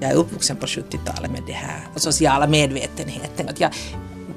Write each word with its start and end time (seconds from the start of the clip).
Jag 0.00 0.10
är 0.10 0.14
uppvuxen 0.14 0.56
på 0.56 0.66
70-talet 0.66 1.30
med 1.30 1.42
det 1.46 1.52
här 1.52 1.80
sociala 1.96 2.46
medvetenheten. 2.46 3.48
Att 3.48 3.60
jag, 3.60 3.70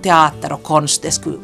teater 0.02 0.52
och 0.52 0.64
konst, 0.64 1.02
det 1.02 1.12
skulle, 1.12 1.38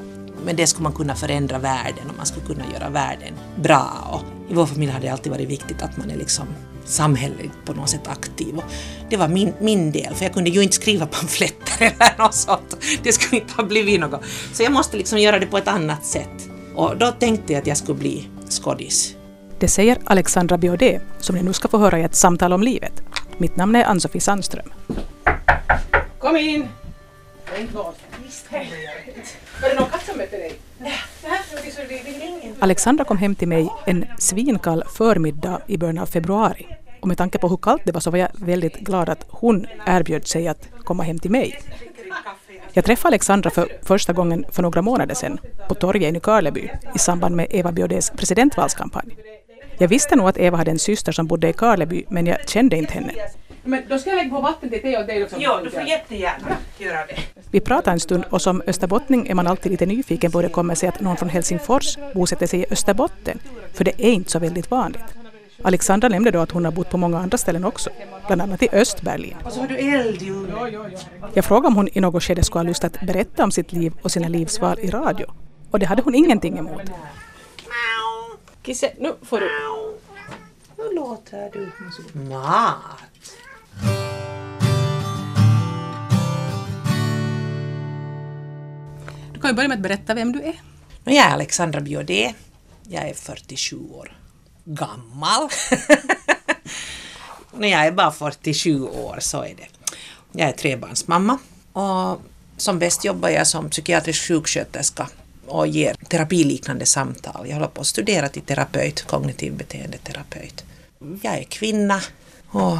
men 0.45 0.55
det 0.55 0.67
skulle 0.67 0.83
man 0.83 0.93
kunna 0.93 1.15
förändra 1.15 1.59
världen 1.59 2.09
och 2.09 2.17
man 2.17 2.25
skulle 2.25 2.45
kunna 2.45 2.63
göra 2.73 2.89
världen 2.89 3.33
bra. 3.55 3.91
Och 4.11 4.51
I 4.51 4.53
vår 4.53 4.65
familj 4.65 4.91
har 4.91 4.99
det 4.99 5.09
alltid 5.09 5.31
varit 5.31 5.49
viktigt 5.49 5.81
att 5.81 5.97
man 5.97 6.11
är 6.11 6.15
liksom 6.15 6.47
samhälleligt 6.85 7.53
på 7.65 7.73
något 7.73 7.89
sätt 7.89 8.07
aktiv. 8.07 8.57
Och 8.57 8.63
det 9.09 9.17
var 9.17 9.27
min, 9.27 9.53
min 9.59 9.91
del, 9.91 10.15
för 10.15 10.25
jag 10.25 10.33
kunde 10.33 10.49
ju 10.49 10.63
inte 10.63 10.75
skriva 10.75 11.05
pamfletter 11.11 11.81
eller 11.81 12.17
något 12.17 12.35
sånt. 12.35 12.77
Det 13.03 13.13
skulle 13.13 13.41
inte 13.41 13.53
ha 13.53 13.63
blivit 13.63 13.99
något. 13.99 14.21
Så 14.53 14.63
jag 14.63 14.71
måste 14.71 14.97
liksom 14.97 15.19
göra 15.19 15.39
det 15.39 15.45
på 15.45 15.57
ett 15.57 15.67
annat 15.67 16.05
sätt. 16.05 16.49
Och 16.75 16.97
då 16.97 17.11
tänkte 17.11 17.53
jag 17.53 17.61
att 17.61 17.67
jag 17.67 17.77
skulle 17.77 17.99
bli 17.99 18.29
skådis. 18.49 19.15
Det 19.59 19.67
säger 19.67 19.97
Alexandra 20.03 20.57
Biaudet, 20.57 21.01
som 21.19 21.35
ni 21.35 21.43
nu 21.43 21.53
ska 21.53 21.67
få 21.67 21.77
höra 21.77 21.99
i 21.99 22.03
ett 22.03 22.15
samtal 22.15 22.53
om 22.53 22.63
livet. 22.63 23.03
Mitt 23.37 23.55
namn 23.55 23.75
är 23.75 23.83
Ann-Sofie 23.83 24.21
Sandström. 24.21 24.69
Kom 26.19 26.37
in! 26.37 26.67
Var 29.61 29.69
det 29.69 29.75
någon 29.75 29.89
katt 29.89 30.05
som 30.05 30.17
mötte 30.17 30.37
dig? 30.37 30.59
Alexandra 32.59 33.05
kom 33.05 33.17
hem 33.17 33.35
till 33.35 33.47
mig 33.47 33.69
en 33.85 34.05
svinkall 34.17 34.83
förmiddag 34.95 35.61
i 35.67 35.77
början 35.77 35.97
av 35.97 36.05
februari. 36.05 36.67
Och 37.01 37.07
med 37.07 37.17
tanke 37.17 37.37
på 37.37 37.47
hur 37.47 37.57
kallt 37.57 37.81
det 37.85 37.91
var 37.91 38.01
så 38.01 38.11
var 38.11 38.17
jag 38.17 38.29
väldigt 38.33 38.75
glad 38.75 39.09
att 39.09 39.25
hon 39.29 39.67
erbjöd 39.85 40.27
sig 40.27 40.47
att 40.47 40.69
komma 40.83 41.03
hem 41.03 41.19
till 41.19 41.31
mig. 41.31 41.59
Jag 42.73 42.85
träffade 42.85 43.07
Alexandra 43.07 43.49
för 43.49 43.67
första 43.81 44.13
gången 44.13 44.45
för 44.51 44.61
några 44.61 44.81
månader 44.81 45.15
sedan 45.15 45.39
på 45.67 45.75
torget 45.75 46.09
i 46.09 46.11
Nykarleby 46.11 46.69
i 46.95 46.99
samband 46.99 47.35
med 47.35 47.47
Eva 47.49 47.71
Biaudets 47.71 48.09
presidentvalskampanj. 48.09 49.15
Jag 49.77 49.87
visste 49.87 50.15
nog 50.15 50.27
att 50.27 50.37
Eva 50.37 50.57
hade 50.57 50.71
en 50.71 50.79
syster 50.79 51.11
som 51.11 51.27
bodde 51.27 51.49
i 51.49 51.53
Karleby 51.53 52.05
men 52.09 52.25
jag 52.25 52.49
kände 52.49 52.77
inte 52.77 52.93
henne. 52.93 53.13
Men 53.63 53.83
då 53.89 53.99
ska 53.99 54.09
jag 54.09 54.17
lägga 54.17 54.29
på 54.29 54.41
vatten 54.41 54.69
till 54.69 54.81
te 54.81 54.97
och 54.97 55.05
dig 55.05 55.23
också. 55.23 55.35
Ja, 55.39 55.59
du 55.63 55.69
får 55.69 55.81
jättegärna 55.81 56.55
göra 56.77 57.05
det. 57.05 57.17
Vi 57.51 57.59
pratade 57.59 57.91
en 57.91 57.99
stund 57.99 58.23
och 58.29 58.41
som 58.41 58.61
österbottning 58.67 59.27
är 59.27 59.33
man 59.33 59.47
alltid 59.47 59.71
lite 59.71 59.85
nyfiken 59.85 60.31
på 60.31 60.37
hur 60.37 60.43
det 60.43 60.53
kommer 60.53 60.75
sig 60.75 60.89
att 60.89 61.01
någon 61.01 61.17
från 61.17 61.29
Helsingfors 61.29 61.97
bosätter 62.13 62.47
sig 62.47 62.59
i 62.59 62.65
Österbotten, 62.71 63.39
för 63.73 63.83
det 63.83 63.91
är 63.97 64.11
inte 64.11 64.31
så 64.31 64.39
väldigt 64.39 64.71
vanligt. 64.71 65.03
Alexandra 65.61 66.09
nämnde 66.09 66.31
då 66.31 66.39
att 66.39 66.51
hon 66.51 66.65
har 66.65 66.71
bott 66.71 66.89
på 66.89 66.97
många 66.97 67.19
andra 67.19 67.37
ställen 67.37 67.65
också, 67.65 67.89
bland 68.27 68.41
annat 68.41 68.63
i 68.63 68.69
Östberlin. 68.71 69.35
Och 69.45 69.51
så 69.51 69.59
har 69.59 69.67
du 69.67 69.77
eld 69.77 70.21
i. 70.21 70.31
Jag 71.33 71.45
frågade 71.45 71.67
om 71.67 71.75
hon 71.75 71.89
i 71.93 71.99
något 71.99 72.23
skede 72.23 72.43
skulle 72.43 72.59
ha 72.59 72.67
lust 72.67 72.83
att 72.83 73.01
berätta 73.01 73.43
om 73.43 73.51
sitt 73.51 73.71
liv 73.71 73.93
och 74.01 74.11
sina 74.11 74.27
livsval 74.27 74.79
i 74.81 74.89
radio. 74.89 75.25
Och 75.71 75.79
det 75.79 75.85
hade 75.85 76.01
hon 76.01 76.15
ingenting 76.15 76.57
emot. 76.57 76.81
Kisse, 78.65 78.93
nu 78.99 79.15
får 79.21 79.39
du. 79.39 79.49
Hur 80.77 80.95
låter 80.95 81.49
du? 81.53 81.71
Mat. 82.19 83.37
Du 89.33 89.39
kan 89.39 89.49
ju 89.49 89.55
börja 89.55 89.69
med 89.69 89.75
att 89.75 89.81
berätta 89.81 90.13
vem 90.13 90.31
du 90.31 90.41
är. 90.41 90.61
Jag 91.03 91.15
är 91.15 91.29
Alexandra 91.29 91.81
Biaudet. 91.81 92.35
Jag 92.83 93.09
är 93.09 93.13
47 93.13 93.77
år 93.77 94.17
gammal. 94.65 95.49
När 97.51 97.67
jag 97.67 97.85
är 97.85 97.91
bara 97.91 98.11
47 98.11 98.83
år 98.83 99.17
så 99.19 99.41
är 99.43 99.55
det. 99.55 99.97
Jag 100.31 100.49
är 100.49 100.53
trebarnsmamma 100.53 101.37
och 101.73 102.21
som 102.57 102.79
bäst 102.79 103.05
jobbar 103.05 103.29
jag 103.29 103.47
som 103.47 103.69
psykiatrisk 103.69 104.27
sjuksköterska 104.27 105.09
och 105.47 105.67
ger 105.67 105.93
terapiliknande 105.93 106.85
samtal. 106.85 107.47
Jag 107.47 107.53
håller 107.53 107.67
på 107.67 107.81
att 107.81 107.87
studera 107.87 108.29
till 108.29 108.41
terapeut, 108.41 109.01
kognitiv 109.01 109.53
beteendeterapeut. 109.53 110.65
Jag 111.21 111.37
är 111.37 111.43
kvinna 111.43 112.01
och 112.47 112.77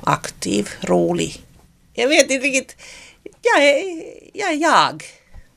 aktiv, 0.00 0.68
rolig. 0.80 1.42
Jag 1.92 2.08
vet 2.08 2.30
inte 2.30 2.46
riktigt. 2.46 2.76
Jag 3.42 3.64
är 3.64 4.02
jag. 4.34 4.52
Är 4.52 4.56
jag. 4.56 5.02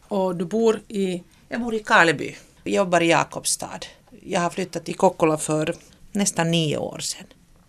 Och 0.08 0.36
du 0.36 0.46
bor 0.46 0.82
i... 0.88 1.24
Jag 1.50 1.62
bor 1.62 1.76
i 1.76 1.80
Karleby. 1.80 2.36
Jag 2.64 2.74
jobbar 2.74 3.02
i 3.02 3.10
Jakobstad. 3.10 3.80
Jag 4.24 4.42
har 4.42 4.50
flyttat 4.50 4.86
till 4.86 4.96
Kokkola 4.96 5.38
för 5.38 5.76
nästan 6.12 6.52
nio 6.52 6.78
år 6.78 7.00
sedan. 7.00 7.26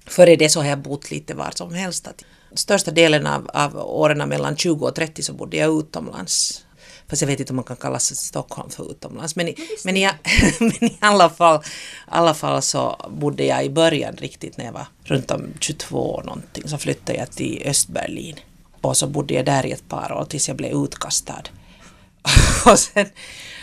Före 0.07 0.37
det 0.37 0.49
så 0.49 0.61
har 0.61 0.69
jag 0.69 0.79
bott 0.79 1.11
lite 1.11 1.35
var 1.35 1.51
som 1.55 1.75
helst. 1.75 2.09
Största 2.55 2.91
delen 2.91 3.27
av, 3.27 3.51
av 3.55 3.77
åren 3.77 4.29
mellan 4.29 4.57
20 4.57 4.87
och 4.87 4.95
30 4.95 5.23
så 5.23 5.33
bodde 5.33 5.57
jag 5.57 5.79
utomlands. 5.79 6.65
Fast 7.13 7.23
jag 7.23 7.27
vet 7.27 7.41
inte 7.41 7.53
om 7.53 7.57
man 7.57 7.65
kan 7.65 7.77
kalla 7.77 7.99
Stockholm 7.99 8.71
för 8.71 8.91
utomlands. 8.91 9.37
Men 9.37 9.49
i, 9.49 9.57
men 9.85 9.97
i, 9.97 10.11
men 10.61 10.85
i 10.85 10.97
alla, 11.01 11.31
fall, 11.31 11.63
alla 12.07 12.35
fall 12.35 12.63
så 12.63 13.11
bodde 13.11 13.45
jag 13.45 13.65
i 13.65 13.71
början 13.71 14.17
riktigt 14.17 14.57
när 14.57 14.65
jag 14.65 14.73
var 14.73 14.87
runt 15.05 15.31
om 15.31 15.55
22 15.61 16.23
någonting. 16.25 16.69
Så 16.69 16.79
flyttade 16.79 17.19
jag 17.19 17.31
till 17.31 17.63
Östberlin. 17.67 18.37
Och 18.81 18.97
så 18.97 19.07
bodde 19.07 19.35
jag 19.35 19.47
där 19.47 19.67
i 19.67 19.73
ett 19.73 19.89
par 19.89 20.13
år 20.13 20.25
tills 20.25 20.49
jag 20.49 20.57
blev 20.57 20.73
utkastad. 20.73 21.43
och, 22.67 22.79
sen, 22.79 23.07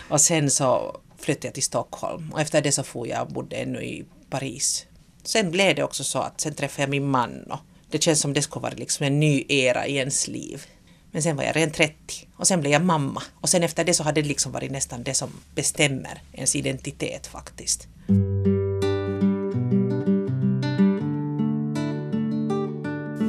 och 0.09 0.21
sen 0.21 0.51
så 0.51 0.99
flyttade 1.19 1.47
jag 1.47 1.53
till 1.53 1.63
Stockholm 1.63 2.31
och 2.33 2.41
efter 2.41 2.61
det 2.61 2.71
så 2.71 2.83
får 2.83 3.07
jag 3.07 3.21
och 3.21 3.33
bodde 3.33 3.55
ännu 3.55 3.83
i 3.83 4.05
Paris. 4.29 4.85
Sen 5.23 5.51
blev 5.51 5.75
det 5.75 5.83
också 5.83 6.03
så 6.03 6.19
att 6.19 6.41
sen 6.41 6.53
träffade 6.53 6.81
jag 6.81 6.89
min 6.89 7.09
man 7.09 7.43
och 7.49 7.59
det 7.89 8.03
känns 8.03 8.19
som 8.19 8.33
det 8.33 8.41
skulle 8.41 8.63
vara 8.63 8.73
liksom 8.73 9.05
en 9.05 9.19
ny 9.19 9.45
era 9.47 9.88
i 9.88 9.95
ens 9.95 10.27
liv. 10.27 10.65
Men 11.11 11.21
sen 11.21 11.35
var 11.35 11.43
jag 11.43 11.55
redan 11.55 11.73
30 11.73 12.27
och 12.35 12.47
sen 12.47 12.61
blev 12.61 12.73
jag 12.73 12.81
mamma 12.81 13.23
och 13.41 13.49
sen 13.49 13.63
efter 13.63 13.83
det 13.83 13.93
så 13.93 14.03
hade 14.03 14.21
det 14.21 14.27
liksom 14.27 14.51
varit 14.51 14.71
nästan 14.71 15.03
det 15.03 15.13
som 15.13 15.29
bestämmer 15.55 16.21
ens 16.33 16.55
identitet 16.55 17.27
faktiskt. 17.27 17.87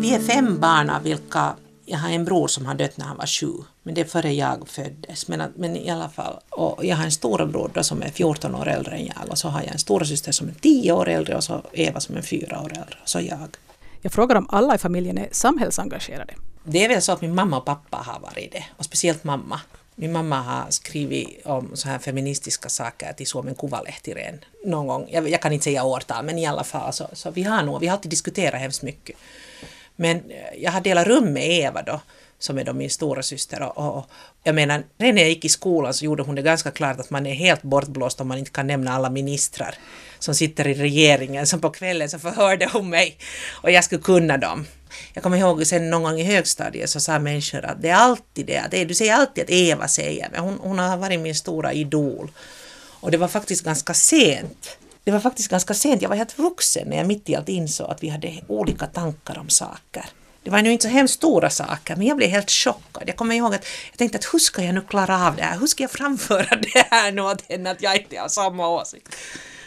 Vi 0.01 0.15
är 0.15 0.21
fem 0.21 0.61
barn 0.61 0.91
av 0.91 1.03
vilka 1.03 1.57
jag 1.87 1.99
har 1.99 2.11
en 2.11 2.25
bror 2.25 2.49
som 2.49 2.67
har 2.67 2.75
dött 2.75 2.97
när 2.97 3.07
han 3.07 3.17
var 3.17 3.27
sju, 3.27 3.53
men 3.83 3.95
det 3.95 4.01
är 4.01 4.05
före 4.05 4.33
jag 4.33 4.69
föddes. 4.69 5.29
Men, 5.29 5.53
men 5.57 5.77
i 5.77 5.91
alla 5.91 6.09
fall, 6.09 6.41
och 6.51 6.85
jag 6.85 6.97
har 6.97 7.05
en 7.05 7.13
storebror 7.13 7.71
då 7.75 7.83
som 7.83 8.03
är 8.03 8.09
14 8.09 8.55
år 8.55 8.69
äldre 8.69 8.97
än 8.97 9.07
jag 9.07 9.31
och 9.31 9.39
så 9.39 9.49
har 9.49 9.61
jag 9.61 9.73
en 9.73 9.79
storasyster 9.79 10.33
som 10.33 10.49
är 10.49 10.55
10 10.61 10.93
år 10.93 11.09
äldre 11.09 11.37
och 11.37 11.45
så 11.45 11.63
Eva 11.73 12.01
som 12.01 12.17
är 12.17 12.23
4 12.23 12.61
år 12.61 12.73
äldre 12.73 12.99
och 13.03 13.09
så 13.09 13.21
jag. 13.21 13.49
Jag 14.01 14.13
frågar 14.13 14.37
om 14.37 14.47
alla 14.51 14.75
i 14.75 14.79
familjen 14.79 15.19
är 15.19 15.29
samhällsengagerade. 15.33 16.35
Det 16.65 16.85
är 16.85 16.89
väl 16.89 17.03
så 17.03 17.13
att 17.13 17.21
min 17.21 17.35
mamma 17.35 17.57
och 17.57 17.65
pappa 17.65 17.97
har 17.97 18.21
varit 18.21 18.53
det, 18.53 18.65
och 18.77 18.85
speciellt 18.85 19.25
mamma. 19.25 19.61
Min 19.95 20.13
mamma 20.13 20.41
har 20.41 20.71
skrivit 20.71 21.47
om 21.47 21.71
så 21.75 21.89
här 21.89 21.99
feministiska 21.99 22.69
saker 22.69 23.13
till 23.13 23.27
Suomen 23.27 23.55
Kuvalehti 23.55 24.15
någon 24.65 24.87
gång. 24.87 25.09
Jag, 25.11 25.29
jag, 25.29 25.43
kan 25.43 25.53
inte 25.53 25.65
säga 25.65 25.85
årtal, 25.85 26.25
men 26.25 26.39
i 26.39 26.47
alla 26.47 26.65
fall 26.65 26.93
så, 26.93 27.09
så 27.13 27.31
vi 27.31 27.43
har 27.43 27.63
nog, 27.63 27.81
vi 27.81 27.87
har 27.87 27.97
alltid 27.97 28.11
diskuterat 28.11 28.61
hemskt 28.61 28.83
mycket. 28.83 29.17
Men 29.97 30.17
eh, 30.17 30.63
jag 30.63 30.73
har 30.73 30.81
delat 30.81 31.07
rum 31.07 31.33
med 31.33 31.51
Eva 31.51 31.83
då, 31.83 32.01
som 32.39 32.59
är 32.59 32.65
då 32.65 32.73
min 32.73 32.91
stora 32.91 33.23
syster 33.23 33.63
och, 33.63 33.97
och 33.97 34.07
jag 34.43 34.55
menar, 34.55 34.83
redan 34.99 35.15
när 35.15 35.23
jag 35.23 35.29
gick 35.29 35.45
i 35.45 35.49
skolan 35.49 35.95
så 35.95 36.05
gjorde 36.05 36.23
hon 36.23 36.35
det 36.35 36.43
ganska 36.43 36.71
klart 36.71 37.01
att 37.01 37.11
man 37.11 37.27
är 37.27 37.35
helt 37.35 37.63
bortblåst 37.63 38.21
om 38.21 38.29
man 38.29 38.39
inte 38.39 38.51
kan 38.51 38.67
nämna 38.67 38.93
alla 38.93 39.11
ministrar 39.11 39.75
som 40.19 40.35
sitter 40.35 40.67
i 40.67 40.75
regeringen, 40.75 41.47
som 41.47 41.61
på 41.61 41.71
kvällen 41.71 42.11
så 42.11 42.19
förhörde 42.19 42.69
hon 42.73 42.91
mig 42.91 43.17
och 43.51 43.71
jag 43.71 43.85
skulle 43.85 44.03
kunna 44.03 44.37
dem. 44.37 44.67
Jag 45.15 45.23
kommer 45.23 45.37
ihåg 45.37 45.67
sen 45.67 45.91
någon 45.91 46.03
gång 46.03 46.21
i 46.21 46.25
högstadiet 46.25 46.91
så 46.91 47.01
sa 47.01 47.19
människor 47.19 47.65
att 47.65 47.83
det 47.83 47.89
är 47.89 47.95
alltid 47.95 48.47
det, 48.47 48.59
att 48.59 48.89
du 48.89 48.95
säger 48.95 49.15
alltid 49.15 49.45
att 49.45 49.51
Eva 49.51 49.89
säger, 49.89 50.29
men 50.33 50.41
hon, 50.41 50.59
hon 50.61 50.79
har 50.79 50.97
varit 50.97 51.21
min 51.21 51.35
stora 51.35 51.73
idol. 51.73 52.31
Och 53.01 53.11
det 53.11 53.17
var 53.17 53.29
faktiskt 53.29 53.65
ganska 53.65 53.95
sent 53.95 54.79
det 55.05 55.11
var 55.11 55.21
faktiskt 55.21 55.49
ganska 55.51 55.75
sent, 55.75 56.03
jag 56.03 56.09
var 56.09 56.17
helt 56.17 56.39
vuxen 56.39 56.89
när 56.89 56.97
jag 56.97 57.07
mitt 57.07 57.29
i 57.29 57.37
allt 57.37 57.49
insåg 57.49 57.91
att 57.91 58.03
vi 58.03 58.09
hade 58.09 58.41
olika 58.47 58.87
tankar 58.87 59.39
om 59.39 59.49
saker. 59.49 60.05
Det 60.43 60.51
var 60.51 60.63
nu 60.63 60.73
inte 60.73 60.83
så 60.83 60.89
hemskt 60.89 61.15
stora 61.15 61.51
saker, 61.51 61.97
men 61.97 62.07
jag 62.07 62.17
blev 62.17 62.31
helt 62.31 62.51
chockad. 62.51 63.03
Jag 63.07 63.17
kommer 63.17 63.35
ihåg 63.35 63.55
att 63.55 63.67
jag 63.91 63.99
tänkte 63.99 64.19
att 64.19 64.35
hur 64.35 64.39
ska 64.39 64.63
jag 64.63 64.75
nu 64.75 64.81
klara 64.81 65.27
av 65.27 65.37
det 65.37 65.43
här? 65.43 65.59
Hur 65.59 65.67
ska 65.67 65.83
jag 65.83 65.91
framföra 65.91 66.57
det 66.73 66.87
här 66.91 67.13
nu 67.13 67.23
åt 67.23 67.43
henne 67.49 67.71
att 67.71 67.83
jag 67.83 67.97
inte 67.97 68.19
har 68.19 68.29
samma 68.29 68.69
åsikt? 68.69 69.17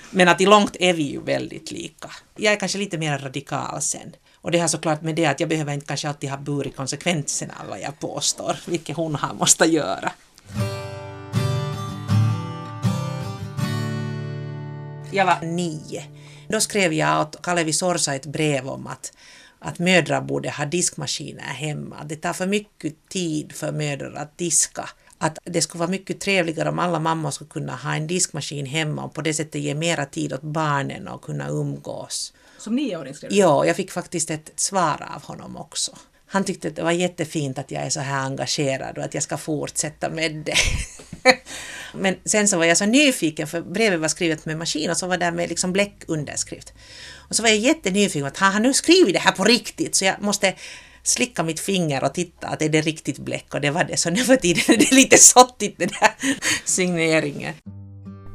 Men 0.09 0.27
att 0.27 0.41
i 0.41 0.45
långt 0.45 0.75
är 0.79 0.93
vi 0.93 1.03
ju 1.03 1.21
väldigt 1.21 1.71
lika. 1.71 2.11
Jag 2.35 2.53
är 2.53 2.59
kanske 2.59 2.77
lite 2.77 2.97
mer 2.97 3.17
radikal 3.17 3.81
sen. 3.81 4.15
Och 4.43 4.51
det 4.51 4.59
har 4.59 4.67
såklart 4.67 5.01
med 5.01 5.15
det 5.15 5.25
att 5.25 5.39
jag 5.39 5.49
behöver 5.49 5.73
inte 5.73 5.85
kanske 5.85 6.07
alltid 6.07 6.29
ha 6.29 6.37
burit 6.37 6.75
konsekvenserna 6.75 7.53
av 7.63 7.69
vad 7.69 7.81
jag 7.81 7.99
påstår, 7.99 8.55
vilket 8.67 8.97
hon 8.97 9.15
har 9.15 9.33
måste 9.33 9.65
göra. 9.65 10.11
Jag 15.11 15.25
var 15.25 15.41
nio. 15.41 16.03
Då 16.47 16.61
skrev 16.61 16.93
jag 16.93 17.21
åt 17.21 17.41
Kalevi 17.41 17.73
Sorsa 17.73 18.15
ett 18.15 18.25
brev 18.25 18.67
om 18.69 18.87
att, 18.87 19.13
att 19.59 19.79
mödrar 19.79 20.21
borde 20.21 20.49
ha 20.49 20.65
diskmaskiner 20.65 21.43
hemma. 21.43 22.03
Det 22.05 22.15
tar 22.15 22.33
för 22.33 22.47
mycket 22.47 23.09
tid 23.09 23.51
för 23.51 23.71
mödrar 23.71 24.13
att 24.13 24.37
diska. 24.37 24.89
Att 25.17 25.39
det 25.43 25.61
skulle 25.61 25.79
vara 25.79 25.91
mycket 25.91 26.19
trevligare 26.19 26.69
om 26.69 26.79
alla 26.79 26.99
mammor 26.99 27.31
skulle 27.31 27.49
kunna 27.49 27.75
ha 27.75 27.95
en 27.95 28.07
diskmaskin 28.07 28.65
hemma 28.65 29.03
och 29.03 29.13
på 29.13 29.21
det 29.21 29.33
sättet 29.33 29.61
ge 29.61 29.75
mera 29.75 30.05
tid 30.05 30.33
åt 30.33 30.41
barnen 30.41 31.07
och 31.07 31.21
kunna 31.21 31.49
umgås. 31.49 32.33
Som 32.63 32.75
nioåring 32.75 33.13
skrev 33.13 33.29
du? 33.31 33.37
Ja, 33.37 33.65
jag 33.65 33.75
fick 33.75 33.91
faktiskt 33.91 34.31
ett 34.31 34.51
svar 34.55 35.07
av 35.15 35.23
honom 35.23 35.57
också. 35.57 35.97
Han 36.27 36.43
tyckte 36.43 36.67
att 36.67 36.75
det 36.75 36.83
var 36.83 36.91
jättefint 36.91 37.57
att 37.57 37.71
jag 37.71 37.83
är 37.83 37.89
så 37.89 37.99
här 37.99 38.25
engagerad 38.25 38.97
och 38.97 39.03
att 39.03 39.13
jag 39.13 39.23
ska 39.23 39.37
fortsätta 39.37 40.09
med 40.09 40.35
det. 40.35 40.55
Men 41.93 42.15
sen 42.25 42.47
så 42.47 42.57
var 42.57 42.65
jag 42.65 42.77
så 42.77 42.85
nyfiken 42.85 43.47
för 43.47 43.61
brevet 43.61 43.99
var 43.99 44.07
skrivet 44.07 44.45
med 44.45 44.57
maskin 44.57 44.91
och 44.91 44.97
så 44.97 45.07
var 45.07 45.17
det 45.17 45.31
med 45.31 45.49
liksom 45.49 45.73
bläckunderskrift. 45.73 46.73
Och 47.29 47.35
så 47.35 47.43
var 47.43 47.49
jag 47.49 47.57
jättenyfiken 47.57 48.25
att 48.27 48.37
har 48.37 48.51
han 48.51 48.61
nu 48.61 48.73
skrivit 48.73 49.13
det 49.13 49.19
här 49.19 49.31
på 49.31 49.43
riktigt 49.43 49.95
så 49.95 50.05
jag 50.05 50.21
måste 50.21 50.53
slicka 51.03 51.43
mitt 51.43 51.59
finger 51.59 52.03
och 52.03 52.13
titta 52.13 52.47
att 52.47 52.61
är 52.61 52.69
det 52.69 52.81
riktigt 52.81 53.19
bläck 53.19 53.53
och 53.53 53.61
det 53.61 53.71
var 53.71 53.83
det. 53.83 53.97
Så 53.97 54.09
nu 54.09 54.23
för 54.23 54.35
tiden 54.35 54.63
är 54.67 54.77
det 54.77 54.91
lite 54.91 55.17
sottigt 55.17 55.79
det 55.79 55.85
där 55.85 56.13
signeringen. 56.65 57.53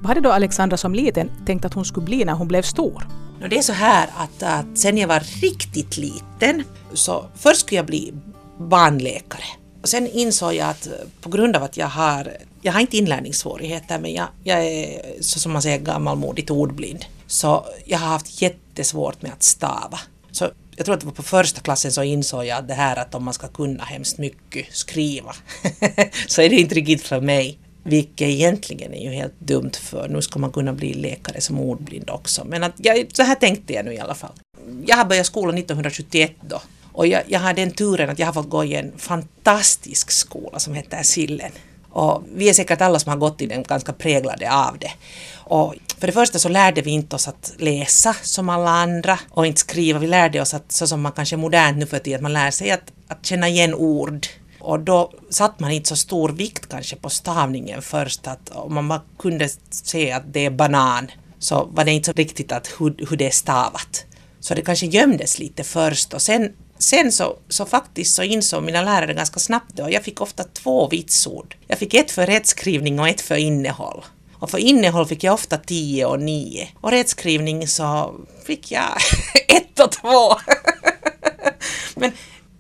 Vad 0.01 0.07
hade 0.07 0.21
då 0.21 0.33
Alexandra 0.33 0.77
som 0.77 0.95
liten 0.95 1.31
tänkt 1.47 1.65
att 1.65 1.75
hon 1.75 1.85
skulle 1.85 2.05
bli 2.05 2.25
när 2.25 2.33
hon 2.33 2.49
blev 2.49 2.63
stor? 2.63 3.28
No, 3.41 3.49
det 3.49 3.59
är 3.59 3.63
så 3.63 3.73
här 3.73 4.11
att, 4.17 4.43
att 4.43 4.79
sen 4.79 4.99
jag 4.99 5.09
var 5.09 5.21
riktigt 5.21 5.97
liten 5.97 6.65
så 6.95 7.27
först 7.37 7.61
skulle 7.61 7.77
jag 7.77 7.87
bli 7.87 8.13
barnläkare. 8.59 9.45
Och 9.83 9.89
sen 9.89 10.07
insåg 10.07 10.55
jag 10.55 10.69
att 10.69 10.87
eh, 10.87 10.93
på 11.21 11.29
grund 11.29 11.57
av 11.57 11.63
att 11.63 11.77
jag 11.77 11.87
har, 11.87 12.37
jag 12.63 12.73
har 12.73 12.81
inte 12.81 12.97
inlärningssvårigheter 12.97 13.99
men 13.99 14.13
jag, 14.13 14.29
jag 14.45 14.65
är 14.65 15.03
så 15.21 15.39
som 15.39 15.53
man 15.53 15.63
säger 15.63 15.79
gammalmodigt 15.79 16.51
ordblind. 16.51 17.05
Så 17.27 17.67
jag 17.85 17.99
har 17.99 18.09
haft 18.09 18.43
jättesvårt 18.43 19.23
med 19.23 19.33
att 19.33 19.43
stava. 19.43 20.01
Så 20.31 20.51
jag 20.77 20.85
tror 20.85 20.95
att 20.95 21.01
det 21.01 21.07
var 21.07 21.15
på 21.15 21.23
första 21.23 21.61
klassen 21.61 21.93
så 21.93 22.03
insåg 22.03 22.45
jag 22.45 22.59
att 22.59 22.69
det 22.69 22.75
här 22.75 22.97
att 22.97 23.15
om 23.15 23.25
man 23.25 23.35
ska 23.35 23.49
kunna 23.49 23.85
hemskt 23.85 24.19
mycket 24.19 24.67
skriva 24.77 25.35
så 26.27 26.43
är 26.43 26.49
det 26.49 26.57
inte 26.57 26.75
riktigt 26.75 27.03
för 27.03 27.21
mig. 27.21 27.59
Vilket 27.83 28.29
egentligen 28.29 28.95
är 28.95 29.03
ju 29.03 29.11
helt 29.11 29.41
dumt 29.41 29.73
för 29.81 30.09
nu 30.09 30.23
ska 30.23 30.39
man 30.39 30.53
kunna 30.53 30.73
bli 30.73 30.95
läkare 30.95 31.41
som 31.41 31.61
ordblind 31.61 32.11
också. 32.11 32.45
Men 32.45 32.65
att 32.65 32.75
jag, 32.77 33.07
så 33.13 33.23
här 33.23 33.35
tänkte 33.35 33.73
jag 33.73 33.85
nu 33.85 33.93
i 33.95 33.99
alla 33.99 34.15
fall. 34.15 34.33
Jag 34.87 34.97
har 34.97 35.05
börjat 35.05 35.27
skolan 35.27 35.59
1971 35.59 36.33
då. 36.41 36.61
Och 36.93 37.07
jag, 37.07 37.23
jag 37.27 37.41
har 37.41 37.55
den 37.55 37.71
turen 37.71 38.11
att 38.11 38.19
jag 38.19 38.27
har 38.27 38.33
fått 38.33 38.51
gå 38.51 38.65
i 38.65 38.75
en 38.75 38.93
fantastisk 38.99 40.11
skola 40.11 40.59
som 40.59 40.75
heter 40.75 41.03
Sillen. 41.03 41.53
Och 41.91 42.23
vi 42.35 42.49
är 42.49 42.53
säkert 42.53 42.81
alla 42.81 42.99
som 42.99 43.11
har 43.11 43.17
gått 43.17 43.43
i 43.43 43.47
den 43.47 43.63
ganska 43.63 43.93
präglade 43.93 44.53
av 44.53 44.79
det. 44.79 44.91
Och 45.35 45.75
för 45.99 46.07
det 46.07 46.13
första 46.13 46.39
så 46.39 46.49
lärde 46.49 46.83
vi 46.83 46.91
inte 46.91 47.17
oss 47.17 47.29
att 47.29 47.53
läsa 47.59 48.15
som 48.23 48.49
alla 48.49 48.71
andra 48.71 49.19
och 49.31 49.47
inte 49.47 49.61
skriva. 49.61 49.99
Vi 49.99 50.07
lärde 50.07 50.41
oss 50.41 50.55
att 50.55 50.73
så 50.73 50.87
som 50.87 51.01
man 51.01 51.13
kanske 51.13 51.37
är 51.37 51.39
modernt 51.39 51.79
nu 51.79 51.87
för 51.87 51.99
tiden, 51.99 52.17
att 52.17 52.23
man 52.23 52.33
lär 52.33 52.51
sig 52.51 52.71
att, 52.71 52.93
att 53.09 53.27
känna 53.27 53.49
igen 53.49 53.75
ord 53.75 54.27
och 54.69 54.81
då 54.81 55.13
satt 55.31 55.61
man 55.61 55.71
inte 55.71 55.89
så 55.89 55.97
stor 55.97 56.29
vikt 56.29 56.69
kanske 56.69 56.97
på 56.97 57.11
stavningen 57.11 57.83
först. 57.83 58.27
Att 58.27 58.51
om 58.51 58.75
man 58.75 58.89
bara 58.89 59.03
kunde 59.19 59.49
se 59.71 60.13
att 60.13 60.33
det 60.33 60.47
är 60.47 60.51
banan 60.51 61.11
så 61.39 61.65
var 61.65 61.85
det 61.85 61.93
inte 61.93 62.07
så 62.07 62.13
riktigt 62.13 62.53
att 62.53 62.69
hur, 62.79 63.07
hur 63.11 63.17
det 63.17 63.27
är 63.27 63.31
stavat. 63.31 64.05
Så 64.41 64.55
det 64.55 64.63
kanske 64.63 64.87
gömdes 64.87 65.39
lite 65.39 65.65
först 65.65 66.15
och 66.15 66.23
sen, 66.23 66.53
sen 66.79 67.13
så, 67.13 67.37
så 67.49 67.67
faktiskt 67.67 68.15
så 68.15 68.23
insåg 68.23 68.63
mina 68.63 68.83
lärare 68.83 69.15
ganska 69.15 69.41
snabbt 69.41 69.77
det 69.77 69.83
och 69.83 69.91
jag 69.91 70.05
fick 70.05 70.21
ofta 70.21 70.45
två 70.45 70.89
vitsord. 70.89 71.57
Jag 71.67 71.79
fick 71.79 71.95
ett 71.95 72.11
för 72.11 72.27
rättskrivning 72.27 73.01
och 73.01 73.09
ett 73.09 73.21
för 73.21 73.37
innehåll. 73.37 74.05
Och 74.33 74.51
för 74.51 74.59
innehåll 74.59 75.07
fick 75.07 75.25
jag 75.25 75.35
ofta 75.35 75.57
tio 75.57 76.07
och 76.07 76.21
nio. 76.21 76.69
Och 76.81 76.91
rättskrivning 76.91 77.69
så 77.69 78.15
fick 78.47 78.71
jag 78.73 78.97
ett 79.49 79.81
och 79.81 79.93
två. 79.93 80.35
Men 81.95 82.13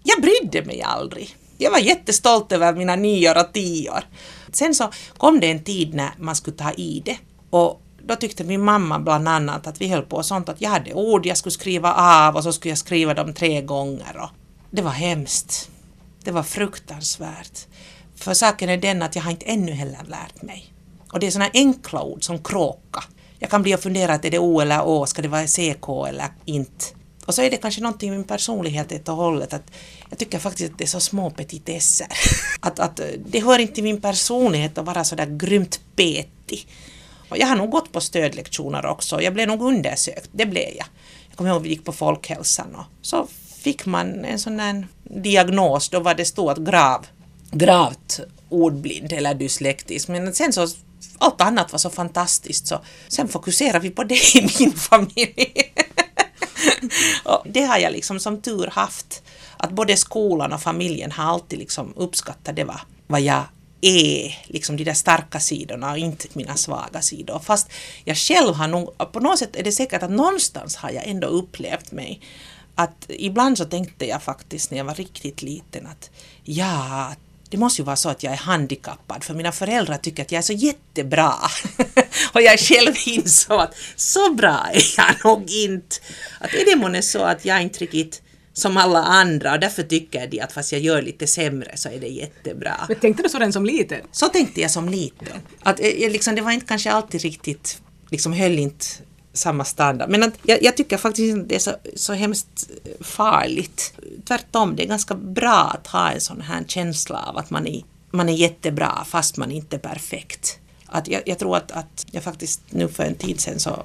jag 0.02 0.20
brydde 0.22 0.64
mig 0.64 0.82
aldrig 0.82 1.36
jag 1.58 1.70
var 1.70 1.78
jättestolt 1.78 2.52
över 2.52 2.74
mina 2.74 2.96
nior 2.96 3.38
och 3.40 3.52
tior. 3.52 4.04
Sen 4.52 4.74
så 4.74 4.90
kom 5.16 5.40
det 5.40 5.50
en 5.50 5.64
tid 5.64 5.94
när 5.94 6.10
man 6.18 6.36
skulle 6.36 6.56
ta 6.56 6.72
i 6.72 7.02
det 7.04 7.18
och 7.50 7.82
då 8.02 8.16
tyckte 8.16 8.44
min 8.44 8.64
mamma 8.64 8.98
bland 8.98 9.28
annat 9.28 9.66
att 9.66 9.80
vi 9.80 9.88
höll 9.88 10.02
på 10.02 10.22
sånt 10.22 10.48
att 10.48 10.60
jag 10.60 10.70
hade 10.70 10.94
ord 10.94 11.26
jag 11.26 11.36
skulle 11.36 11.52
skriva 11.52 11.94
av 11.94 12.36
och 12.36 12.42
så 12.42 12.52
skulle 12.52 12.70
jag 12.70 12.78
skriva 12.78 13.14
dem 13.14 13.34
tre 13.34 13.62
gånger 13.62 14.18
och 14.20 14.30
det 14.70 14.82
var 14.82 14.90
hemskt. 14.90 15.70
Det 16.24 16.30
var 16.30 16.42
fruktansvärt. 16.42 17.66
För 18.16 18.34
saken 18.34 18.68
är 18.68 18.76
den 18.76 19.02
att 19.02 19.16
jag 19.16 19.22
har 19.22 19.30
inte 19.30 19.46
ännu 19.46 19.72
heller 19.72 20.04
lärt 20.06 20.42
mig. 20.42 20.72
Och 21.12 21.20
det 21.20 21.26
är 21.26 21.30
sådana 21.30 21.50
enkla 21.54 22.02
ord 22.02 22.24
som 22.24 22.38
kråka. 22.38 23.04
Jag 23.38 23.50
kan 23.50 23.62
bli 23.62 23.74
och 23.74 23.80
fundera 23.80 24.14
att 24.14 24.24
är 24.24 24.30
det 24.30 24.38
O 24.38 24.60
eller 24.60 24.86
Å, 24.86 25.06
ska 25.06 25.22
det 25.22 25.28
vara 25.28 25.46
CK 25.46 26.08
eller 26.08 26.28
inte? 26.44 26.84
Och 27.28 27.34
så 27.34 27.42
är 27.42 27.50
det 27.50 27.56
kanske 27.56 27.80
någonting 27.80 28.10
med 28.10 28.18
min 28.18 28.26
personlighet 28.26 28.90
helt 28.90 29.08
och 29.08 29.16
hållet. 29.16 29.52
Att 29.52 29.70
jag 30.10 30.18
tycker 30.18 30.38
faktiskt 30.38 30.72
att 30.72 30.78
det 30.78 30.84
är 30.84 30.88
så 30.88 31.00
små 31.00 31.30
petitesser. 31.30 32.06
Att, 32.60 32.78
att 32.78 33.00
eh, 33.00 33.06
det 33.26 33.40
hör 33.40 33.58
inte 33.58 33.74
till 33.74 33.84
min 33.84 34.00
personlighet 34.00 34.78
att 34.78 34.86
vara 34.86 35.04
så 35.04 35.14
där 35.14 35.26
grymt 35.26 35.80
petig. 35.96 36.68
Och 37.28 37.38
jag 37.38 37.46
har 37.46 37.56
nog 37.56 37.70
gått 37.70 37.92
på 37.92 38.00
stödlektioner 38.00 38.86
också. 38.86 39.22
Jag 39.22 39.34
blev 39.34 39.48
nog 39.48 39.62
undersökt, 39.62 40.30
det 40.32 40.46
blev 40.46 40.68
jag. 40.76 40.86
Jag 41.28 41.36
kommer 41.36 41.50
ihåg 41.50 41.56
att 41.60 41.64
vi 41.64 41.68
gick 41.68 41.84
på 41.84 41.92
folkhälsan 41.92 42.74
och 42.74 42.84
så 43.02 43.26
fick 43.58 43.86
man 43.86 44.24
en 44.24 44.38
sån 44.38 44.56
där 44.56 44.86
diagnos, 45.02 45.88
då 45.88 46.00
var 46.00 46.14
det 46.14 46.24
stod 46.24 46.50
att 46.50 46.58
grav, 46.58 47.06
gravt 47.50 48.20
ordblind 48.48 49.12
eller 49.12 49.34
dyslektisk. 49.34 50.08
Men 50.08 50.34
sen 50.34 50.52
så 50.52 50.68
allt 51.18 51.40
annat 51.40 51.72
var 51.72 51.78
så 51.78 51.90
fantastiskt 51.90 52.66
så 52.66 52.80
sen 53.08 53.28
fokuserar 53.28 53.80
vi 53.80 53.90
på 53.90 54.04
det 54.04 54.34
i 54.36 54.48
min 54.58 54.72
familj. 54.72 55.72
och 57.24 57.42
det 57.44 57.62
har 57.62 57.78
jag 57.78 57.92
liksom 57.92 58.20
som 58.20 58.42
tur 58.42 58.66
haft. 58.66 59.22
Att 59.56 59.70
både 59.70 59.96
skolan 59.96 60.52
och 60.52 60.62
familjen 60.62 61.12
har 61.12 61.24
alltid 61.24 61.58
liksom 61.58 61.92
uppskattat 61.96 62.56
det 62.56 62.64
vad, 62.64 62.80
vad 63.06 63.20
jag 63.20 63.42
är, 63.80 64.38
liksom 64.46 64.76
de 64.76 64.84
där 64.84 64.94
starka 64.94 65.40
sidorna 65.40 65.90
och 65.90 65.98
inte 65.98 66.28
mina 66.32 66.56
svaga 66.56 67.02
sidor. 67.02 67.38
Fast 67.38 67.68
jag 68.04 68.16
själv 68.16 68.54
har 68.54 68.68
nog, 68.68 69.12
på 69.12 69.20
något 69.20 69.38
sätt 69.38 69.56
är 69.56 69.62
det 69.62 69.72
säkert 69.72 70.02
att 70.02 70.10
någonstans 70.10 70.76
har 70.76 70.90
jag 70.90 71.06
ändå 71.06 71.26
upplevt 71.26 71.92
mig 71.92 72.20
att 72.74 73.06
ibland 73.08 73.58
så 73.58 73.64
tänkte 73.64 74.06
jag 74.06 74.22
faktiskt 74.22 74.70
när 74.70 74.78
jag 74.78 74.84
var 74.84 74.94
riktigt 74.94 75.42
liten 75.42 75.86
att 75.86 76.10
ja, 76.44 77.12
det 77.50 77.56
måste 77.56 77.82
ju 77.82 77.86
vara 77.86 77.96
så 77.96 78.08
att 78.08 78.22
jag 78.22 78.32
är 78.32 78.36
handikappad 78.36 79.24
för 79.24 79.34
mina 79.34 79.52
föräldrar 79.52 79.96
tycker 79.96 80.22
att 80.22 80.32
jag 80.32 80.38
är 80.38 80.42
så 80.42 80.52
jättebra. 80.52 81.34
och 82.32 82.42
jag 82.42 82.58
själv 82.58 82.94
insåg 83.06 83.60
att 83.60 83.74
så 83.96 84.34
bra 84.34 84.66
är 84.72 84.82
jag 84.96 85.24
nog 85.24 85.50
inte. 85.50 85.96
Att 86.40 86.54
är 86.54 86.64
det 86.64 86.76
månne 86.76 87.02
så 87.02 87.22
att 87.22 87.44
jag 87.44 87.62
inte 87.62 87.78
riktigt 87.78 88.22
som 88.52 88.76
alla 88.76 88.98
andra 88.98 89.52
och 89.52 89.60
därför 89.60 89.82
tycker 89.82 90.26
de 90.26 90.40
att 90.40 90.52
fast 90.52 90.72
jag 90.72 90.80
gör 90.80 91.02
lite 91.02 91.26
sämre 91.26 91.76
så 91.76 91.88
är 91.88 92.00
det 92.00 92.08
jättebra. 92.08 92.74
Men 92.88 92.96
tänkte 92.96 93.22
du 93.22 93.28
så 93.28 93.38
den 93.38 93.52
som 93.52 93.66
liten? 93.66 94.00
Så 94.12 94.26
tänkte 94.26 94.60
jag 94.60 94.70
som 94.70 94.88
liten. 94.88 95.40
Att, 95.60 95.80
eh, 95.80 96.10
liksom, 96.10 96.34
det 96.34 96.42
var 96.42 96.50
inte 96.50 96.66
kanske 96.66 96.92
alltid 96.92 97.20
riktigt, 97.20 97.82
liksom 98.10 98.32
höll 98.32 98.58
inte 98.58 98.86
samma 99.38 99.64
standard. 99.64 100.10
Men 100.10 100.22
att, 100.22 100.34
jag, 100.42 100.62
jag 100.62 100.76
tycker 100.76 100.96
faktiskt 100.96 101.30
inte 101.30 101.48
det 101.48 101.54
är 101.54 101.58
så, 101.58 101.74
så 101.96 102.12
hemskt 102.12 102.70
farligt. 103.00 103.94
Tvärtom, 104.24 104.76
det 104.76 104.82
är 104.82 104.88
ganska 104.88 105.14
bra 105.14 105.76
att 105.78 105.86
ha 105.86 106.10
en 106.10 106.20
sån 106.20 106.40
här 106.40 106.64
känsla 106.68 107.22
av 107.22 107.36
att 107.36 107.50
man 107.50 107.66
är, 107.66 107.82
man 108.10 108.28
är 108.28 108.32
jättebra 108.32 109.04
fast 109.06 109.36
man 109.36 109.52
inte 109.52 109.76
är 109.76 109.80
perfekt. 109.80 110.58
Att 110.86 111.08
jag, 111.08 111.22
jag 111.26 111.38
tror 111.38 111.56
att, 111.56 111.72
att 111.72 112.06
jag 112.10 112.22
faktiskt 112.22 112.60
nu 112.70 112.88
för 112.88 113.04
en 113.04 113.14
tid 113.14 113.40
sedan 113.40 113.58
så 113.58 113.84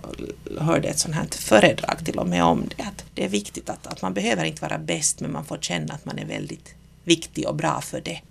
hörde 0.57 0.87
ett 0.87 0.99
sånt 0.99 1.15
här 1.15 1.27
föredrag 1.31 2.05
till 2.05 2.19
och 2.19 2.27
med 2.27 2.43
om 2.43 2.63
det. 2.77 2.83
Att 2.83 3.05
det 3.13 3.25
är 3.25 3.29
viktigt 3.29 3.69
att, 3.69 3.87
att 3.87 4.01
man 4.01 4.13
behöver 4.13 4.45
inte 4.45 4.61
vara 4.61 4.77
bäst 4.77 5.19
men 5.19 5.31
man 5.31 5.45
får 5.45 5.57
känna 5.57 5.93
att 5.93 6.05
man 6.05 6.19
är 6.19 6.25
väldigt 6.25 6.75
viktig 7.03 7.47
och 7.47 7.55
bra 7.55 7.81
för 7.81 8.01
det. 8.01 8.21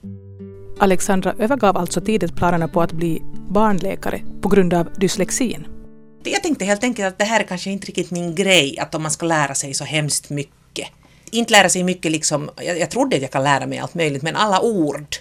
Alexandra 0.79 1.35
övergav 1.39 1.77
alltså 1.77 2.01
tidigt 2.01 2.37
planerna 2.37 2.69
på 2.69 2.83
att 2.83 2.93
bli 2.93 3.23
barnläkare 3.49 4.23
på 4.41 4.49
grund 4.49 4.75
av 4.75 4.89
dyslexin. 4.99 5.67
Jag 6.25 6.43
tänkte 6.43 6.65
helt 6.65 6.85
enkelt 6.85 7.09
att 7.09 7.19
det 7.19 7.25
här 7.25 7.41
är 7.41 7.45
kanske 7.45 7.71
inte 7.71 7.87
riktigt 7.87 8.11
min 8.11 8.35
grej, 8.35 8.79
att 8.79 8.95
om 8.95 9.03
man 9.03 9.11
ska 9.11 9.27
lära 9.27 9.55
sig 9.55 9.75
så 9.75 9.85
hemskt 9.85 10.31
mycket. 10.31 10.89
Inte 11.31 11.53
lära 11.53 11.69
sig 11.69 11.85
mycket 11.85 12.13
liksom, 12.13 12.51
jag, 12.57 12.79
jag 12.79 12.91
trodde 12.91 13.17
att 13.17 13.23
jag 13.23 13.31
kan 13.31 13.45
lära 13.45 13.67
mig 13.67 13.79
allt 13.79 13.95
möjligt, 13.95 14.23
men 14.23 14.37
alla 14.37 14.61
ord. 14.61 15.17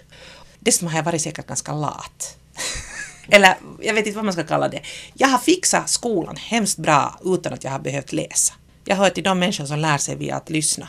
Dessutom 0.59 0.87
har 0.87 0.95
jag 0.95 1.03
varit 1.03 1.21
säkert 1.21 1.47
ganska 1.47 1.73
lat. 1.73 2.37
Eller 3.29 3.55
jag 3.81 3.93
vet 3.93 4.05
inte 4.05 4.15
vad 4.15 4.25
man 4.25 4.33
ska 4.33 4.43
kalla 4.43 4.67
det. 4.67 4.81
Jag 5.13 5.27
har 5.27 5.37
fixat 5.37 5.89
skolan 5.89 6.35
hemskt 6.35 6.77
bra 6.77 7.19
utan 7.25 7.53
att 7.53 7.63
jag 7.63 7.71
har 7.71 7.79
behövt 7.79 8.13
läsa. 8.13 8.53
Jag 8.85 8.95
hör 8.95 9.09
till 9.09 9.23
de 9.23 9.39
människor 9.39 9.65
som 9.65 9.79
lär 9.79 9.97
sig 9.97 10.15
via 10.15 10.35
att 10.35 10.49
lyssna. 10.49 10.87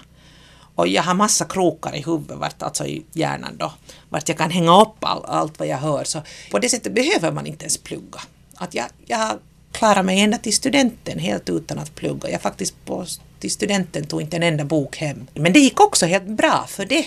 Och 0.74 0.88
jag 0.88 1.02
har 1.02 1.14
massa 1.14 1.44
krokar 1.44 1.96
i 1.96 2.02
huvudet, 2.02 2.38
vart, 2.38 2.62
alltså 2.62 2.86
i 2.86 3.04
hjärnan 3.12 3.56
då, 3.56 3.72
vart 4.08 4.28
jag 4.28 4.38
kan 4.38 4.50
hänga 4.50 4.80
upp 4.80 4.96
all, 5.00 5.24
allt 5.24 5.58
vad 5.58 5.68
jag 5.68 5.78
hör. 5.78 6.04
Så 6.04 6.22
på 6.50 6.58
det 6.58 6.68
sättet 6.68 6.94
behöver 6.94 7.32
man 7.32 7.46
inte 7.46 7.64
ens 7.64 7.78
plugga. 7.78 8.20
Att 8.54 8.74
jag, 8.74 8.86
jag 9.06 9.18
har 9.18 9.38
klarat 9.72 10.04
mig 10.04 10.20
ända 10.20 10.38
till 10.38 10.54
studenten 10.54 11.18
helt 11.18 11.50
utan 11.50 11.78
att 11.78 11.94
plugga. 11.94 12.30
Jag 12.30 12.40
faktiskt 12.40 12.84
på, 12.84 13.04
till 13.38 13.50
studenten 13.50 14.06
tog 14.06 14.20
inte 14.20 14.36
en 14.36 14.42
enda 14.42 14.64
bok 14.64 14.96
hem. 14.96 15.26
Men 15.34 15.52
det 15.52 15.58
gick 15.58 15.80
också 15.80 16.06
helt 16.06 16.26
bra 16.26 16.64
för 16.68 16.84
det. 16.84 17.04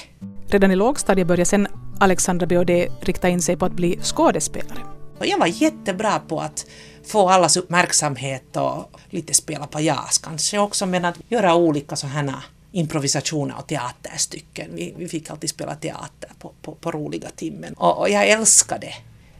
Redan 0.47 0.71
i 0.71 0.75
lågstadiet 0.75 1.27
började 1.27 1.45
sen 1.45 1.67
Alexandra 1.99 2.47
Biaudet 2.47 2.89
rikta 3.01 3.29
in 3.29 3.41
sig 3.41 3.57
på 3.57 3.65
att 3.65 3.73
bli 3.73 3.99
skådespelare. 4.01 4.79
Och 5.17 5.25
jag 5.25 5.37
var 5.37 5.47
jättebra 5.47 6.19
på 6.19 6.39
att 6.39 6.65
få 7.05 7.29
allas 7.29 7.57
uppmärksamhet 7.57 8.57
och 8.57 8.99
lite 9.09 9.33
spela 9.33 9.67
på 9.67 9.79
jazz 9.79 10.17
kanske 10.17 10.59
också, 10.59 10.85
men 10.85 11.05
att 11.05 11.15
göra 11.29 11.55
olika 11.55 11.95
sådana 11.95 12.43
improvisationer 12.71 13.55
och 13.57 13.67
teaterstycken. 13.67 14.69
Vi, 14.73 14.93
vi 14.97 15.07
fick 15.07 15.29
alltid 15.29 15.49
spela 15.49 15.75
teater 15.75 16.29
på, 16.39 16.53
på, 16.61 16.71
på 16.71 16.91
roliga 16.91 17.29
timmen. 17.35 17.73
Och, 17.73 17.99
och 17.99 18.09
jag 18.09 18.29
älskade 18.29 18.93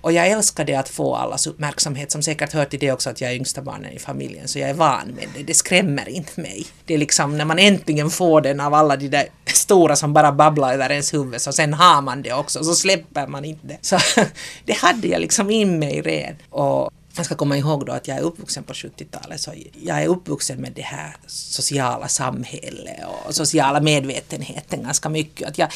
och 0.05 0.11
jag 0.11 0.27
älskade 0.27 0.79
att 0.79 0.89
få 0.89 1.15
allas 1.15 1.47
uppmärksamhet, 1.47 2.11
som 2.11 2.21
säkert 2.21 2.53
hör 2.53 2.65
till 2.65 2.79
det 2.79 2.91
också 2.91 3.09
att 3.09 3.21
jag 3.21 3.31
är 3.31 3.35
yngsta 3.35 3.61
barnen 3.61 3.91
i 3.91 3.99
familjen, 3.99 4.47
så 4.47 4.59
jag 4.59 4.69
är 4.69 4.73
van 4.73 5.07
med 5.07 5.27
det. 5.35 5.43
Det 5.43 5.53
skrämmer 5.53 6.09
inte 6.09 6.41
mig. 6.41 6.65
Det 6.85 6.93
är 6.93 6.97
liksom 6.97 7.37
när 7.37 7.45
man 7.45 7.59
äntligen 7.59 8.09
får 8.09 8.41
den 8.41 8.59
av 8.59 8.73
alla 8.73 8.95
de 8.95 9.07
där 9.07 9.27
stora 9.45 9.95
som 9.95 10.13
bara 10.13 10.31
babblar 10.31 10.73
över 10.73 10.89
ens 10.89 11.13
huvud, 11.13 11.41
så 11.41 11.53
sen 11.53 11.73
har 11.73 12.01
man 12.01 12.21
det 12.21 12.33
också, 12.33 12.63
så 12.63 12.75
släpper 12.75 13.27
man 13.27 13.45
inte. 13.45 13.77
Så 13.81 13.97
det 14.65 14.73
hade 14.73 15.07
jag 15.07 15.21
liksom 15.21 15.49
in 15.49 15.79
mig 15.79 16.01
redan. 16.01 16.35
Och 16.49 16.91
man 17.15 17.25
ska 17.25 17.35
komma 17.35 17.57
ihåg 17.57 17.85
då 17.85 17.91
att 17.91 18.07
jag 18.07 18.17
är 18.17 18.21
uppvuxen 18.21 18.63
på 18.63 18.73
70-talet, 18.73 19.41
så 19.41 19.51
jag 19.81 20.03
är 20.03 20.07
uppvuxen 20.07 20.61
med 20.61 20.71
det 20.75 20.81
här 20.81 21.15
sociala 21.27 22.07
samhället 22.07 22.99
och 23.25 23.35
sociala 23.35 23.79
medvetenheten 23.81 24.83
ganska 24.83 25.09
mycket. 25.09 25.47
Att 25.47 25.57
jag, 25.57 25.69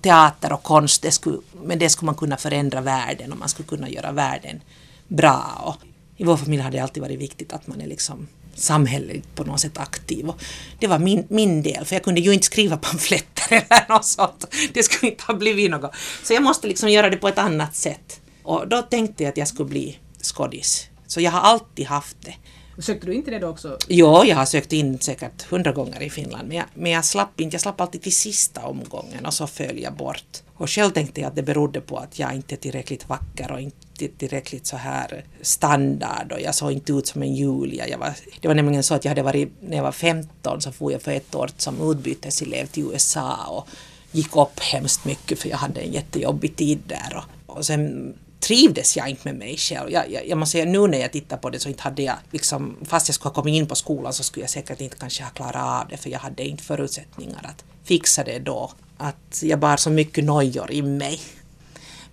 teater 0.00 0.52
och 0.52 0.62
konst, 0.62 1.02
det 1.02 1.10
skulle, 1.10 1.38
men 1.62 1.78
det 1.78 1.88
skulle 1.88 2.06
man 2.06 2.14
kunna 2.14 2.36
förändra 2.36 2.80
världen 2.80 3.32
och 3.32 3.38
man 3.38 3.48
skulle 3.48 3.68
kunna 3.68 3.88
göra 3.88 4.12
världen 4.12 4.60
bra. 5.08 5.62
Och 5.64 5.76
I 6.16 6.24
vår 6.24 6.36
familj 6.36 6.62
har 6.62 6.70
det 6.70 6.78
alltid 6.78 7.02
varit 7.02 7.20
viktigt 7.20 7.52
att 7.52 7.66
man 7.66 7.80
är 7.80 7.86
liksom 7.86 8.28
samhälleligt 8.54 9.34
på 9.34 9.44
något 9.44 9.60
sätt 9.60 9.78
aktiv. 9.78 10.28
Och 10.28 10.42
det 10.78 10.86
var 10.86 10.98
min, 10.98 11.26
min 11.28 11.62
del, 11.62 11.84
för 11.84 11.96
jag 11.96 12.02
kunde 12.02 12.20
ju 12.20 12.32
inte 12.32 12.46
skriva 12.46 12.76
pamfletter 12.82 13.52
eller 13.52 13.88
något 13.88 14.04
sånt. 14.04 14.44
Det 14.72 14.82
skulle 14.82 15.12
inte 15.12 15.24
ha 15.26 15.34
blivit 15.34 15.70
något. 15.70 15.94
Så 16.22 16.32
jag 16.32 16.42
måste 16.42 16.68
liksom 16.68 16.88
göra 16.88 17.10
det 17.10 17.16
på 17.16 17.28
ett 17.28 17.38
annat 17.38 17.76
sätt. 17.76 18.20
Och 18.42 18.68
då 18.68 18.82
tänkte 18.82 19.22
jag 19.22 19.30
att 19.30 19.36
jag 19.36 19.48
skulle 19.48 19.68
bli 19.68 19.98
skådis. 20.22 20.86
Så 21.06 21.20
jag 21.20 21.30
har 21.30 21.40
alltid 21.40 21.86
haft 21.86 22.16
det. 22.20 22.34
Sökte 22.80 23.06
du 23.06 23.14
inte 23.14 23.30
det 23.30 23.38
då 23.38 23.48
också? 23.48 23.78
Jo, 23.88 24.24
jag 24.24 24.36
har 24.36 24.44
sökt 24.44 24.72
in 24.72 24.98
säkert 24.98 25.42
hundra 25.42 25.72
gånger 25.72 26.02
i 26.02 26.10
Finland, 26.10 26.48
men 26.48 26.56
jag, 26.56 26.66
men 26.74 26.92
jag 26.92 27.04
slapp 27.04 27.40
inte. 27.40 27.54
Jag 27.54 27.60
slapp 27.60 27.80
alltid 27.80 28.02
till 28.02 28.14
sista 28.14 28.66
omgången 28.66 29.26
och 29.26 29.34
så 29.34 29.46
föll 29.46 29.78
jag 29.78 29.92
bort. 29.92 30.42
Och 30.54 30.70
själv 30.70 30.90
tänkte 30.90 31.20
jag 31.20 31.28
att 31.28 31.36
det 31.36 31.42
berodde 31.42 31.80
på 31.80 31.96
att 31.96 32.18
jag 32.18 32.34
inte 32.34 32.54
är 32.54 32.56
tillräckligt 32.56 33.08
vacker 33.08 33.52
och 33.52 33.60
inte 33.60 34.08
tillräckligt 34.18 34.66
så 34.66 34.76
här 34.76 35.24
standard 35.40 36.32
och 36.32 36.40
jag 36.40 36.54
såg 36.54 36.72
inte 36.72 36.92
ut 36.92 37.06
som 37.06 37.22
en 37.22 37.34
Julia. 37.34 37.88
Jag 37.88 37.98
var, 37.98 38.12
det 38.40 38.48
var 38.48 38.54
nämligen 38.54 38.82
så 38.82 38.94
att 38.94 39.04
jag 39.04 39.10
hade 39.10 39.22
varit, 39.22 39.52
när 39.60 39.76
jag 39.76 39.84
var 39.84 39.92
15 39.92 40.60
så 40.60 40.72
for 40.72 40.92
jag 40.92 41.02
för 41.02 41.12
ett 41.12 41.34
år 41.34 41.50
som 41.56 41.90
utbyteselev 41.90 42.66
till 42.66 42.82
USA 42.82 43.36
och 43.48 43.68
gick 44.12 44.36
upp 44.36 44.60
hemskt 44.60 45.04
mycket 45.04 45.38
för 45.38 45.48
jag 45.48 45.56
hade 45.56 45.80
en 45.80 45.92
jättejobbig 45.92 46.56
tid 46.56 46.78
där. 46.86 47.24
Och, 47.46 47.56
och 47.56 47.66
sen 47.66 48.14
trivdes 48.40 48.96
jag 48.96 49.08
inte 49.08 49.28
med 49.28 49.34
mig 49.34 49.56
själv. 49.56 49.90
Jag, 49.90 50.12
jag, 50.12 50.28
jag 50.28 50.38
måste 50.38 50.52
säga 50.52 50.64
nu 50.64 50.86
när 50.86 50.98
jag 50.98 51.12
tittar 51.12 51.36
på 51.36 51.50
det 51.50 51.58
så 51.58 51.68
inte 51.68 51.82
hade 51.82 52.02
jag, 52.02 52.16
liksom, 52.30 52.76
fast 52.84 53.08
jag 53.08 53.14
skulle 53.14 53.28
ha 53.28 53.34
kommit 53.34 53.54
in 53.54 53.66
på 53.66 53.74
skolan 53.74 54.12
så 54.12 54.22
skulle 54.22 54.42
jag 54.42 54.50
säkert 54.50 54.80
inte 54.80 54.96
kanske 54.96 55.22
ha 55.22 55.30
klarat 55.30 55.82
av 55.82 55.88
det 55.88 55.96
för 55.96 56.10
jag 56.10 56.18
hade 56.18 56.44
inte 56.44 56.62
förutsättningar 56.62 57.40
att 57.44 57.64
fixa 57.84 58.24
det 58.24 58.38
då. 58.38 58.72
Att 58.98 59.42
jag 59.42 59.58
bar 59.58 59.76
så 59.76 59.90
mycket 59.90 60.24
nojor 60.24 60.70
i 60.70 60.82
mig. 60.82 61.20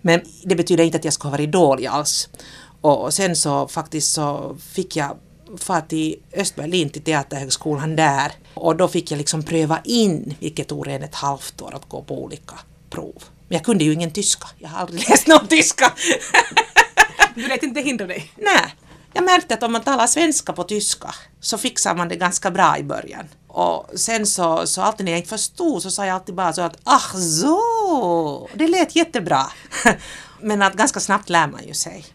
Men 0.01 0.22
det 0.43 0.55
betyder 0.55 0.84
inte 0.84 0.98
att 0.98 1.05
jag 1.05 1.13
skulle 1.13 1.29
ha 1.29 1.38
varit 1.38 1.51
dålig 1.51 1.86
alls. 1.86 2.29
Och, 2.81 3.03
och 3.03 3.13
sen 3.13 3.36
så 3.36 3.67
faktiskt 3.67 4.13
så 4.13 4.57
fick 4.72 4.96
jag 4.96 5.17
fara 5.57 5.81
till 5.81 6.15
Östberlin 6.34 6.89
till 6.89 7.01
Teaterhögskolan 7.01 7.96
där 7.96 8.31
och 8.53 8.75
då 8.75 8.88
fick 8.88 9.12
jag 9.12 9.17
liksom 9.17 9.43
pröva 9.43 9.79
in, 9.84 10.34
vilket 10.39 10.67
tog 10.67 10.88
en 10.88 11.03
ett 11.03 11.15
halvt 11.15 11.62
år 11.62 11.75
att 11.75 11.89
gå 11.89 12.01
på 12.01 12.24
olika 12.24 12.55
prov. 12.89 13.24
Men 13.48 13.56
jag 13.56 13.66
kunde 13.66 13.84
ju 13.84 13.94
ingen 13.94 14.12
tyska. 14.12 14.48
Jag 14.58 14.70
har 14.70 14.80
aldrig 14.80 15.00
läst 15.10 15.27
någon 15.27 15.48
tyska. 15.48 15.94
Du 17.36 17.48
lät 17.48 17.63
inte 17.63 17.82
hindra 17.82 18.08
dig? 18.08 18.32
Nej. 18.38 18.75
Jag 19.13 19.24
märkte 19.24 19.54
att 19.54 19.63
om 19.63 19.72
man 19.72 19.82
talar 19.82 20.08
svenska 20.08 20.54
på 20.54 20.63
tyska 20.63 21.16
så 21.39 21.58
fixar 21.58 21.96
man 21.96 22.10
det 22.10 22.16
ganska 22.16 22.51
bra 22.51 22.77
i 22.77 22.84
början. 22.84 23.27
Och 23.48 23.89
sen 23.96 24.25
så, 24.25 24.68
så 24.68 24.82
alltid 24.82 25.06
när 25.06 25.12
jag 25.12 25.20
inte 25.20 25.30
förstod 25.30 25.84
så 25.84 25.92
sa 25.92 26.06
jag 26.06 26.13
alltid 26.16 26.36
bara 26.36 26.54
så 26.54 26.62
att 26.62 26.77
ach 26.84 27.13
så, 27.16 28.50
det 28.54 28.68
lät 28.68 28.96
jättebra. 28.96 29.46
Men 30.42 30.62
att 30.62 30.74
ganska 30.74 31.00
snabbt 31.00 31.30
lär 31.30 31.48
man 31.48 31.68
ju 31.68 31.74
sig. 31.74 32.06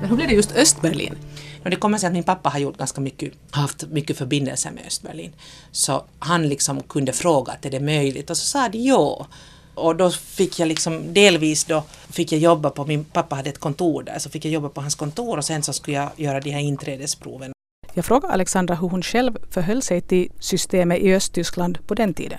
Men 0.00 0.08
hur 0.08 0.16
blev 0.16 0.28
det 0.28 0.34
just 0.34 0.52
Östberlin? 0.52 1.16
Och 1.64 1.70
det 1.70 1.76
kommer 1.76 1.98
sig 1.98 2.06
att 2.06 2.12
min 2.12 2.22
pappa 2.22 2.48
har 2.48 2.58
gjort 2.58 2.78
ganska 2.78 3.00
mycket, 3.00 3.32
haft 3.50 3.86
mycket 3.86 4.18
förbindelser 4.18 4.70
med 4.70 4.86
Östberlin. 4.86 5.32
Så 5.72 6.04
han 6.18 6.48
liksom 6.48 6.82
kunde 6.82 7.12
fråga 7.12 7.52
att 7.52 7.64
är 7.64 7.70
det 7.70 7.80
möjligt 7.80 8.30
och 8.30 8.36
så 8.36 8.46
sa 8.46 8.68
de 8.68 8.78
ja. 8.78 9.26
Och 9.74 9.96
då 9.96 10.10
fick 10.10 10.58
jag 10.58 10.68
liksom 10.68 11.14
delvis 11.14 11.64
då 11.64 11.84
fick 12.10 12.32
jag 12.32 12.40
jobba 12.40 12.70
på, 12.70 12.86
min 12.86 13.04
pappa 13.04 13.36
hade 13.36 13.50
ett 13.50 13.58
kontor 13.58 14.02
där, 14.02 14.18
så 14.18 14.30
fick 14.30 14.44
jag 14.44 14.52
jobba 14.52 14.68
på 14.68 14.80
hans 14.80 14.94
kontor 14.94 15.36
och 15.38 15.44
sen 15.44 15.62
så 15.62 15.72
skulle 15.72 15.96
jag 15.96 16.10
göra 16.16 16.40
de 16.40 16.50
här 16.50 16.60
inträdesproven. 16.60 17.52
Jag 17.94 18.04
frågade 18.04 18.32
Alexandra 18.34 18.74
hur 18.74 18.88
hon 18.88 19.02
själv 19.02 19.36
förhöll 19.50 19.82
sig 19.82 20.00
till 20.00 20.32
systemet 20.38 20.98
i 20.98 21.14
Östtyskland 21.14 21.86
på 21.86 21.94
den 21.94 22.14
tiden. 22.14 22.38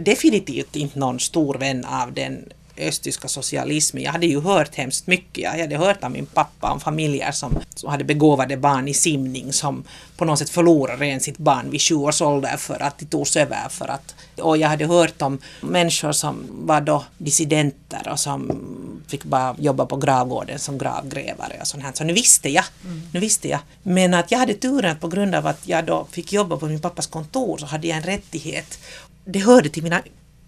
Definitivt 0.00 0.76
inte 0.76 0.98
någon 0.98 1.20
stor 1.20 1.54
vän 1.54 1.84
av 1.84 2.12
den 2.12 2.48
östtyska 2.76 3.28
socialismen. 3.28 4.02
Jag 4.02 4.12
hade 4.12 4.26
ju 4.26 4.40
hört 4.40 4.74
hemskt 4.74 5.06
mycket. 5.06 5.44
Jag 5.44 5.50
hade 5.50 5.76
hört 5.76 6.04
av 6.04 6.10
min 6.10 6.26
pappa 6.26 6.70
om 6.70 6.80
familjer 6.80 7.32
som, 7.32 7.58
som 7.74 7.90
hade 7.90 8.04
begåvade 8.04 8.56
barn 8.56 8.88
i 8.88 8.94
simning 8.94 9.52
som 9.52 9.84
på 10.16 10.24
något 10.24 10.38
sätt 10.38 10.50
förlorade 10.50 11.06
en 11.06 11.20
sitt 11.20 11.38
barn 11.38 11.70
vid 11.70 11.82
sju 11.82 11.94
års 11.94 12.22
ålder 12.22 12.56
för 12.56 12.82
att 12.82 12.98
de 12.98 13.04
togs 13.04 13.36
över 13.36 13.68
för 13.68 13.88
att 13.88 14.14
och 14.36 14.56
jag 14.56 14.68
hade 14.68 14.86
hört 14.86 15.22
om 15.22 15.38
människor 15.60 16.12
som 16.12 16.46
var 16.50 16.80
då 16.80 17.04
dissidenter 17.18 18.08
och 18.12 18.20
som 18.20 18.62
fick 19.08 19.24
bara 19.24 19.56
jobba 19.58 19.86
på 19.86 19.96
gravgården 19.96 20.58
som 20.58 20.78
gravgrävare 20.78 21.58
och 21.60 21.66
sånt 21.66 21.82
här. 21.82 21.92
Så 21.94 22.04
nu 22.04 22.12
visste 22.12 22.48
jag. 22.48 22.64
Mm. 22.84 23.02
Nu 23.12 23.20
visste 23.20 23.48
jag. 23.48 23.60
Men 23.82 24.14
att 24.14 24.30
jag 24.30 24.38
hade 24.38 24.54
turen 24.54 24.92
att 24.92 25.00
på 25.00 25.08
grund 25.08 25.34
av 25.34 25.46
att 25.46 25.68
jag 25.68 25.84
då 25.84 26.06
fick 26.10 26.32
jobba 26.32 26.56
på 26.56 26.66
min 26.66 26.80
pappas 26.80 27.06
kontor 27.06 27.58
så 27.58 27.66
hade 27.66 27.86
jag 27.86 27.96
en 27.96 28.02
rättighet. 28.02 28.78
Det 29.24 29.38
hörde 29.38 29.68
till 29.68 29.82
mina 29.82 30.02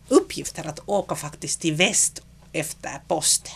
uppgifter 0.08 0.68
att 0.68 0.80
åka 0.86 1.14
faktiskt 1.14 1.60
till 1.60 1.74
väst 1.74 2.22
efter 2.52 3.00
posten. 3.08 3.52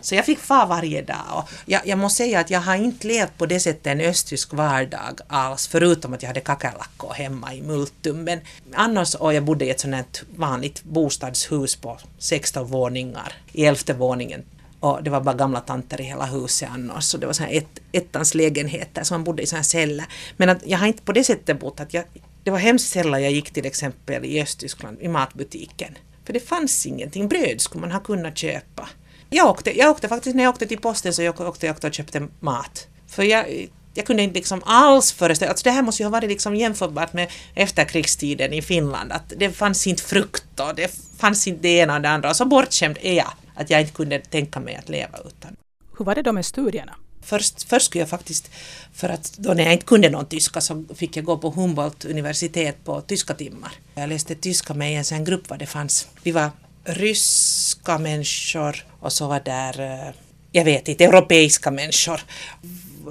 Så 0.00 0.14
jag 0.14 0.26
fick 0.26 0.38
fara 0.38 0.66
varje 0.66 1.02
dag 1.02 1.26
och 1.32 1.50
jag, 1.66 1.86
jag 1.86 1.98
måste 1.98 2.16
säga 2.16 2.40
att 2.40 2.50
jag 2.50 2.60
har 2.60 2.76
inte 2.76 3.06
levt 3.06 3.38
på 3.38 3.46
det 3.46 3.60
sättet 3.60 3.86
en 3.86 4.00
östtysk 4.00 4.52
vardag 4.52 5.20
alls, 5.28 5.68
förutom 5.68 6.14
att 6.14 6.22
jag 6.22 6.28
hade 6.28 6.40
kackerlackor 6.40 7.12
hemma 7.12 7.54
i 7.54 7.62
Multum. 7.62 8.24
Men 8.24 8.40
annars, 8.74 9.14
och 9.14 9.34
jag 9.34 9.44
bodde 9.44 9.64
i 9.64 9.70
ett 9.70 9.80
sånt 9.80 10.22
vanligt 10.36 10.82
bostadshus 10.82 11.76
på 11.76 11.98
16 12.18 12.66
våningar, 12.66 13.32
i 13.52 13.64
elfte 13.64 13.92
våningen 13.94 14.44
och 14.80 15.02
det 15.02 15.10
var 15.10 15.20
bara 15.20 15.36
gamla 15.36 15.60
tanter 15.60 16.00
i 16.00 16.04
hela 16.04 16.24
huset 16.24 16.68
annars. 16.72 17.04
Så 17.04 17.18
det 17.18 17.26
var 17.26 17.32
så 17.32 17.42
här 17.42 17.52
ett, 17.52 17.80
ettans 17.92 18.34
lägenheter, 18.34 19.04
så 19.04 19.14
man 19.14 19.24
bodde 19.24 19.42
i 19.42 19.46
sådana 19.46 19.58
här 19.58 19.64
celler. 19.64 20.06
Men 20.36 20.48
att 20.48 20.66
jag 20.66 20.78
har 20.78 20.86
inte 20.86 21.02
på 21.02 21.12
det 21.12 21.24
sättet 21.24 21.60
bott 21.60 21.80
att 21.80 21.94
jag, 21.94 22.04
det 22.44 22.50
var 22.50 22.58
hemskt 22.58 22.88
sällan 22.92 23.22
jag 23.22 23.32
gick 23.32 23.50
till 23.50 23.66
exempel 23.66 24.24
i 24.24 24.42
Östtyskland 24.42 25.00
i 25.00 25.08
matbutiken. 25.08 25.98
För 26.24 26.32
det 26.32 26.40
fanns 26.40 26.86
ingenting. 26.86 27.28
Bröd 27.28 27.60
skulle 27.60 27.80
man 27.80 27.90
ha 27.90 28.00
kunnat 28.00 28.38
köpa. 28.38 28.88
Jag 29.30 29.50
åkte, 29.50 29.78
jag 29.78 29.90
åkte 29.90 30.08
faktiskt, 30.08 30.36
när 30.36 30.44
jag 30.44 30.50
åkte 30.50 30.66
till 30.66 30.78
posten 30.78 31.14
så 31.14 31.22
jag 31.22 31.40
åkte 31.40 31.66
jag 31.66 31.84
och 31.84 31.94
köpte 31.94 32.28
mat. 32.40 32.88
För 33.06 33.22
jag, 33.22 33.68
jag 33.94 34.06
kunde 34.06 34.22
inte 34.22 34.34
liksom 34.34 34.62
alls 34.64 35.12
föreställa 35.12 35.50
alltså 35.50 35.64
det 35.64 35.70
här 35.70 35.82
måste 35.82 36.02
ju 36.02 36.06
ha 36.06 36.10
varit 36.10 36.28
liksom 36.28 36.56
jämförbart 36.56 37.12
med 37.12 37.30
efterkrigstiden 37.54 38.52
i 38.52 38.62
Finland. 38.62 39.12
Att 39.12 39.32
det 39.36 39.50
fanns 39.50 39.86
inte 39.86 40.02
frukt 40.02 40.60
och 40.60 40.74
det 40.74 40.94
fanns 41.18 41.46
inte 41.46 41.62
det 41.62 41.68
ena 41.68 41.94
och 41.94 42.00
det 42.00 42.08
andra. 42.08 42.30
Och 42.30 42.36
så 42.36 42.44
bortskämd 42.44 42.98
är 43.00 43.14
jag 43.14 43.32
att 43.54 43.70
jag 43.70 43.80
inte 43.80 43.92
kunde 43.92 44.18
tänka 44.18 44.60
mig 44.60 44.76
att 44.76 44.88
leva 44.88 45.18
utan. 45.18 45.56
Hur 45.98 46.04
var 46.04 46.14
det 46.14 46.22
då 46.22 46.32
med 46.32 46.46
studierna? 46.46 46.94
Först, 47.22 47.62
först 47.68 47.86
skulle 47.86 48.02
jag 48.02 48.08
faktiskt, 48.08 48.50
för 48.92 49.08
att 49.08 49.38
då 49.38 49.54
när 49.54 49.64
jag 49.64 49.72
inte 49.72 49.86
kunde 49.86 50.10
någon 50.10 50.26
tyska 50.26 50.60
så 50.60 50.84
fick 50.94 51.16
jag 51.16 51.24
gå 51.24 51.38
på 51.38 51.50
Humboldt 51.50 52.04
universitet 52.04 52.84
på 52.84 53.00
tyska 53.00 53.34
timmar. 53.34 53.72
Jag 53.94 54.08
läste 54.08 54.34
tyska 54.34 54.74
med 54.74 54.92
i 54.92 54.94
en 54.94 55.04
sån 55.04 55.24
grupp 55.24 55.50
vad 55.50 55.58
det 55.58 55.66
fanns. 55.66 56.08
Vi 56.22 56.30
var 56.30 56.50
ryska 56.84 57.98
människor 57.98 58.84
och 59.00 59.12
så 59.12 59.28
var 59.28 59.40
där, 59.40 59.80
eh, 59.80 60.14
jag 60.52 60.64
vet 60.64 60.88
inte, 60.88 61.04
europeiska 61.04 61.70
människor. 61.70 62.20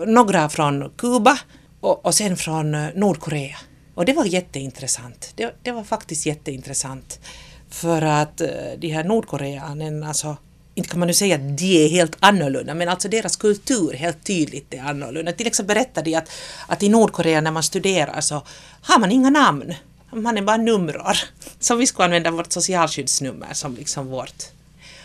Några 0.07 0.49
från 0.49 0.89
Kuba 0.97 1.39
och, 1.79 2.05
och 2.05 2.15
sen 2.15 2.37
från 2.37 2.75
eh, 2.75 2.87
Nordkorea. 2.95 3.57
Och 3.95 4.05
det 4.05 4.13
var 4.13 4.25
jätteintressant. 4.25 5.33
Det, 5.35 5.55
det 5.63 5.71
var 5.71 5.83
faktiskt 5.83 6.25
jätteintressant. 6.25 7.19
För 7.69 8.01
att 8.01 8.41
eh, 8.41 8.47
de 8.77 8.87
här 8.87 9.03
nordkoreanerna, 9.03 10.07
alltså 10.07 10.37
inte 10.79 10.89
kan 10.89 11.00
man 11.00 11.07
nu 11.07 11.13
säga 11.13 11.36
att 11.36 11.57
de 11.57 11.86
är 11.86 11.89
helt 11.89 12.17
annorlunda, 12.19 12.74
men 12.74 12.89
alltså 12.89 13.09
deras 13.09 13.36
kultur 13.36 13.93
helt 13.93 14.24
tydligt 14.24 14.74
är 14.74 14.79
annorlunda. 14.79 15.31
Till 15.31 15.48
exempel 15.48 15.75
berättade 15.75 16.09
de 16.09 16.15
att, 16.15 16.31
att 16.67 16.83
i 16.83 16.89
Nordkorea 16.89 17.41
när 17.41 17.51
man 17.51 17.63
studerar 17.63 18.21
så 18.21 18.43
har 18.81 19.00
man 19.00 19.12
inga 19.12 19.29
namn. 19.29 19.74
Man 20.12 20.38
är 20.38 20.41
bara 20.41 20.57
numrar. 20.57 21.17
Så 21.59 21.75
vi 21.75 21.88
skulle 21.88 22.05
använda 22.05 22.31
vårt 22.31 22.51
socialskyddsnummer 22.51 23.53
som 23.53 23.75
liksom 23.75 24.07
vårt. 24.07 24.43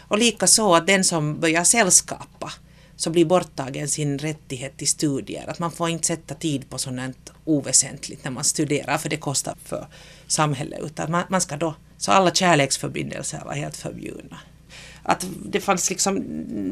Och 0.09 0.19
lika 0.19 0.47
så 0.47 0.75
att 0.75 0.87
den 0.87 1.05
som 1.05 1.41
börjar 1.41 1.65
sällskapa 1.65 2.53
så 2.97 3.11
blir 3.11 3.25
borttagen 3.25 3.89
sin 3.89 4.19
rättighet 4.19 4.77
till 4.77 4.89
studier. 4.89 5.51
Att 5.51 5.59
man 5.59 5.73
får 5.73 5.89
inte 5.89 6.07
sätta 6.07 6.35
tid 6.35 6.71
på 6.71 6.79
sådant 6.79 7.33
oväsentligt 7.45 8.25
när 8.25 8.31
man 8.31 8.45
studerar 8.45 8.99
för 8.99 9.09
det 9.09 9.17
kostar 9.17 9.55
för 9.65 9.87
samhället. 10.27 10.81
Utan 10.83 11.11
man, 11.11 11.23
man 11.29 11.41
ska 11.41 11.57
då, 11.57 11.75
så 11.99 12.13
alla 12.13 12.31
kärleksförbindelser 12.31 13.43
var 13.45 13.55
helt 13.55 13.77
förbjudna 13.77 14.39
att 15.05 15.27
det 15.45 15.61
fanns 15.61 15.91
liksom, 15.91 16.23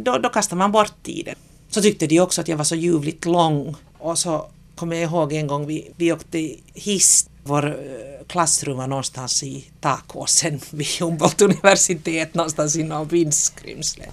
då, 0.05 0.19
då 0.19 0.29
kastade 0.29 0.59
man 0.59 0.73
bort 0.73 1.03
tiden. 1.03 1.35
Så 1.71 1.83
tyckte 1.83 2.07
de 2.07 2.21
också 2.21 2.41
att 2.41 2.49
jag 2.49 2.57
var 2.57 2.65
så 2.65 2.75
ljuvligt 2.75 3.25
lång 3.25 3.77
och 3.99 4.19
så 4.19 4.47
kommer 4.75 4.97
jag 4.97 5.03
ihåg 5.03 5.33
en 5.33 5.47
gång 5.47 5.67
vi, 5.67 5.91
vi 5.97 6.13
åkte 6.13 6.57
hiss 6.75 7.29
vår 7.45 7.67
eh, 7.67 8.27
klassrum 8.27 8.77
var 8.77 8.87
någonstans 8.87 9.43
i 9.43 9.65
takåsen 9.81 10.61
vid 10.71 10.87
Humboldt 11.01 11.43
universitet, 11.43 12.35
någonstans 12.35 12.77
i 12.77 12.83
någon 12.83 13.09
vindskrymsle. 13.09 14.05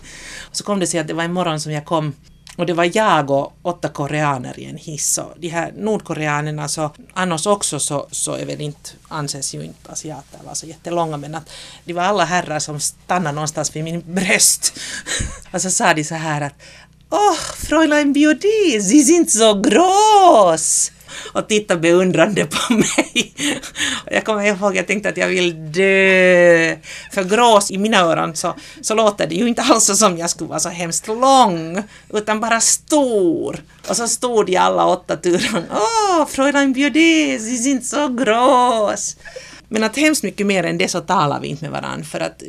Så 0.51 0.63
kom 0.63 0.79
det 0.79 0.87
sig 0.87 0.99
att 0.99 1.07
det 1.07 1.13
var 1.13 1.23
en 1.23 1.33
morgon 1.33 1.59
som 1.59 1.71
jag 1.71 1.85
kom 1.85 2.13
och 2.55 2.65
det 2.65 2.73
var 2.73 2.91
jag 2.93 3.31
och 3.31 3.53
åtta 3.61 3.89
koreaner 3.89 4.59
i 4.59 4.65
en 4.65 4.77
hiss. 4.77 5.17
Och 5.17 5.33
de 5.37 5.49
här 5.49 5.73
nordkoreanerna 5.77 6.67
så 6.67 6.91
annars 7.13 7.47
också 7.47 7.79
så, 7.79 8.07
så 8.11 8.33
är 8.33 8.45
väl 8.45 8.61
inte, 8.61 8.89
anses 9.07 9.55
ju 9.55 9.63
inte 9.63 9.91
asiater 9.91 10.39
vara 10.43 10.55
så 10.55 10.65
jättelånga 10.65 11.17
men 11.17 11.35
att 11.35 11.49
de 11.85 11.93
var 11.93 12.03
alla 12.03 12.25
herrar 12.25 12.59
som 12.59 12.79
stannade 12.79 13.35
någonstans 13.35 13.75
vid 13.75 13.83
min 13.83 14.03
bröst. 14.05 14.79
och 15.53 15.61
så 15.61 15.71
sa 15.71 15.93
de 15.93 16.03
så 16.03 16.15
här 16.15 16.41
att 16.41 16.53
Åh, 17.11 17.31
oh, 17.31 17.37
Fräulein 17.55 18.13
Biodi, 18.13 18.81
Sie 18.81 19.03
sind 19.03 19.31
så 19.31 19.53
groß! 19.53 20.91
Och 21.33 21.47
tittade 21.47 21.79
beundrande 21.79 22.45
på 22.45 22.73
mig. 22.73 23.33
jag 24.11 24.25
kommer 24.25 24.43
ihåg, 24.43 24.75
jag 24.75 24.87
tänkte 24.87 25.09
att 25.09 25.17
jag 25.17 25.27
vill 25.27 25.71
dö. 25.71 26.75
För 27.11 27.23
grås 27.23 27.71
i 27.71 27.77
mina 27.77 27.97
öron 27.97 28.35
så, 28.35 28.55
så 28.81 28.95
låter 28.95 29.27
det 29.27 29.35
ju 29.35 29.47
inte 29.47 29.61
alls 29.61 29.99
som 29.99 30.17
jag 30.17 30.29
skulle 30.29 30.49
vara 30.49 30.59
så 30.59 30.69
hemskt 30.69 31.07
lång, 31.07 31.83
utan 32.13 32.39
bara 32.39 32.59
stor. 32.59 33.59
Och 33.89 33.97
så 33.97 34.07
stod 34.07 34.49
jag 34.49 34.63
alla 34.63 34.85
åtta 34.85 35.17
turen. 35.17 35.63
Åh, 35.71 36.21
oh, 36.21 36.27
Fräulein 36.27 36.73
Biodi, 36.73 37.33
is 37.33 37.67
inte 37.67 37.85
så 37.85 38.07
grås. 38.07 39.17
Men 39.67 39.83
att 39.83 39.97
hemskt 39.97 40.23
mycket 40.23 40.47
mer 40.47 40.63
än 40.63 40.77
det 40.77 40.87
så 40.87 41.01
talar 41.01 41.39
vi 41.39 41.47
inte 41.47 41.63
med 41.63 41.71
varandra 41.71 42.05
för 42.05 42.19
att 42.19 42.43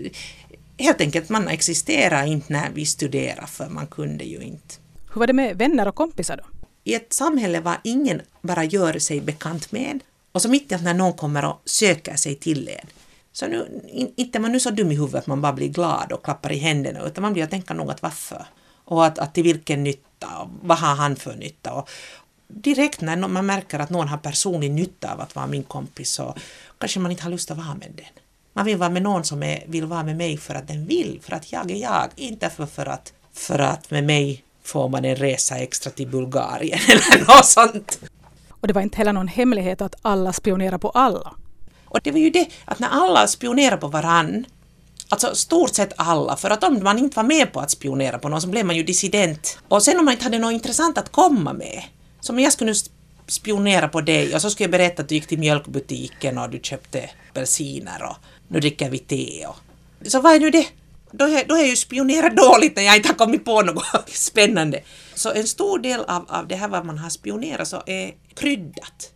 helt 0.79 1.01
enkelt 1.01 1.29
man 1.29 1.49
existerar 1.49 2.27
inte 2.27 2.53
när 2.53 2.71
vi 2.75 2.87
studerar 2.87 3.47
för 3.47 3.69
man 3.69 3.87
kunde 3.87 4.25
ju 4.25 4.41
inte. 4.41 4.75
Hur 5.13 5.19
var 5.19 5.27
det 5.27 5.33
med 5.33 5.59
vänner 5.59 5.89
och 5.89 5.95
kompisar 5.95 6.37
då? 6.37 6.60
I 6.85 6.95
ett 6.95 7.13
samhälle 7.13 7.61
var 7.61 7.77
ingen 7.85 8.23
bara 8.43 8.65
gör 8.65 8.99
sig 8.99 9.21
bekant 9.21 9.73
med 9.73 9.91
en. 9.91 10.01
Och 10.33 10.43
så 10.43 10.49
mitt 10.49 10.73
i 10.73 10.75
allt 10.75 10.85
när 10.85 10.95
någon 10.95 11.13
kommer 11.13 11.45
och 11.45 11.63
söker 11.65 12.17
sig 12.17 12.35
till 12.35 12.69
en. 12.69 12.87
Så 13.33 13.47
nu, 13.47 13.83
inte 14.17 14.39
är 14.39 14.41
man 14.41 14.53
nu 14.53 14.61
så 14.61 14.71
dum 14.71 14.91
i 14.91 14.95
huvudet 14.95 15.19
att 15.19 15.27
man 15.27 15.41
bara 15.41 15.53
blir 15.53 15.69
glad 15.69 16.13
och 16.13 16.25
klappar 16.25 16.53
i 16.53 16.59
händerna 16.59 17.01
utan 17.01 17.23
man 17.23 17.33
blir 17.33 17.45
att 17.45 17.51
tänka 17.51 17.75
nog 17.75 17.91
att 17.91 18.03
varför? 18.03 18.47
Och 18.85 19.07
att, 19.07 19.19
att 19.19 19.35
till 19.35 19.45
vilken 19.45 19.85
nytta? 19.85 20.39
Och 20.39 20.49
vad 20.63 20.79
har 20.79 20.95
han 20.95 21.17
för 21.17 21.37
nytta? 21.37 21.73
Och 21.73 21.91
direkt 22.49 23.01
när 23.01 23.17
man 23.17 23.47
märker 23.47 23.79
att 23.79 23.91
någon 23.91 24.09
har 24.09 24.19
personlig 24.19 24.71
nytta 24.71 25.13
av 25.13 25.21
att 25.21 25.35
vara 25.35 25.47
min 25.47 25.63
kompis 25.63 26.11
så 26.11 26.35
kanske 26.79 27.01
man 27.01 27.11
inte 27.11 27.23
har 27.23 27.31
lust 27.31 27.51
att 27.51 27.57
vara 27.57 27.75
med 27.75 27.93
den. 27.97 28.07
Man 28.53 28.65
vill 28.65 28.77
vara 28.77 28.91
med 28.91 29.03
någon 29.03 29.25
som 29.25 29.43
är, 29.43 29.65
vill 29.67 29.87
vara 29.87 30.03
med 30.03 30.17
mig 30.17 30.37
för 30.37 30.55
att 30.55 30.69
den 30.69 30.87
vill, 30.87 31.21
för 31.23 31.33
att 31.33 31.53
jag 31.53 31.71
är 31.71 31.77
jag, 31.77 32.09
inte 32.17 32.51
för, 32.51 32.67
för, 32.67 32.87
att, 32.87 33.13
för 33.33 33.59
att 33.59 33.91
med 33.91 34.05
mig 34.05 34.45
får 34.63 34.89
man 34.89 35.05
en 35.05 35.17
resa 35.17 35.57
extra 35.57 35.91
till 35.91 36.09
Bulgarien 36.09 36.81
eller 36.89 37.19
något 37.21 37.47
sånt. 37.47 38.01
Och 38.61 38.69
det 38.69 38.75
var 38.75 38.83
inte 38.83 38.97
heller 38.97 39.13
någon 39.13 39.29
hemlighet 39.29 39.81
att 39.81 39.95
alla 40.03 40.33
spionerar 40.33 40.79
på 40.79 40.91
alla. 40.91 41.35
Och 41.85 42.01
det 42.03 42.11
var 42.11 42.19
ju 42.19 42.31
det 42.31 42.49
att 42.65 42.79
när 42.79 42.89
alla 42.89 43.27
spionerar 43.27 43.77
på 43.77 43.89
varann, 43.89 44.47
alltså 45.09 45.35
stort 45.35 45.75
sett 45.75 45.93
alla, 45.97 46.37
för 46.37 46.51
att 46.51 46.65
om 46.65 46.83
man 46.83 46.99
inte 46.99 47.17
var 47.17 47.25
med 47.25 47.53
på 47.53 47.61
att 47.61 47.71
spionera 47.71 48.19
på 48.19 48.29
någon 48.29 48.41
så 48.41 48.49
blev 48.49 48.67
man 48.67 48.77
ju 48.77 48.83
dissident. 48.83 49.59
Och 49.69 49.83
sen 49.83 49.99
om 49.99 50.05
man 50.05 50.13
inte 50.13 50.25
hade 50.25 50.39
något 50.39 50.53
intressant 50.53 50.99
att 50.99 51.13
komma 51.13 51.53
med, 51.53 51.83
som 52.21 52.41
jag 52.41 52.53
skulle 52.53 52.71
nu 52.71 52.77
spionera 53.27 53.89
på 53.89 54.01
dig 54.01 54.35
och 54.35 54.43
så 54.43 54.51
skulle 54.51 54.65
jag 54.65 54.71
berätta 54.71 55.03
att 55.03 55.09
du 55.09 55.15
gick 55.15 55.27
till 55.27 55.39
mjölkbutiken 55.39 56.39
och 56.39 56.51
du 56.51 56.61
köpte 56.63 57.11
apelsiner 57.31 58.03
och 58.03 58.17
nu 58.49 58.61
dricker 58.61 58.91
vi 58.91 58.99
te 58.99 59.47
och... 59.47 59.57
Så 60.11 60.21
vad 60.21 60.35
är 60.35 60.41
nu 60.41 60.51
det? 60.51 60.67
Då 61.13 61.25
är, 61.25 61.45
då 61.45 61.55
är 61.55 61.59
jag 61.59 61.69
ju 61.69 61.77
spionerat 61.77 62.37
dåligt 62.37 62.77
när 62.77 62.83
jag 62.83 62.97
inte 62.97 63.09
har 63.09 63.15
kommit 63.15 63.45
på 63.45 63.63
något 63.63 64.11
spännande. 64.11 64.81
Så 65.15 65.33
en 65.33 65.47
stor 65.47 65.79
del 65.79 66.01
av, 66.01 66.27
av 66.29 66.49
det 66.49 66.57
här 66.57 66.69
vad 66.69 66.87
man 66.87 66.99
har 66.99 67.11
spionerat 67.11 67.69
så 67.69 67.83
är 67.87 68.15
kryddat. 68.35 69.11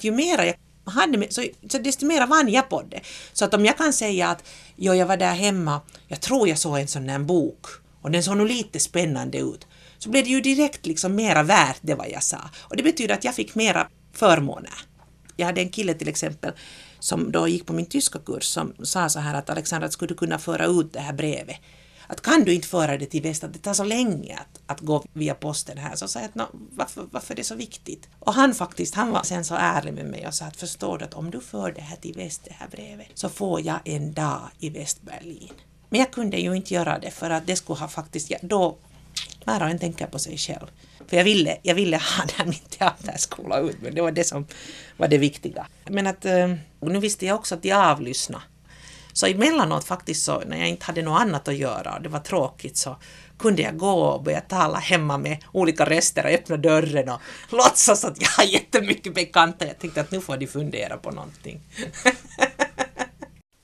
Ju 0.00 0.10
mera 0.10 0.46
jag 0.46 0.56
hade 0.92 1.18
med, 1.18 1.32
så, 1.32 1.44
så 1.68 1.78
desto 1.78 2.06
mer 2.06 2.26
vann 2.26 2.48
jag 2.48 2.68
på 2.68 2.82
det. 2.82 3.00
Så 3.32 3.44
att 3.44 3.54
om 3.54 3.64
jag 3.64 3.76
kan 3.76 3.92
säga 3.92 4.28
att 4.28 4.44
jo, 4.76 4.94
jag 4.94 5.06
var 5.06 5.16
där 5.16 5.34
hemma, 5.34 5.80
jag 6.08 6.20
tror 6.20 6.48
jag 6.48 6.58
såg 6.58 6.78
en 6.78 6.88
sån 6.88 7.06
där 7.06 7.18
bok 7.18 7.66
och 8.02 8.10
den 8.10 8.22
såg 8.22 8.36
nog 8.36 8.46
lite 8.46 8.80
spännande 8.80 9.38
ut, 9.38 9.66
så 9.98 10.10
blev 10.10 10.24
det 10.24 10.30
ju 10.30 10.40
direkt 10.40 10.86
liksom 10.86 11.14
mera 11.14 11.42
värt 11.42 11.78
det 11.80 11.94
vad 11.94 12.10
jag 12.10 12.22
sa. 12.22 12.38
Och 12.62 12.76
det 12.76 12.82
betyder 12.82 13.14
att 13.14 13.24
jag 13.24 13.34
fick 13.34 13.54
mera 13.54 13.88
förmåner. 14.12 14.74
Jag 15.36 15.46
hade 15.46 15.60
en 15.60 15.70
kille 15.70 15.94
till 15.94 16.08
exempel 16.08 16.52
som 17.04 17.32
då 17.32 17.48
gick 17.48 17.66
på 17.66 17.72
min 17.72 17.86
tyska 17.86 18.18
kurs 18.18 18.44
som 18.44 18.72
sa 18.82 19.08
så 19.08 19.20
här 19.20 19.34
att 19.34 19.50
Alexandra, 19.50 19.90
skulle 19.90 20.08
du 20.08 20.14
kunna 20.14 20.38
föra 20.38 20.66
ut 20.66 20.92
det 20.92 21.00
här 21.00 21.12
brevet? 21.12 21.56
Att 22.06 22.20
kan 22.20 22.44
du 22.44 22.54
inte 22.54 22.68
föra 22.68 22.98
det 22.98 23.06
till 23.06 23.22
väst, 23.22 23.44
att 23.44 23.52
det 23.52 23.58
tar 23.58 23.74
så 23.74 23.84
länge 23.84 24.38
att, 24.38 24.60
att 24.66 24.80
gå 24.80 25.04
via 25.12 25.34
posten 25.34 25.78
här. 25.78 25.96
Så 25.96 26.08
sa 26.08 26.20
jag 26.20 26.30
att 26.34 26.50
varför, 26.70 27.06
varför 27.10 27.34
är 27.34 27.36
det 27.36 27.44
så 27.44 27.54
viktigt? 27.54 28.08
Och 28.18 28.34
han 28.34 28.54
faktiskt, 28.54 28.94
han 28.94 29.10
var 29.10 29.22
sen 29.22 29.44
så 29.44 29.54
ärlig 29.54 29.94
med 29.94 30.06
mig 30.06 30.26
och 30.26 30.34
sa 30.34 30.44
att 30.44 30.56
förstår 30.56 30.98
du 30.98 31.04
att 31.04 31.14
om 31.14 31.30
du 31.30 31.40
för 31.40 31.72
det 31.72 31.80
här 31.80 31.96
till 31.96 32.14
väst, 32.14 32.40
det 32.44 32.54
här 32.54 32.68
brevet, 32.68 33.06
så 33.14 33.28
får 33.28 33.60
jag 33.60 33.78
en 33.84 34.12
dag 34.12 34.40
i 34.58 34.70
Västberlin. 34.70 35.52
Men 35.88 36.00
jag 36.00 36.10
kunde 36.10 36.36
ju 36.36 36.56
inte 36.56 36.74
göra 36.74 36.98
det 36.98 37.10
för 37.10 37.30
att 37.30 37.46
det 37.46 37.56
skulle 37.56 37.78
ha 37.78 37.88
faktiskt, 37.88 38.32
då 38.42 38.76
var 39.44 39.62
och 39.62 39.68
en 39.68 39.78
tänker 39.78 40.06
på 40.06 40.18
sig 40.18 40.38
själv. 40.38 40.66
För 41.08 41.16
jag 41.16 41.24
ville, 41.24 41.58
jag 41.62 41.74
ville 41.74 41.96
ha 41.96 42.24
den 42.38 42.48
min 42.48 42.58
teaterskola 42.78 43.58
ut, 43.58 43.76
men 43.82 43.94
det 43.94 44.02
var 44.02 44.12
det 44.12 44.24
som 44.24 44.46
var 44.96 45.08
det 45.08 45.18
viktiga. 45.18 45.66
Men 45.84 46.06
att, 46.06 46.24
eh, 46.24 46.54
nu 46.80 47.00
visste 47.00 47.26
jag 47.26 47.36
också 47.36 47.54
att 47.54 47.64
jag 47.64 47.78
avlyssnade. 47.78 48.44
Så 49.12 49.26
emellanåt 49.26 49.84
faktiskt 49.84 50.24
så, 50.24 50.42
när 50.46 50.58
jag 50.58 50.68
inte 50.68 50.86
hade 50.86 51.02
något 51.02 51.20
annat 51.20 51.48
att 51.48 51.56
göra 51.56 51.94
och 51.94 52.02
det 52.02 52.08
var 52.08 52.20
tråkigt 52.20 52.76
så 52.76 52.96
kunde 53.38 53.62
jag 53.62 53.76
gå 53.76 53.92
och 53.92 54.22
börja 54.22 54.40
tala 54.40 54.78
hemma 54.78 55.18
med 55.18 55.44
olika 55.52 55.84
röster 55.84 56.24
och 56.24 56.30
öppna 56.30 56.56
dörren 56.56 57.08
och 57.08 57.20
låtsas 57.50 58.04
att 58.04 58.22
jag 58.22 58.28
har 58.28 58.44
jättemycket 58.44 59.14
bekanta. 59.14 59.66
Jag 59.66 59.78
tänkte 59.78 60.00
att 60.00 60.10
nu 60.10 60.20
får 60.20 60.36
de 60.36 60.46
fundera 60.46 60.96
på 60.96 61.10
någonting. 61.10 61.60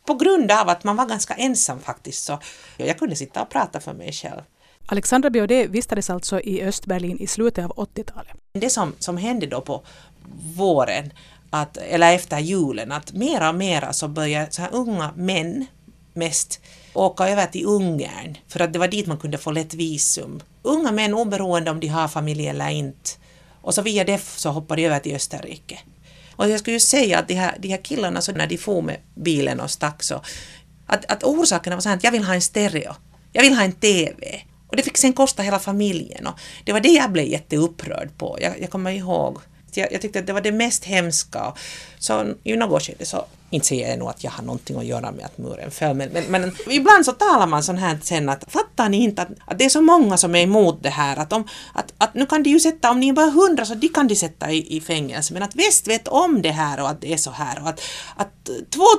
på 0.07 0.15
grund 0.15 0.51
av 0.51 0.69
att 0.69 0.85
man 0.85 0.97
var 0.97 1.07
ganska 1.07 1.35
ensam 1.35 1.81
faktiskt 1.81 2.25
så 2.25 2.41
jag 2.77 2.99
kunde 2.99 3.17
sitta 3.17 3.43
och 3.43 3.51
prata 3.51 3.81
för 3.81 3.93
mig 3.93 4.13
själv. 4.13 4.43
Alexandra 4.93 5.31
Biaudet 5.31 5.71
vistades 5.71 6.11
alltså 6.11 6.41
i 6.41 6.63
Östberlin 6.63 7.19
i 7.19 7.27
slutet 7.27 7.65
av 7.65 7.71
80-talet. 7.71 8.33
Det 8.53 8.71
som, 8.71 8.93
som 8.99 9.17
hände 9.17 9.47
då 9.47 9.61
på 9.61 9.83
våren, 10.57 11.13
att, 11.51 11.77
eller 11.77 12.15
efter 12.15 12.39
julen, 12.39 12.93
att 12.93 13.13
mera 13.13 13.49
och 13.49 13.55
mera 13.55 13.93
så 13.93 14.09
började 14.09 14.53
så 14.53 14.63
här 14.63 14.75
unga 14.75 15.13
män 15.17 15.67
mest 16.13 16.61
åka 16.95 17.29
över 17.29 17.47
till 17.47 17.67
Ungern, 17.67 18.37
för 18.49 18.61
att 18.61 18.73
det 18.73 18.79
var 18.79 18.89
dit 18.89 19.07
man 19.07 19.19
kunde 19.19 19.39
få 19.39 19.51
lätt 19.51 19.75
visum. 19.75 20.43
Unga 20.63 20.93
män 20.93 21.15
oberoende 21.15 21.71
om 21.71 21.81
de 21.81 21.87
har 21.89 22.09
familj 22.09 22.49
eller 22.49 22.69
inte. 22.69 23.11
Och 23.61 23.75
så 23.75 23.83
via 23.83 24.05
det 24.05 24.21
så 24.21 24.51
hoppade 24.51 24.83
de 24.83 24.87
över 24.87 24.99
till 24.99 25.17
Österrike. 25.17 25.79
Och 26.37 26.49
jag 26.49 26.61
skulle 26.61 26.77
ju 26.77 26.81
säga 26.81 27.19
att 27.19 27.29
de 27.29 27.35
här, 27.35 27.57
de 27.59 27.69
här 27.69 27.85
killarna, 27.85 28.21
så 28.21 28.33
när 28.33 28.47
de 28.47 28.59
for 28.59 28.83
med 28.83 28.97
bilen 29.15 29.61
och 29.61 29.71
stack 29.71 30.03
så, 30.03 30.23
att, 30.87 31.13
att 31.13 31.25
orsaken 31.25 31.73
var 31.73 31.81
så 31.81 31.89
här 31.89 31.97
att 31.97 32.05
jag 32.05 32.13
vill 32.13 32.25
ha 32.25 32.35
en 32.35 32.43
stereo, 32.43 32.95
jag 33.33 33.43
vill 33.43 33.55
ha 33.55 33.63
en 33.63 33.73
TV, 33.73 34.41
och 34.71 34.77
det 34.77 34.83
fick 34.83 34.99
sen 34.99 35.13
kosta 35.13 35.43
hela 35.43 35.59
familjen 35.59 36.27
och 36.27 36.41
det 36.65 36.73
var 36.73 36.81
det 36.81 36.89
jag 36.89 37.13
blev 37.13 37.27
jätteupprörd 37.27 38.09
på. 38.19 38.39
Jag, 38.41 38.61
jag 38.61 38.71
kommer 38.71 38.91
ihåg. 38.91 39.39
Jag, 39.77 39.93
jag 39.93 40.01
tyckte 40.01 40.19
att 40.19 40.27
det 40.27 40.33
var 40.33 40.41
det 40.41 40.53
mest 40.53 40.85
hemska. 40.85 41.55
Så 41.99 42.35
i 42.45 42.57
något 42.57 42.83
skede 42.83 43.07
så 43.07 43.27
inte 43.51 43.67
säger 43.67 43.91
jag 43.91 43.99
nog 43.99 44.09
att 44.09 44.25
jag 44.25 44.31
har 44.31 44.45
någonting 44.45 44.77
att 44.79 44.85
göra 44.85 45.13
med 45.13 45.25
att 45.25 45.39
muren 45.39 45.71
föll, 45.71 45.95
men, 45.95 46.09
men, 46.13 46.25
men 46.31 46.53
ibland 46.69 47.05
så 47.05 47.13
talar 47.13 47.47
man 47.47 47.63
sån 47.63 47.79
här 47.79 47.99
sen 48.03 48.29
att 48.29 48.45
fattar 48.53 48.89
ni 48.89 49.03
inte 49.03 49.23
att, 49.23 49.29
att 49.45 49.59
det 49.59 49.65
är 49.65 49.69
så 49.69 49.81
många 49.81 50.17
som 50.17 50.35
är 50.35 50.43
emot 50.43 50.83
det 50.83 50.91
här, 50.91 51.17
att, 51.17 51.33
om, 51.33 51.49
att, 51.75 51.93
att 51.99 52.15
nu 52.15 52.27
kan 52.27 52.43
de 52.43 52.51
ju 52.51 52.61
sätta, 52.61 52.91
om 52.91 53.01
ni 53.01 53.09
är 53.09 53.13
bara 53.13 53.31
hundra 53.31 53.65
så 53.65 53.75
de 53.75 53.89
kan 53.89 54.09
de 54.09 54.17
sätta 54.17 54.51
i, 54.51 54.77
i 54.77 54.81
fängelse, 54.81 55.35
men 55.35 55.43
att 55.43 55.55
väst 55.55 55.89
vet 55.89 56.09
om 56.09 56.43
det 56.43 56.51
här 56.51 56.81
och 56.81 56.89
att 56.89 57.01
det 57.01 57.13
är 57.13 57.17
så 57.17 57.31
här 57.31 57.63
och 57.63 57.69
att, 57.69 57.81
att 58.17 58.51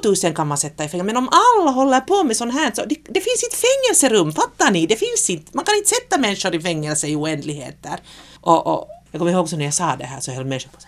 2000 0.01 0.33
kan 0.33 0.47
man 0.47 0.57
sätta 0.57 0.83
i 0.85 0.87
fängelse, 0.87 1.13
men 1.13 1.17
om 1.17 1.29
alla 1.29 1.71
håller 1.71 1.99
på 1.99 2.23
med 2.23 2.37
sån 2.37 2.51
här 2.51 2.71
så 2.75 2.85
det, 2.85 2.95
det 3.03 3.21
finns 3.21 3.43
inte 3.43 3.57
fängelserum, 3.57 4.31
fattar 4.31 4.71
ni? 4.71 4.87
Det 4.87 4.95
finns 4.95 5.29
inte, 5.29 5.51
man 5.53 5.65
kan 5.65 5.75
inte 5.75 5.89
sätta 5.89 6.17
människor 6.17 6.55
i 6.55 6.61
fängelse 6.61 7.07
i 7.07 7.15
oändligheter. 7.15 7.99
Och, 8.41 8.67
och 8.67 8.87
jag 9.11 9.19
kommer 9.19 9.31
ihåg 9.31 9.49
så 9.49 9.57
när 9.57 9.65
jag 9.65 9.73
sa 9.73 9.95
det 9.95 10.05
här 10.05 10.19
så 10.19 10.31
höll 10.31 10.45
människor 10.45 10.69
på 10.69 10.79
så 10.79 10.87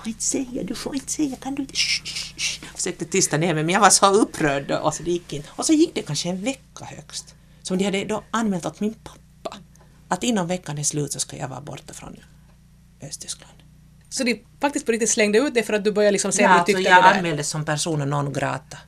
får 0.00 0.08
inte 0.08 0.22
säga, 0.22 0.62
du 0.62 0.74
får 0.74 0.94
inte 0.94 1.12
säga, 1.12 1.36
kan 1.36 1.54
du 1.54 1.62
inte... 1.62 1.74
Shh, 1.74 2.04
shh, 2.04 2.34
shh. 2.36 2.66
Försökte 2.74 3.04
tysta 3.04 3.36
ner 3.36 3.54
mig 3.54 3.64
men 3.64 3.72
jag 3.72 3.80
var 3.80 3.90
så 3.90 4.06
upprörd 4.06 4.70
och 4.70 4.94
så 4.94 5.02
det 5.02 5.10
gick 5.10 5.32
inte. 5.32 5.48
Och 5.56 5.66
så 5.66 5.72
gick 5.72 5.94
det 5.94 6.02
kanske 6.02 6.28
en 6.28 6.44
vecka 6.44 6.84
högst. 6.84 7.34
Som 7.62 7.78
de 7.78 7.84
hade 7.84 8.04
då 8.04 8.22
anmält 8.30 8.66
åt 8.66 8.80
min 8.80 8.94
pappa. 8.94 9.56
Att 10.08 10.22
inom 10.22 10.46
veckan 10.46 10.78
är 10.78 10.82
slut 10.82 11.12
så 11.12 11.20
ska 11.20 11.36
jag 11.36 11.48
vara 11.48 11.60
borta 11.60 11.94
från 11.94 12.16
Östtyskland. 13.02 13.52
Så 14.08 14.24
de 14.24 14.44
faktiskt 14.60 14.86
på 14.86 14.92
riktigt 14.92 15.10
slängde 15.10 15.38
ut 15.38 15.54
det 15.54 15.62
för 15.62 15.72
att 15.72 15.84
du 15.84 15.92
började 15.92 16.12
liksom 16.12 16.32
säga 16.32 16.48
ja, 16.48 16.60
att 16.60 16.66
du 16.66 16.72
tyckte 16.72 16.94
alltså 16.94 17.00
jag 17.00 17.04
det 17.04 17.14
där? 17.14 17.18
anmäldes 17.18 17.48
som 17.48 17.64
persona 17.64 18.04
non 18.04 18.32
grata. 18.32 18.78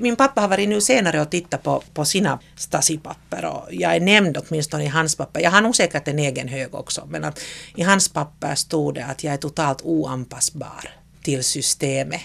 Min 0.00 0.16
pappa 0.16 0.40
har 0.40 0.48
varit 0.48 0.68
nu 0.68 0.80
senare 0.80 1.20
och 1.20 1.30
tittat 1.30 1.62
på, 1.62 1.82
på 1.94 2.04
sina 2.04 2.38
Stasi-papper 2.56 3.44
och 3.44 3.68
jag 3.70 3.96
är 3.96 4.00
nämnd 4.00 4.36
åtminstone 4.36 4.84
i 4.84 4.86
hans 4.86 5.16
papper. 5.16 5.40
Jag 5.40 5.50
har 5.50 5.60
nog 5.60 5.76
säkert 5.76 6.08
en 6.08 6.18
egen 6.18 6.48
hög 6.48 6.74
också 6.74 7.06
men 7.10 7.24
att 7.24 7.40
i 7.76 7.82
hans 7.82 8.08
papper 8.08 8.54
stod 8.54 8.94
det 8.94 9.04
att 9.04 9.24
jag 9.24 9.34
är 9.34 9.38
totalt 9.38 9.82
oanpassbar 9.82 10.90
till 11.22 11.44
systemet. 11.44 12.20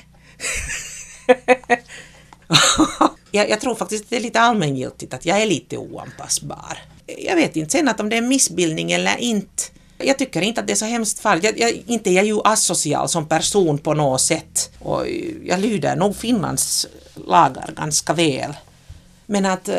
jag, 3.32 3.50
jag 3.50 3.62
tror 3.62 3.76
faktiskt 3.76 4.04
att 4.04 4.10
det 4.10 4.16
är 4.16 4.22
lite 4.22 4.40
allmängiltigt 4.40 5.14
att 5.14 5.26
jag 5.26 5.42
är 5.42 5.46
lite 5.46 5.78
oanpassbar. 5.78 6.78
Jag 7.18 7.36
vet 7.36 7.56
inte 7.56 7.72
sen 7.72 7.88
att 7.88 8.00
om 8.00 8.10
det 8.10 8.18
är 8.18 8.22
missbildning 8.22 8.92
eller 8.92 9.18
inte 9.18 9.64
jag 9.98 10.18
tycker 10.18 10.42
inte 10.42 10.62
att 10.62 10.68
det 10.68 10.74
är 10.74 10.76
så 10.78 10.86
hemskt 10.86 11.20
farligt. 11.20 11.44
Jag, 11.44 11.60
jag, 11.60 11.84
inte 11.88 12.10
är 12.10 12.14
jag 12.14 12.26
ju 12.26 12.42
asocial 12.44 13.10
som 13.10 13.28
person 13.28 13.78
på 13.78 13.94
något 13.94 14.22
sätt. 14.22 14.72
Och 14.80 15.08
jag 15.44 15.60
lyder 15.60 15.96
nog 15.96 16.16
Finlands 16.16 16.88
lagar 17.28 17.74
ganska 17.78 18.14
väl. 18.14 18.54
Men 19.26 19.46
att 19.46 19.68
eh, 19.68 19.76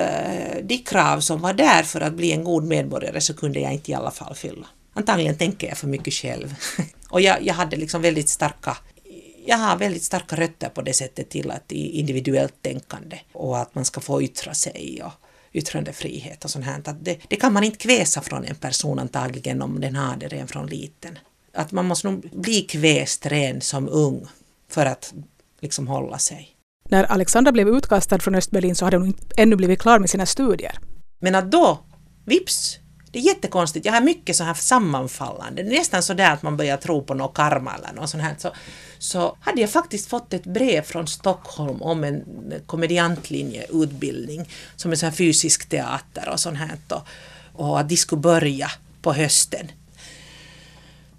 de 0.63 0.79
krav 0.79 1.21
som 1.21 1.41
var 1.41 1.55
där 1.55 1.83
för 1.83 2.01
att 2.01 2.13
bli 2.13 2.33
en 2.33 2.45
god 2.45 2.65
medborgare 2.65 3.21
så 3.21 3.35
kunde 3.35 3.61
jag 3.61 3.73
inte 3.73 3.91
i 3.91 3.95
alla 3.95 4.11
fall 4.11 4.35
fylla. 4.35 4.67
Antagligen 4.95 5.39
tänker 5.39 5.69
jag 5.69 5.79
för 5.79 5.87
mycket 5.87 6.15
själv. 6.15 6.55
och 7.11 7.21
jag, 7.21 7.43
jag 7.43 7.55
hade 7.55 7.77
liksom 7.77 8.03
väldigt 8.03 8.29
starka 8.29 8.77
jag 9.49 9.57
har 9.57 9.77
väldigt 9.77 10.03
starka 10.03 10.37
rötter 10.37 10.69
på 10.69 10.83
det 10.83 10.93
sättet 10.93 11.31
till 11.31 11.51
att 11.51 11.73
individuellt 11.73 12.63
tänkande 12.63 13.19
och 13.33 13.59
att 13.59 13.75
man 13.75 13.85
ska 13.85 14.01
få 14.01 14.23
yttra 14.23 14.55
sig 14.55 15.03
och 15.05 15.13
yttrandefrihet 15.57 16.45
och 16.45 16.51
sånt 16.51 16.65
här. 16.65 16.83
Att 16.85 17.05
det, 17.05 17.19
det 17.29 17.37
kan 17.37 17.53
man 17.53 17.65
inte 17.65 17.79
kväsa 17.79 18.23
från 18.23 18.45
en 18.45 18.55
person 18.55 18.99
antagligen 18.99 19.63
om 19.63 19.81
den 19.81 19.97
har 19.97 20.17
det 20.17 20.29
redan 20.29 20.49
från 20.49 20.67
liten. 20.67 21.19
Att 21.55 21.73
man 21.73 21.87
måste 21.87 22.11
nog 22.11 22.31
bli 22.33 22.61
kväst 22.61 23.27
ren 23.27 23.61
som 23.61 23.89
ung 23.89 24.27
för 24.71 24.87
att 24.87 25.15
liksom 25.61 25.89
hålla 25.89 26.19
sig. 26.19 26.49
När 26.89 27.05
Alexandra 27.05 27.53
blev 27.53 27.69
utkastad 27.69 28.19
från 28.19 28.35
Östberlin 28.35 28.75
så 28.75 28.85
hade 28.85 28.97
hon 28.97 29.15
ännu 29.37 29.57
blivit 29.57 29.81
klar 29.81 29.99
med 29.99 30.11
sina 30.11 30.27
studier. 30.27 30.79
Men 31.19 31.35
att 31.35 31.51
då, 31.51 31.79
vips, 32.25 32.79
det 33.17 33.21
är 33.21 33.25
jättekonstigt. 33.25 33.87
Jag 33.87 33.93
har 33.93 34.01
mycket 34.01 34.37
så 34.37 34.45
här 34.45 34.55
sammanfallande. 34.55 35.63
Nästan 35.63 36.03
så 36.03 36.15
där 36.15 36.31
att 36.31 36.43
man 36.43 36.57
börjar 36.57 36.77
tro 36.77 37.03
på 37.03 37.15
något 37.15 37.35
karma 37.35 37.75
eller 37.75 37.93
något 37.93 38.11
sånt 38.11 38.23
här. 38.23 38.35
Så, 38.39 38.53
så 38.99 39.37
hade 39.41 39.61
jag 39.61 39.71
faktiskt 39.71 40.09
fått 40.09 40.33
ett 40.33 40.45
brev 40.45 40.83
från 40.83 41.07
Stockholm 41.07 41.83
om 41.83 42.05
en 42.05 42.25
komediantlinjeutbildning 42.67 44.49
som 44.77 44.93
är 44.93 44.97
så 44.97 45.07
här 45.07 45.13
fysisk 45.13 45.69
teater 45.69 46.29
och 46.29 46.41
sånt 46.41 46.59
här. 46.59 46.79
Och, 46.89 47.03
och 47.53 47.81
att 47.81 47.89
de 47.89 47.97
skulle 47.97 48.21
börja 48.21 48.71
på 49.03 49.13
hösten. 49.13 49.71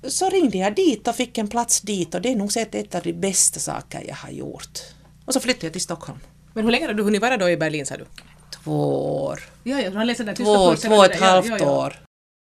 Så 0.07 0.29
ringde 0.29 0.57
jag 0.57 0.75
dit 0.75 1.07
och 1.07 1.15
fick 1.15 1.37
en 1.37 1.47
plats 1.47 1.81
dit 1.81 2.15
och 2.15 2.21
det 2.21 2.31
är 2.31 2.35
nog 2.35 2.51
sett 2.51 2.75
ett 2.75 2.95
av 2.95 3.01
de 3.01 3.13
bästa 3.13 3.59
saker 3.59 4.03
jag 4.07 4.15
har 4.15 4.31
gjort. 4.31 4.79
Och 5.25 5.33
så 5.33 5.39
flyttade 5.39 5.65
jag 5.65 5.73
till 5.73 5.81
Stockholm. 5.81 6.19
Men 6.53 6.63
hur 6.63 6.71
länge 6.71 6.85
har 6.85 6.93
du 6.93 7.03
hunnit 7.03 7.21
vara 7.21 7.37
då 7.37 7.49
i 7.49 7.57
Berlin 7.57 7.85
sa 7.85 7.97
du? 7.97 8.05
Två 8.67 9.23
år. 9.23 9.39
Ja, 9.63 9.81
ja, 9.81 9.91
har 9.91 10.05
läst 10.05 10.25
den 10.25 10.35
Två, 10.35 10.75
två 10.75 10.95
och 10.95 11.05
ett 11.05 11.19
halvt 11.19 11.49
Ja, 11.49 11.57
ja, 11.59 11.85
år. 11.85 11.99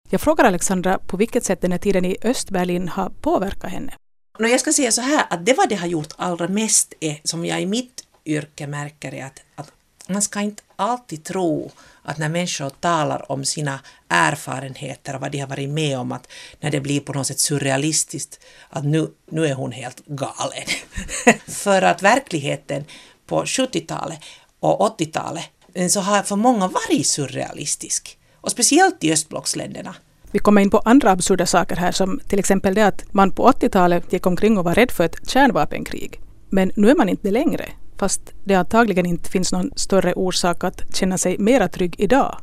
Jag 0.10 0.22
frågar 0.22 0.46
Alexandra 0.46 1.00
på 1.08 1.18
vilket 1.18 1.44
sätt 1.44 1.62
den 1.62 1.72
här 1.72 1.80
tiden 1.80 2.06
i 2.06 2.18
Östberlin 2.22 2.88
har 2.88 3.10
påverkat 3.10 3.72
henne. 3.72 3.94
Nå, 4.40 4.48
jag 4.48 4.60
ska 4.60 4.74
säga 4.74 4.92
så 4.92 5.02
här 5.02 5.26
att 5.30 5.46
det 5.46 5.54
vad 5.54 5.70
det 5.70 5.76
har 5.76 5.88
gjort 5.88 6.14
allra 6.18 6.48
mest 6.48 6.94
är, 7.00 7.22
som 7.24 7.46
jag 7.46 7.62
i 7.62 7.66
mitt 7.66 8.04
yrke 8.26 8.68
märker 8.68 9.14
är 9.14 9.26
att, 9.26 9.42
att 9.56 9.72
man 10.08 10.22
ska 10.22 10.42
inte 10.42 10.64
alltid 10.76 11.24
tro 11.24 11.72
att 12.04 12.18
när 12.18 12.30
människor 12.30 12.70
talar 12.70 13.32
om 13.32 13.46
sina 13.46 13.80
erfarenheter 14.08 15.16
och 15.16 15.22
vad 15.22 15.32
de 15.32 15.40
har 15.40 15.48
varit 15.48 15.70
med 15.70 16.00
om, 16.00 16.12
att 16.12 16.32
när 16.60 16.72
det 16.72 16.80
blir 16.80 17.00
på 17.00 17.14
något 17.14 17.28
sätt 17.28 17.40
surrealistiskt, 17.40 18.40
att 18.70 18.86
nu, 18.86 19.12
nu 19.32 19.48
är 19.48 19.54
hon 19.54 19.72
helt 19.72 20.06
galen. 20.06 20.68
för 21.48 21.82
att 21.82 22.02
verkligheten 22.02 22.86
på 23.26 23.44
70-talet 23.44 24.20
och 24.60 25.00
80-talet 25.00 25.50
Eh, 25.80 25.88
så 25.88 26.00
har 26.00 26.24
för 26.24 26.36
många 26.36 26.68
varit 26.68 27.08
surrealistisk. 27.08 28.18
Och 28.42 28.52
speciellt 28.52 29.04
i 29.04 29.14
östblocksländerna. 29.14 29.96
Vi 30.32 30.40
kommer 30.40 30.62
in 30.62 30.70
på 30.70 30.78
andra 30.78 31.12
absurda 31.12 31.46
saker 31.46 31.76
här 31.76 31.92
som 31.92 32.20
till 32.28 32.40
exempel 32.40 32.74
det 32.74 32.86
att 32.86 33.14
man 33.14 33.32
på 33.32 33.52
80-talet 33.52 34.14
gick 34.14 34.26
omkring 34.26 34.58
och 34.58 34.64
var 34.64 34.76
rädd 34.76 34.92
för 34.92 35.04
ett 35.04 35.30
kärnvapenkrig. 35.30 36.22
Men 36.50 36.72
nu 36.76 36.90
är 36.90 36.96
man 36.96 37.10
inte 37.10 37.28
det 37.28 37.32
längre, 37.32 37.66
fast 37.98 38.22
det 38.44 38.56
antagligen 38.56 39.06
inte 39.06 39.30
finns 39.30 39.52
någon 39.52 39.72
större 39.76 40.14
orsak 40.14 40.64
att 40.64 40.96
känna 40.96 41.18
sig 41.18 41.38
mera 41.38 41.68
trygg 41.68 41.96
idag 41.98 42.38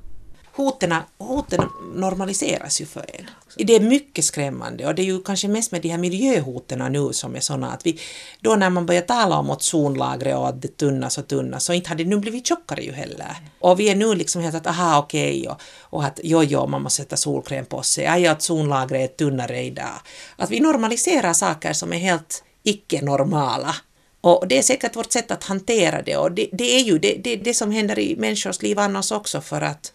hoten, 0.57 0.95
hoten 1.19 1.69
normaliseras 1.95 2.81
ju 2.81 2.87
för 2.87 3.05
en. 3.12 3.27
Det 3.66 3.75
är 3.75 3.81
mycket 3.81 4.25
skrämmande 4.25 4.87
och 4.87 4.95
det 4.95 5.03
är 5.03 5.07
ju 5.07 5.23
kanske 5.23 5.49
mest 5.49 5.73
med 5.73 5.83
de 5.83 5.88
här 5.88 5.99
miljöhoten 5.99 6.92
nu 6.92 7.12
som 7.12 7.37
är 7.37 7.40
sådana 7.40 7.73
att 7.73 7.87
vi, 7.87 8.01
då 8.40 8.57
när 8.57 8.71
man 8.71 8.87
börjar 8.87 9.03
tala 9.03 9.38
om 9.38 9.51
ozonlagret 9.51 10.37
och 10.37 10.49
att 10.49 10.62
det 10.62 10.77
tunnas 10.77 11.19
och 11.19 11.29
tunnas 11.29 11.64
så 11.64 11.73
inte 11.73 11.88
har 11.88 11.97
det 11.97 12.05
nu 12.05 12.16
blivit 12.16 12.47
tjockare 12.47 12.83
ju 12.83 12.92
heller. 12.92 13.37
Och 13.59 13.81
vi 13.81 13.88
är 13.88 13.95
nu 13.95 14.14
liksom 14.14 14.42
helt 14.42 14.55
att 14.55 14.66
aha 14.66 14.99
okej 14.99 15.49
och, 15.49 15.61
och 15.81 16.05
att 16.05 16.21
jo 16.23 16.42
jo 16.42 16.66
man 16.66 16.83
måste 16.83 17.03
sätta 17.03 17.16
solkräm 17.16 17.66
på 17.66 17.83
sig, 17.83 18.07
aj 18.07 18.27
att 18.27 18.38
ozonlagret 18.38 19.11
är 19.11 19.16
tunnare 19.16 19.62
idag. 19.62 20.01
Att 20.37 20.51
vi 20.51 20.61
normaliserar 20.61 21.33
saker 21.33 21.73
som 21.73 21.92
är 21.92 21.99
helt 21.99 22.45
icke-normala. 22.62 23.77
Och 24.21 24.49
det 24.49 24.59
är 24.59 24.62
säkert 24.62 24.97
vårt 24.97 25.12
sätt 25.12 25.31
att 25.31 25.45
hantera 25.45 26.03
det 26.03 26.16
och 26.16 26.33
det, 26.33 26.49
det 26.53 26.77
är 26.77 26.81
ju 26.81 26.99
det, 26.99 27.14
det, 27.25 27.37
det 27.37 27.55
som 27.55 27.71
händer 27.71 27.99
i 27.99 28.16
människors 28.16 28.62
liv 28.62 28.79
annars 28.79 29.12
också 29.12 29.40
för 29.40 29.61
att 29.61 29.92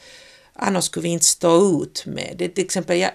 annars 0.62 0.84
skulle 0.84 1.04
vi 1.04 1.10
inte 1.10 1.26
stå 1.26 1.82
ut 1.82 2.04
med 2.06 2.36
det. 2.38 2.50
Till 2.50 2.66
exempel, 2.66 2.98
jag, 2.98 3.12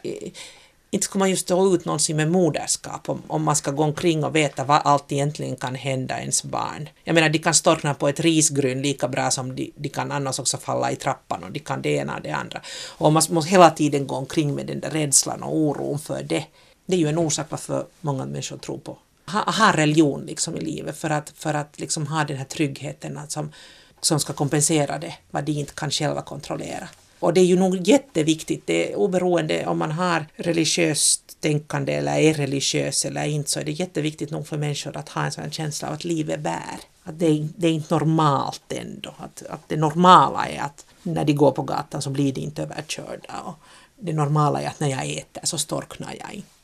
inte 0.91 1.05
skulle 1.05 1.19
man 1.19 1.31
ju 1.31 1.37
stå 1.37 1.75
ut 1.75 1.85
någonsin 1.85 2.17
med 2.17 2.31
moderskap 2.31 3.09
om, 3.09 3.23
om 3.27 3.43
man 3.43 3.57
ska 3.57 3.71
gå 3.71 3.83
omkring 3.83 4.25
och 4.25 4.37
veta 4.37 4.65
vad 4.65 4.81
allt 4.85 5.13
egentligen 5.13 5.57
kan 5.57 5.75
hända 5.75 6.21
ens 6.21 6.45
barn. 6.45 6.89
Jag 7.05 7.15
menar, 7.15 7.29
de 7.29 7.39
kan 7.39 7.55
storkna 7.55 7.95
på 7.95 8.09
ett 8.09 8.21
risgryn 8.21 8.83
lika 8.83 9.09
bra 9.09 9.31
som 9.31 9.57
de, 9.57 9.73
de 9.77 9.89
kan 9.89 10.13
annars 10.13 10.39
också 10.39 10.57
falla 10.57 10.93
i 10.93 10.97
trappan 10.97 11.45
och 11.45 11.53
de 11.53 11.59
kan 11.59 11.83
det 11.83 11.89
ena 11.89 12.17
och 12.17 12.23
det 12.23 12.31
andra. 12.31 12.61
Och 12.89 13.13
man 13.13 13.23
måste 13.31 13.51
hela 13.51 13.71
tiden 13.71 14.07
gå 14.07 14.15
omkring 14.15 14.55
med 14.55 14.67
den 14.67 14.81
där 14.81 14.91
rädslan 14.91 15.43
och 15.43 15.57
oron 15.57 15.99
för 15.99 16.23
det. 16.23 16.45
Det 16.87 16.95
är 16.95 17.01
ju 17.01 17.09
en 17.09 17.19
orsak 17.19 17.47
varför 17.49 17.87
många 18.01 18.27
människor 18.27 18.57
tror 18.57 18.79
på 18.79 18.99
ha, 19.31 19.51
ha 19.51 19.73
religion 19.73 20.27
liksom 20.27 20.57
i 20.57 20.61
livet 20.61 20.99
för 20.99 21.11
att, 21.11 21.33
för 21.37 21.55
att 21.55 21.81
liksom 21.81 22.07
ha 22.07 22.25
den 22.25 22.37
här 22.37 22.45
tryggheten 22.45 23.19
att 23.19 23.33
som, 23.33 23.53
som 24.01 24.21
ska 24.21 24.33
kompensera 24.33 24.99
det, 24.99 25.15
vad 25.31 25.45
de 25.45 25.53
inte 25.53 25.75
kan 25.75 25.91
själva 25.91 26.23
kontrollera. 26.23 26.89
Och 27.21 27.35
det 27.35 27.41
är 27.41 27.45
ju 27.45 27.59
nog 27.59 27.89
jätteviktigt, 27.89 28.67
det 28.67 28.93
är 28.93 28.97
oberoende 28.97 29.67
om 29.67 29.79
man 29.79 29.93
har 29.93 30.27
religiöst 30.37 31.41
tänkande 31.41 31.93
eller 31.93 32.19
är 32.19 32.35
religiös 32.35 33.05
eller 33.05 33.25
inte, 33.25 33.51
så 33.51 33.61
är 33.61 33.65
det 33.65 33.73
jätteviktigt 33.73 34.31
nog 34.31 34.47
för 34.47 34.59
människor 34.59 34.97
att 34.97 35.09
ha 35.09 35.25
en 35.25 35.33
sån 35.33 35.51
känsla 35.51 35.89
av 35.89 35.95
att 35.95 36.05
livet 36.05 36.41
bär. 36.41 36.81
Att 37.05 37.19
det 37.19 37.27
är, 37.27 37.49
det 37.57 37.67
är 37.67 37.73
inte 37.73 37.95
normalt 37.95 38.73
ändå. 38.73 39.15
Att, 39.19 39.43
att 39.51 39.69
det 39.69 39.77
normala 39.77 40.47
är 40.47 40.61
att 40.61 40.85
när 41.03 41.25
de 41.25 41.33
går 41.33 41.51
på 41.51 41.63
gatan 41.63 42.03
så 42.03 42.11
blir 42.11 42.33
de 42.33 42.41
inte 42.41 42.63
överkörda. 42.63 43.41
Och 43.45 43.55
det 43.97 44.13
normala 44.13 44.63
är 44.63 44.67
att 44.67 44.81
när 44.81 44.89
jag 44.89 45.11
äter 45.11 45.41
så 45.45 45.59
storknar 45.59 46.15
jag 46.21 46.33
inte. 46.33 46.56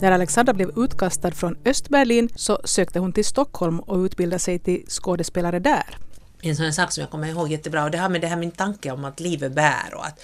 När 0.00 0.12
Alexandra 0.12 0.52
blev 0.52 0.78
utkastad 0.78 1.30
från 1.30 1.56
Östberlin 1.64 2.28
så 2.36 2.60
sökte 2.64 2.98
hon 2.98 3.12
till 3.12 3.24
Stockholm 3.24 3.80
och 3.80 3.98
utbildade 3.98 4.38
sig 4.38 4.58
till 4.58 4.84
skådespelare 4.88 5.58
där. 5.58 5.96
En 6.42 6.56
sån 6.56 6.72
sak 6.72 6.92
som 6.92 7.00
jag 7.00 7.10
kommer 7.10 7.28
ihåg 7.28 7.50
jättebra 7.50 7.84
och 7.84 7.90
det 7.90 7.98
har 7.98 8.08
med 8.08 8.20
det 8.20 8.26
här 8.26 8.36
min 8.36 8.50
tanke 8.50 8.90
om 8.90 9.04
att 9.04 9.20
livet 9.20 9.52
bär 9.52 9.94
och 9.94 10.06
att 10.06 10.20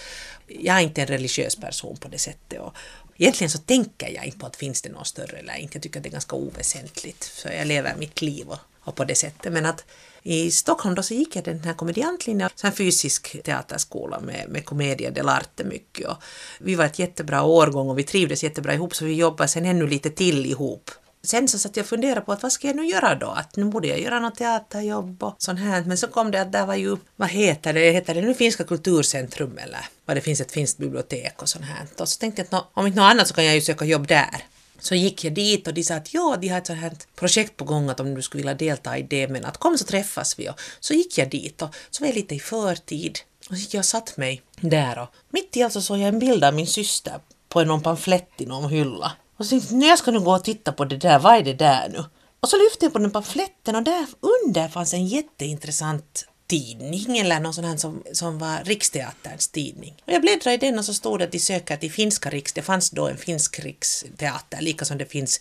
jag 0.47 0.77
är 0.77 0.81
inte 0.81 1.01
en 1.01 1.07
religiös 1.07 1.57
person 1.57 1.97
på 1.97 2.09
det 2.09 2.19
sättet. 2.19 2.61
Och 2.61 2.75
egentligen 3.17 3.51
så 3.51 3.59
tänker 3.59 4.09
jag 4.09 4.25
inte 4.25 4.39
på 4.39 4.47
att 4.47 4.57
finns 4.57 4.83
det 4.83 4.89
något 4.89 5.07
större 5.07 5.37
eller 5.37 5.55
inte. 5.55 5.77
Jag 5.77 5.83
tycker 5.83 5.99
att 5.99 6.03
det 6.03 6.09
är 6.09 6.12
ganska 6.12 6.37
oväsentligt 6.37 7.25
Så 7.25 7.49
jag 7.49 7.67
lever 7.67 7.95
mitt 7.99 8.23
liv 8.23 8.49
och, 8.49 8.59
och 8.81 8.95
på 8.95 9.05
det 9.05 9.15
sättet. 9.15 9.53
Men 9.53 9.67
att 9.67 9.85
i 10.27 10.51
Stockholm 10.51 10.95
då 10.95 11.03
så 11.03 11.15
gick 11.15 11.37
jag 11.37 11.45
den 11.45 11.61
här 11.65 11.73
komediantlinjen, 11.73 12.51
så 12.55 12.67
en 12.67 12.73
fysisk 12.73 13.43
teaterskola 13.43 14.21
med, 14.21 14.45
med 14.49 14.65
Commedia 14.65 15.11
dell'arte 15.11 15.65
mycket. 15.65 16.09
Och 16.09 16.17
vi 16.61 16.75
var 16.75 16.85
ett 16.85 16.99
jättebra 16.99 17.43
årgång 17.43 17.89
och 17.89 17.99
vi 17.99 18.03
trivdes 18.03 18.45
jättebra 18.45 18.75
ihop 18.75 18.95
så 18.95 19.05
vi 19.05 19.15
jobbade 19.15 19.49
sen 19.49 19.65
ännu 19.65 19.87
lite 19.87 20.11
till 20.11 20.47
ihop. 20.47 20.91
Sen 21.23 21.49
så 21.49 21.59
satt 21.59 21.77
jag 21.77 21.85
och 21.85 21.89
funderade 21.89 22.21
på 22.21 22.33
att 22.33 22.43
vad 22.43 22.53
ska 22.53 22.67
jag 22.67 22.77
nu 22.77 22.87
göra 22.87 23.15
då? 23.15 23.27
Att 23.27 23.57
nu 23.57 23.65
borde 23.65 23.89
jag 23.89 24.01
göra 24.01 24.21
något 24.21 24.37
teaterjobb 24.37 25.23
och 25.23 25.35
sånt 25.39 25.61
här. 25.61 25.85
Men 25.85 25.99
så 25.99 26.07
kom 26.07 26.31
det 26.31 26.41
att 26.41 26.53
där 26.53 26.67
var 26.67 26.75
ju, 26.75 26.97
vad 27.17 27.29
heter 27.29 27.73
det, 27.73 27.91
heter 27.91 28.15
det 28.15 28.21
nu 28.21 28.35
Finska 28.35 28.65
kulturcentrum 28.65 29.59
eller 29.59 29.89
vad 30.05 30.17
det 30.17 30.21
finns 30.21 30.41
ett 30.41 30.53
finskt 30.53 30.79
bibliotek 30.79 31.43
och 31.43 31.49
sånt 31.49 31.65
här. 31.65 31.87
Och 31.99 32.09
så 32.09 32.19
tänkte 32.19 32.41
jag 32.41 32.45
att 32.45 32.53
nå, 32.53 32.67
om 32.75 32.87
inte 32.87 33.01
något 33.01 33.11
annat 33.11 33.29
så 33.29 33.35
kan 33.35 33.45
jag 33.45 33.55
ju 33.55 33.61
söka 33.61 33.85
jobb 33.85 34.07
där. 34.07 34.45
Så 34.79 34.95
gick 34.95 35.25
jag 35.25 35.35
dit 35.35 35.69
och 35.69 35.75
de 35.75 35.85
sa 35.85 35.95
att 35.95 36.15
ja, 36.15 36.37
de 36.41 36.49
har 36.49 36.59
ett 36.59 36.67
sånt 36.67 36.79
här 36.79 36.93
projekt 37.15 37.57
på 37.57 37.65
gång 37.65 37.89
att 37.91 38.01
om 38.01 38.15
du 38.15 38.23
skulle 38.23 38.41
vilja 38.41 38.55
delta 38.55 38.99
i 38.99 39.03
det, 39.03 39.29
men 39.29 39.45
att 39.45 39.57
kom 39.59 39.79
så 39.79 39.85
träffas 39.85 40.39
vi. 40.39 40.49
Och 40.49 40.61
så 40.81 40.95
gick 40.95 41.19
jag 41.19 41.31
dit 41.31 41.62
och 41.62 41.75
så 41.91 42.03
var 42.03 42.09
jag 42.09 42.17
lite 42.17 42.35
i 42.35 42.41
förtid. 42.41 43.19
Och 43.39 43.55
så 43.57 43.61
gick 43.61 43.75
jag 43.75 43.81
och 43.81 43.85
satt 43.85 44.17
mig 44.17 44.43
där 44.61 44.99
och 44.99 45.09
mitt 45.31 45.57
i 45.57 45.62
allt 45.62 45.73
så 45.73 45.83
såg 45.83 45.99
jag 45.99 46.09
en 46.09 46.19
bild 46.19 46.45
av 46.45 46.55
min 46.55 46.67
syster 46.67 47.21
på 47.49 47.65
någon 47.65 47.83
pamflett 47.83 48.31
i 48.39 48.47
någon 48.47 48.71
hylla. 48.71 49.12
Och 49.37 49.45
så 49.47 49.51
tänkte 49.51 49.75
jag, 49.75 49.79
"Nu, 49.79 49.87
jag 49.87 49.99
ska 49.99 50.11
nu 50.11 50.21
gå 50.21 50.35
och 50.35 50.45
titta 50.45 50.73
på 50.73 50.85
det 50.85 50.97
där, 50.97 51.19
vad 51.19 51.35
är 51.35 51.43
det 51.43 51.55
där 51.55 51.89
nu? 51.89 52.05
Och 52.41 52.49
så 52.49 52.57
lyfte 52.57 52.85
jag 52.85 52.93
på 52.93 52.99
den 52.99 53.11
pamfletten 53.11 53.77
och 53.77 53.83
där 53.83 54.07
under 54.21 54.69
fanns 54.69 54.95
en 54.95 55.07
jätteintressant 55.07 56.29
tidning 56.47 57.19
eller 57.19 57.41
någon 57.41 57.55
sån 57.55 57.65
här 57.65 57.77
som, 57.77 58.03
som 58.13 58.39
var 58.39 58.65
Riksteaterns 58.65 59.49
tidning. 59.49 59.95
Och 60.05 60.13
jag 60.13 60.23
bläddrade 60.23 60.55
i 60.55 60.59
den 60.59 60.79
och 60.79 60.85
så 60.85 60.95
stod 60.95 61.19
det 61.19 61.25
att 61.25 61.33
de 61.33 61.39
söker 61.39 61.77
till 61.77 61.93
finska 61.93 62.31
riks, 62.31 62.53
det 62.53 62.63
fanns 62.63 62.91
då 62.91 63.09
en 63.09 63.17
finsk 63.17 63.61
riksteater, 63.61 64.61
lika 64.61 64.85
som 64.85 64.99
det 64.99 65.07
finns 65.07 65.41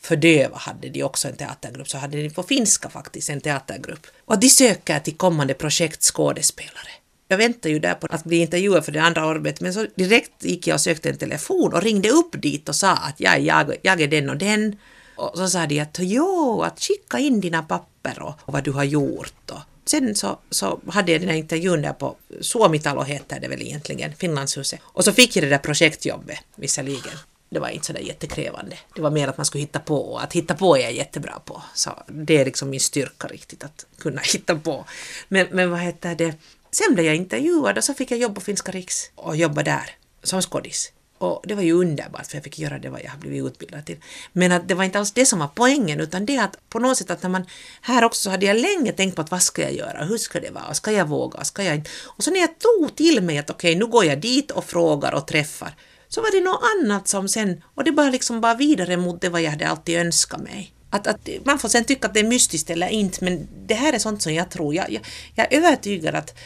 för 0.00 0.16
döva 0.16 0.56
hade 0.56 0.88
de 0.88 1.02
också 1.02 1.28
en 1.28 1.36
teatergrupp, 1.36 1.88
så 1.88 1.98
hade 1.98 2.22
de 2.22 2.30
på 2.30 2.42
finska 2.42 2.88
faktiskt 2.88 3.30
en 3.30 3.40
teatergrupp. 3.40 4.06
Och 4.24 4.38
de 4.38 4.48
söker 4.48 5.00
till 5.00 5.16
kommande 5.16 5.54
projekt 5.54 6.02
skådespelare. 6.02 6.88
Jag 7.28 7.38
väntade 7.38 7.68
ju 7.68 7.78
där 7.78 7.94
på 7.94 8.06
att 8.10 8.24
bli 8.24 8.36
intervjuad 8.36 8.84
för 8.84 8.92
det 8.92 9.02
andra 9.02 9.22
arbetet, 9.22 9.60
men 9.60 9.74
så 9.74 9.86
direkt 9.94 10.44
gick 10.44 10.66
jag 10.66 10.74
och 10.74 10.80
sökte 10.80 11.10
en 11.10 11.18
telefon 11.18 11.72
och 11.72 11.82
ringde 11.82 12.10
upp 12.10 12.42
dit 12.42 12.68
och 12.68 12.76
sa 12.76 12.92
att 12.92 13.20
jag, 13.20 13.40
jag, 13.40 13.74
jag 13.82 14.00
är 14.00 14.08
den 14.08 14.30
och 14.30 14.36
den. 14.36 14.76
Och 15.16 15.38
så 15.38 15.48
sa 15.48 15.66
de 15.66 15.80
att 15.80 15.98
jo, 16.00 16.62
att 16.62 16.80
skicka 16.80 17.18
in 17.18 17.40
dina 17.40 17.62
papper 17.62 18.22
och, 18.22 18.34
och 18.40 18.52
vad 18.52 18.64
du 18.64 18.72
har 18.72 18.84
gjort. 18.84 19.50
Och 19.50 19.60
sen 19.86 20.14
så, 20.14 20.38
så 20.50 20.80
hade 20.86 21.12
jag 21.12 21.20
den 21.20 21.30
här 21.30 21.36
intervjun 21.36 21.82
där 21.82 21.92
på 21.92 22.16
Suomitalo 22.40 23.02
heter 23.02 23.40
det 23.40 23.48
väl 23.48 23.62
egentligen, 23.62 24.14
Finlandshuset. 24.14 24.80
Och 24.82 25.04
så 25.04 25.12
fick 25.12 25.36
jag 25.36 25.44
det 25.44 25.48
där 25.48 25.58
projektjobbet 25.58 26.38
visserligen. 26.56 27.18
det 27.50 27.60
var 27.60 27.68
inte 27.68 27.86
sådär 27.86 28.00
jättekrävande. 28.00 28.78
Det 28.94 29.02
var 29.02 29.10
mer 29.10 29.28
att 29.28 29.36
man 29.36 29.46
skulle 29.46 29.62
hitta 29.62 29.78
på 29.78 30.12
och 30.12 30.22
att 30.22 30.32
hitta 30.32 30.54
på 30.54 30.76
är 30.76 30.80
jag 30.80 30.92
jättebra 30.92 31.40
på. 31.44 31.62
Så 31.74 32.02
det 32.06 32.36
är 32.36 32.44
liksom 32.44 32.70
min 32.70 32.80
styrka 32.80 33.28
riktigt 33.28 33.64
att 33.64 33.86
kunna 33.98 34.20
hitta 34.32 34.56
på. 34.56 34.84
Men, 35.28 35.46
men 35.50 35.70
vad 35.70 35.80
heter 35.80 36.14
det, 36.14 36.34
sen 36.70 36.94
blev 36.94 37.06
jag 37.06 37.16
intervjuad 37.16 37.78
och 37.78 37.84
så 37.84 37.94
fick 37.94 38.10
jag 38.10 38.18
jobb 38.18 38.34
på 38.34 38.40
Finska 38.40 38.72
Riks 38.72 39.10
och 39.14 39.36
jobba 39.36 39.62
där 39.62 39.90
som 40.22 40.42
skådis. 40.42 40.92
Och 41.24 41.46
det 41.46 41.54
var 41.54 41.62
ju 41.62 41.72
underbart 41.72 42.26
för 42.26 42.36
jag 42.36 42.44
fick 42.44 42.58
göra 42.58 42.78
det 42.78 42.88
vad 42.88 43.00
jag 43.04 43.10
har 43.10 43.18
blivit 43.18 43.44
utbildad 43.44 43.86
till. 43.86 43.96
Men 44.32 44.52
att 44.52 44.68
det 44.68 44.74
var 44.74 44.84
inte 44.84 44.98
alls 44.98 45.12
det 45.12 45.26
som 45.26 45.38
var 45.38 45.50
poängen 45.54 46.00
utan 46.00 46.26
det 46.26 46.38
att 46.38 46.68
på 46.68 46.78
något 46.78 46.98
sätt 46.98 47.10
att 47.10 47.22
när 47.22 47.30
man 47.30 47.46
här 47.80 48.04
också 48.04 48.22
så 48.22 48.30
hade 48.30 48.46
jag 48.46 48.56
länge 48.56 48.92
tänkt 48.92 49.16
på 49.16 49.22
att 49.22 49.30
vad 49.30 49.42
ska 49.42 49.62
jag 49.62 49.74
göra, 49.74 50.04
hur 50.04 50.18
ska 50.18 50.40
det 50.40 50.50
vara, 50.50 50.74
ska 50.74 50.92
jag 50.92 51.08
våga, 51.08 51.44
ska 51.44 51.62
jag 51.62 51.74
inte? 51.74 51.90
Och 52.04 52.24
så 52.24 52.30
när 52.30 52.40
jag 52.40 52.58
tog 52.58 52.96
till 52.96 53.22
mig 53.22 53.38
att 53.38 53.50
okej, 53.50 53.70
okay, 53.70 53.78
nu 53.78 53.86
går 53.86 54.04
jag 54.04 54.20
dit 54.20 54.50
och 54.50 54.64
frågar 54.64 55.14
och 55.14 55.26
träffar 55.26 55.74
så 56.08 56.20
var 56.20 56.30
det 56.30 56.40
något 56.40 56.62
annat 56.76 57.08
som 57.08 57.28
sen, 57.28 57.62
och 57.74 57.84
det 57.84 57.92
bara 57.92 58.10
liksom 58.10 58.40
bara 58.40 58.54
vidare 58.54 58.96
mot 58.96 59.20
det 59.20 59.28
vad 59.28 59.42
jag 59.42 59.50
hade 59.50 59.68
alltid 59.68 59.98
önskat 59.98 60.40
mig. 60.40 60.74
Att, 60.90 61.06
att 61.06 61.28
man 61.44 61.58
får 61.58 61.68
sen 61.68 61.84
tycka 61.84 62.08
att 62.08 62.14
det 62.14 62.20
är 62.20 62.24
mystiskt 62.24 62.70
eller 62.70 62.88
inte, 62.88 63.24
men 63.24 63.48
det 63.66 63.74
här 63.74 63.92
är 63.92 63.98
sånt 63.98 64.22
som 64.22 64.34
jag 64.34 64.50
tror. 64.50 64.74
Jag, 64.74 64.92
jag, 64.92 65.02
jag 65.34 65.52
är 65.52 65.58
övertygad 65.58 66.14
att 66.14 66.38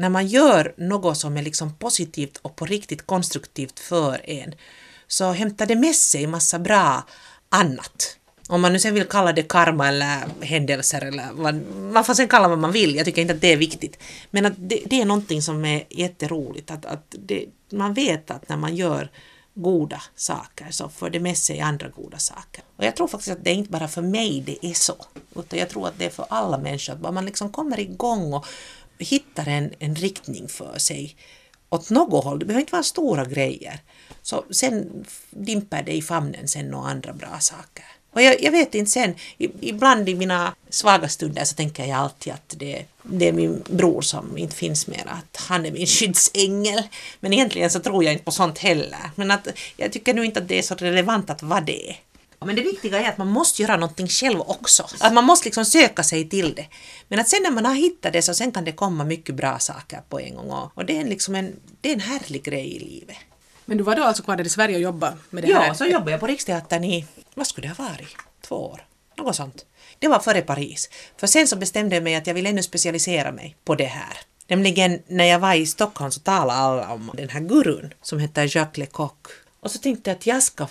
när 0.00 0.08
man 0.08 0.26
gör 0.26 0.74
något 0.76 1.18
som 1.18 1.36
är 1.36 1.42
liksom 1.42 1.74
positivt 1.74 2.38
och 2.42 2.56
på 2.56 2.66
riktigt 2.66 3.06
konstruktivt 3.06 3.80
för 3.80 4.30
en, 4.30 4.54
så 5.06 5.32
hämtar 5.32 5.66
det 5.66 5.76
med 5.76 5.94
sig 5.94 6.26
massa 6.26 6.58
bra 6.58 7.06
annat. 7.48 8.16
Om 8.48 8.60
man 8.60 8.72
nu 8.72 8.78
sen 8.78 8.94
vill 8.94 9.04
kalla 9.04 9.32
det 9.32 9.42
karma 9.42 9.88
eller 9.88 10.18
händelser 10.40 11.04
eller 11.04 11.28
vad, 11.32 11.54
man 11.92 12.04
får 12.04 12.14
sen 12.14 12.28
kalla 12.28 12.48
vad 12.48 12.58
man 12.58 12.72
vill, 12.72 12.96
jag 12.96 13.04
tycker 13.04 13.22
inte 13.22 13.34
att 13.34 13.40
det 13.40 13.52
är 13.52 13.56
viktigt. 13.56 13.98
Men 14.30 14.46
att 14.46 14.52
det, 14.56 14.82
det 14.86 15.00
är 15.00 15.04
någonting 15.04 15.42
som 15.42 15.64
är 15.64 15.84
jätteroligt, 15.90 16.70
att, 16.70 16.86
att 16.86 17.14
det, 17.18 17.44
man 17.72 17.94
vet 17.94 18.30
att 18.30 18.48
när 18.48 18.56
man 18.56 18.76
gör 18.76 19.10
goda 19.54 20.02
saker 20.16 20.66
så 20.70 20.88
för 20.88 21.10
det 21.10 21.20
med 21.20 21.38
sig 21.38 21.60
andra 21.60 21.88
goda 21.88 22.18
saker. 22.18 22.64
Och 22.76 22.84
jag 22.84 22.96
tror 22.96 23.08
faktiskt 23.08 23.32
att 23.32 23.44
det 23.44 23.50
är 23.50 23.54
inte 23.54 23.70
bara 23.70 23.88
för 23.88 24.02
mig 24.02 24.42
det 24.46 24.66
är 24.66 24.74
så, 24.74 24.96
utan 25.36 25.58
jag 25.58 25.68
tror 25.68 25.88
att 25.88 25.98
det 25.98 26.04
är 26.04 26.10
för 26.10 26.26
alla 26.28 26.58
människor, 26.58 26.92
att 26.92 27.14
man 27.14 27.26
liksom 27.26 27.52
kommer 27.52 27.80
igång 27.80 28.32
och 28.32 28.46
hittar 29.04 29.48
en, 29.48 29.74
en 29.78 29.94
riktning 29.94 30.48
för 30.48 30.78
sig 30.78 31.16
åt 31.68 31.90
något 31.90 32.24
håll, 32.24 32.38
det 32.38 32.44
behöver 32.44 32.60
inte 32.60 32.72
vara 32.72 32.82
stora 32.82 33.24
grejer. 33.24 33.80
Så 34.22 34.44
sen 34.50 35.04
dimper 35.30 35.82
det 35.82 35.92
i 35.92 36.02
famnen 36.02 36.48
sen 36.48 36.68
några 36.68 36.90
andra 36.90 37.12
bra 37.12 37.40
saker. 37.40 37.84
Och 38.12 38.22
jag, 38.22 38.42
jag, 38.42 38.52
vet 38.52 38.74
inte 38.74 38.90
sen, 38.90 39.14
ibland 39.60 40.08
i 40.08 40.14
mina 40.14 40.54
svaga 40.70 41.08
stunder 41.08 41.44
så 41.44 41.54
tänker 41.54 41.84
jag 41.84 41.98
alltid 41.98 42.32
att 42.32 42.54
det, 42.58 42.84
det 43.02 43.28
är 43.28 43.32
min 43.32 43.62
bror 43.68 44.00
som 44.00 44.38
inte 44.38 44.56
finns 44.56 44.86
mer, 44.86 45.06
att 45.06 45.36
han 45.36 45.66
är 45.66 45.70
min 45.70 45.86
skyddsängel. 45.86 46.82
Men 47.20 47.32
egentligen 47.32 47.70
så 47.70 47.80
tror 47.80 48.04
jag 48.04 48.12
inte 48.12 48.24
på 48.24 48.30
sånt 48.30 48.58
heller. 48.58 49.10
Men 49.14 49.30
att 49.30 49.48
jag 49.76 49.92
tycker 49.92 50.14
nu 50.14 50.24
inte 50.24 50.40
att 50.40 50.48
det 50.48 50.58
är 50.58 50.62
så 50.62 50.74
relevant 50.74 51.30
att 51.30 51.42
vad 51.42 51.66
det 51.66 51.90
är. 51.90 51.96
Men 52.44 52.56
det 52.56 52.62
viktiga 52.62 53.00
är 53.00 53.08
att 53.08 53.18
man 53.18 53.28
måste 53.28 53.62
göra 53.62 53.76
någonting 53.76 54.08
själv 54.08 54.40
också. 54.40 54.86
Att 55.00 55.12
man 55.12 55.24
måste 55.24 55.44
liksom 55.44 55.64
söka 55.64 56.02
sig 56.02 56.28
till 56.28 56.54
det. 56.54 56.66
Men 57.08 57.20
att 57.20 57.28
sen 57.28 57.42
när 57.42 57.50
man 57.50 57.64
har 57.64 57.74
hittat 57.74 58.12
det 58.12 58.22
så 58.22 58.34
sen 58.34 58.52
kan 58.52 58.64
det 58.64 58.72
komma 58.72 59.04
mycket 59.04 59.34
bra 59.34 59.58
saker 59.58 60.02
på 60.08 60.20
en 60.20 60.34
gång. 60.34 60.70
Och 60.74 60.84
det 60.84 60.98
är 60.98 61.04
liksom 61.04 61.34
en, 61.34 61.56
det 61.80 61.88
är 61.88 61.94
en 61.94 62.00
härlig 62.00 62.42
grej 62.42 62.76
i 62.76 62.78
livet. 62.78 63.16
Men 63.64 63.78
du 63.78 63.84
var 63.84 63.96
då 63.96 64.04
alltså 64.04 64.22
kvar 64.22 64.36
där 64.36 64.46
i 64.46 64.48
Sverige 64.48 64.76
och 64.76 64.82
jobbade 64.82 65.16
med 65.30 65.44
det 65.44 65.48
ja, 65.48 65.58
här? 65.58 65.66
Ja, 65.66 65.74
så 65.74 65.84
jobbade 65.84 66.10
jag 66.10 66.20
på 66.20 66.26
Riksteatern 66.26 66.84
i, 66.84 67.06
vad 67.34 67.46
skulle 67.46 67.68
det 67.68 67.74
ha 67.74 67.84
varit, 67.84 68.16
två 68.40 68.56
år? 68.56 68.86
Något 69.16 69.36
sånt. 69.36 69.66
Det 69.98 70.08
var 70.08 70.18
före 70.18 70.42
Paris. 70.42 70.90
För 71.16 71.26
sen 71.26 71.48
så 71.48 71.56
bestämde 71.56 71.96
jag 71.96 72.02
mig 72.02 72.14
att 72.14 72.26
jag 72.26 72.34
vill 72.34 72.46
ännu 72.46 72.62
specialisera 72.62 73.32
mig 73.32 73.56
på 73.64 73.74
det 73.74 73.84
här. 73.84 74.18
Nämligen 74.48 75.02
när 75.06 75.24
jag 75.24 75.38
var 75.38 75.54
i 75.54 75.66
Stockholm 75.66 76.10
så 76.10 76.20
talade 76.20 76.58
alla 76.58 76.92
om 76.92 77.10
den 77.14 77.28
här 77.28 77.40
gurun 77.40 77.94
som 78.02 78.18
heter 78.18 78.56
Jacques 78.56 78.78
Lecoq. 78.78 79.26
Och 79.60 79.70
så 79.70 79.78
tänkte 79.78 80.10
jag 80.10 80.16
att 80.16 80.26
jag 80.26 80.42
ska 80.42 80.66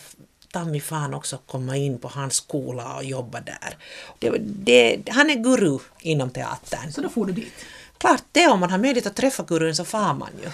ta 0.51 0.65
mig 0.65 0.79
fan 0.79 1.13
också 1.13 1.37
komma 1.37 1.77
in 1.77 1.99
på 1.99 2.07
hans 2.07 2.35
skola 2.35 2.95
och 2.95 3.03
jobba 3.03 3.41
där. 3.41 3.77
Det, 4.19 4.37
det, 4.39 5.09
han 5.09 5.29
är 5.29 5.35
guru 5.35 5.79
inom 5.99 6.29
teatern. 6.29 6.91
Så 6.91 7.01
då 7.01 7.09
får 7.09 7.25
du 7.25 7.33
dit? 7.33 7.53
Klart 7.97 8.23
det, 8.31 8.47
om 8.47 8.59
man 8.59 8.69
har 8.69 8.77
möjlighet 8.77 9.07
att 9.07 9.15
träffa 9.15 9.43
gurun 9.43 9.75
så 9.75 9.85
far 9.85 10.13
man 10.13 10.29
ju. 10.43 10.49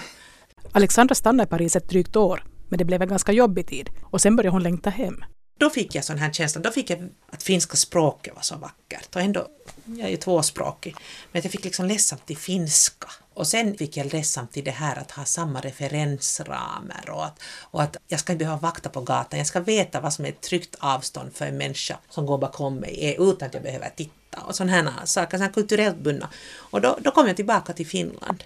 Alexandra 0.71 1.15
stannade 1.15 1.47
i 1.47 1.49
Paris 1.49 1.75
ett 1.75 1.89
drygt 1.89 2.15
år, 2.15 2.43
men 2.69 2.77
det 2.77 2.85
blev 2.85 3.01
en 3.01 3.07
ganska 3.07 3.31
jobbig 3.31 3.67
tid 3.67 3.89
och 4.03 4.21
sen 4.21 4.35
började 4.35 4.55
hon 4.55 4.63
längta 4.63 4.89
hem. 4.89 5.23
Då 5.59 5.69
fick 5.69 5.95
jag 5.95 6.03
sån 6.03 6.17
här 6.17 6.31
känsla, 6.31 6.61
då 6.61 6.71
fick 6.71 6.89
jag 6.89 7.09
att 7.31 7.43
finska 7.43 7.77
språket 7.77 8.35
var 8.35 8.41
så 8.41 8.55
vackert. 8.55 9.15
Och 9.15 9.21
ändå, 9.21 9.47
jag 9.85 9.99
är 9.99 10.09
ju 10.09 10.17
tvåspråkig, 10.17 10.95
men 11.31 11.41
jag 11.41 11.51
fick 11.51 11.63
liksom 11.63 11.85
ledsamt 11.85 12.25
till 12.25 12.37
finska. 12.37 13.07
Och 13.35 13.47
sen 13.47 13.77
fick 13.77 13.97
jag 13.97 14.13
ledsamt 14.13 14.51
till 14.51 14.63
det 14.63 14.71
här 14.71 14.99
att 14.99 15.11
ha 15.11 15.25
samma 15.25 15.59
referensramar 15.59 17.09
och 17.09 17.25
att, 17.25 17.41
och 17.61 17.83
att 17.83 17.97
jag 18.07 18.19
ska 18.19 18.33
inte 18.33 18.45
behöva 18.45 18.61
vakta 18.61 18.89
på 18.89 19.01
gatan, 19.01 19.37
jag 19.37 19.47
ska 19.47 19.59
veta 19.59 20.01
vad 20.01 20.13
som 20.13 20.25
är 20.25 20.29
ett 20.29 20.41
tryggt 20.41 20.75
avstånd 20.79 21.33
för 21.33 21.45
en 21.45 21.57
människa 21.57 21.97
som 22.09 22.25
går 22.25 22.37
bakom 22.37 22.75
mig 22.75 22.99
eh, 23.01 23.21
utan 23.21 23.47
att 23.47 23.53
jag 23.53 23.63
behöver 23.63 23.89
titta 23.95 24.41
och 24.47 24.55
sådana 24.55 24.71
här 24.71 25.05
saker, 25.05 25.37
sådana 25.37 25.53
kulturellt 25.53 25.97
bundna. 25.97 26.29
Och 26.55 26.81
då, 26.81 26.97
då 27.01 27.11
kom 27.11 27.27
jag 27.27 27.35
tillbaka 27.35 27.73
till 27.73 27.87
Finland. 27.87 28.43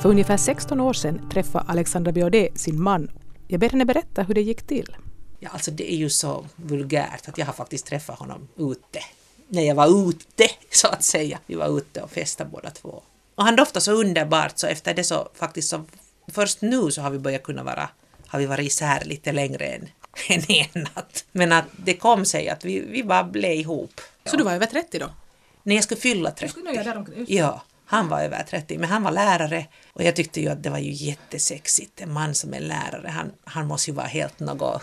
För 0.00 0.08
ungefär 0.08 0.36
16 0.36 0.80
år 0.80 0.92
sedan 0.92 1.28
träffade 1.30 1.64
Alexandra 1.68 2.12
Biaudet 2.12 2.58
sin 2.58 2.82
man. 2.82 3.10
Jag 3.46 3.60
ber 3.60 3.68
henne 3.68 3.84
berätta 3.84 4.22
hur 4.22 4.34
det 4.34 4.42
gick 4.42 4.66
till. 4.66 4.96
Ja, 5.38 5.50
alltså 5.52 5.70
det 5.70 5.92
är 5.92 5.96
ju 5.96 6.10
så 6.10 6.46
vulgärt 6.56 7.28
att 7.28 7.38
jag 7.38 7.46
har 7.46 7.52
faktiskt 7.52 7.86
träffat 7.86 8.18
honom 8.18 8.48
ute. 8.56 9.00
När 9.48 9.62
jag 9.62 9.74
var 9.74 10.08
ute, 10.08 10.48
så 10.70 10.88
att 10.88 11.04
säga. 11.04 11.38
Vi 11.46 11.54
var 11.54 11.78
ute 11.78 12.02
och 12.02 12.10
festade 12.10 12.50
båda 12.50 12.70
två. 12.70 13.02
Och 13.34 13.44
han 13.44 13.56
doftade 13.56 13.80
så 13.80 13.92
underbart 13.92 14.58
så 14.58 14.66
efter 14.66 14.94
det 14.94 15.04
så 15.04 15.28
faktiskt 15.34 15.68
så 15.68 15.84
först 16.32 16.60
nu 16.60 16.90
så 16.90 17.02
har 17.02 17.10
vi 17.10 17.18
börjat 17.18 17.42
kunna 17.42 17.62
vara, 17.62 17.88
har 18.26 18.38
vi 18.38 18.46
varit 18.46 18.66
isär 18.66 19.04
lite 19.04 19.32
längre 19.32 19.66
än, 19.66 19.88
än 20.28 20.42
en 20.48 20.82
natt. 20.82 21.24
Men 21.32 21.52
att 21.52 21.64
det 21.76 21.94
kom 21.94 22.24
sig 22.24 22.48
att 22.48 22.64
vi, 22.64 22.80
vi 22.80 23.04
bara 23.04 23.24
blev 23.24 23.52
ihop. 23.52 24.00
Så 24.24 24.36
du 24.36 24.44
var 24.44 24.52
över 24.52 24.66
30 24.66 24.98
då? 24.98 25.10
När 25.62 25.74
jag 25.74 25.84
skulle 25.84 26.00
fylla 26.00 26.30
30. 26.30 26.44
Du 26.44 26.60
skulle 26.60 26.82
där 26.82 27.04
ja. 27.26 27.62
Han 27.90 28.08
var 28.08 28.20
över 28.20 28.42
30, 28.42 28.78
men 28.78 28.88
han 28.88 29.02
var 29.02 29.10
lärare 29.10 29.66
och 29.92 30.02
jag 30.02 30.16
tyckte 30.16 30.40
ju 30.40 30.48
att 30.48 30.62
det 30.62 30.70
var 30.70 30.78
ju 30.78 30.92
jättesexigt. 30.92 32.00
En 32.00 32.12
man 32.12 32.34
som 32.34 32.54
är 32.54 32.60
lärare, 32.60 33.08
han, 33.08 33.32
han 33.44 33.66
måste 33.66 33.90
ju 33.90 33.94
vara 33.94 34.06
helt 34.06 34.40
något 34.40 34.82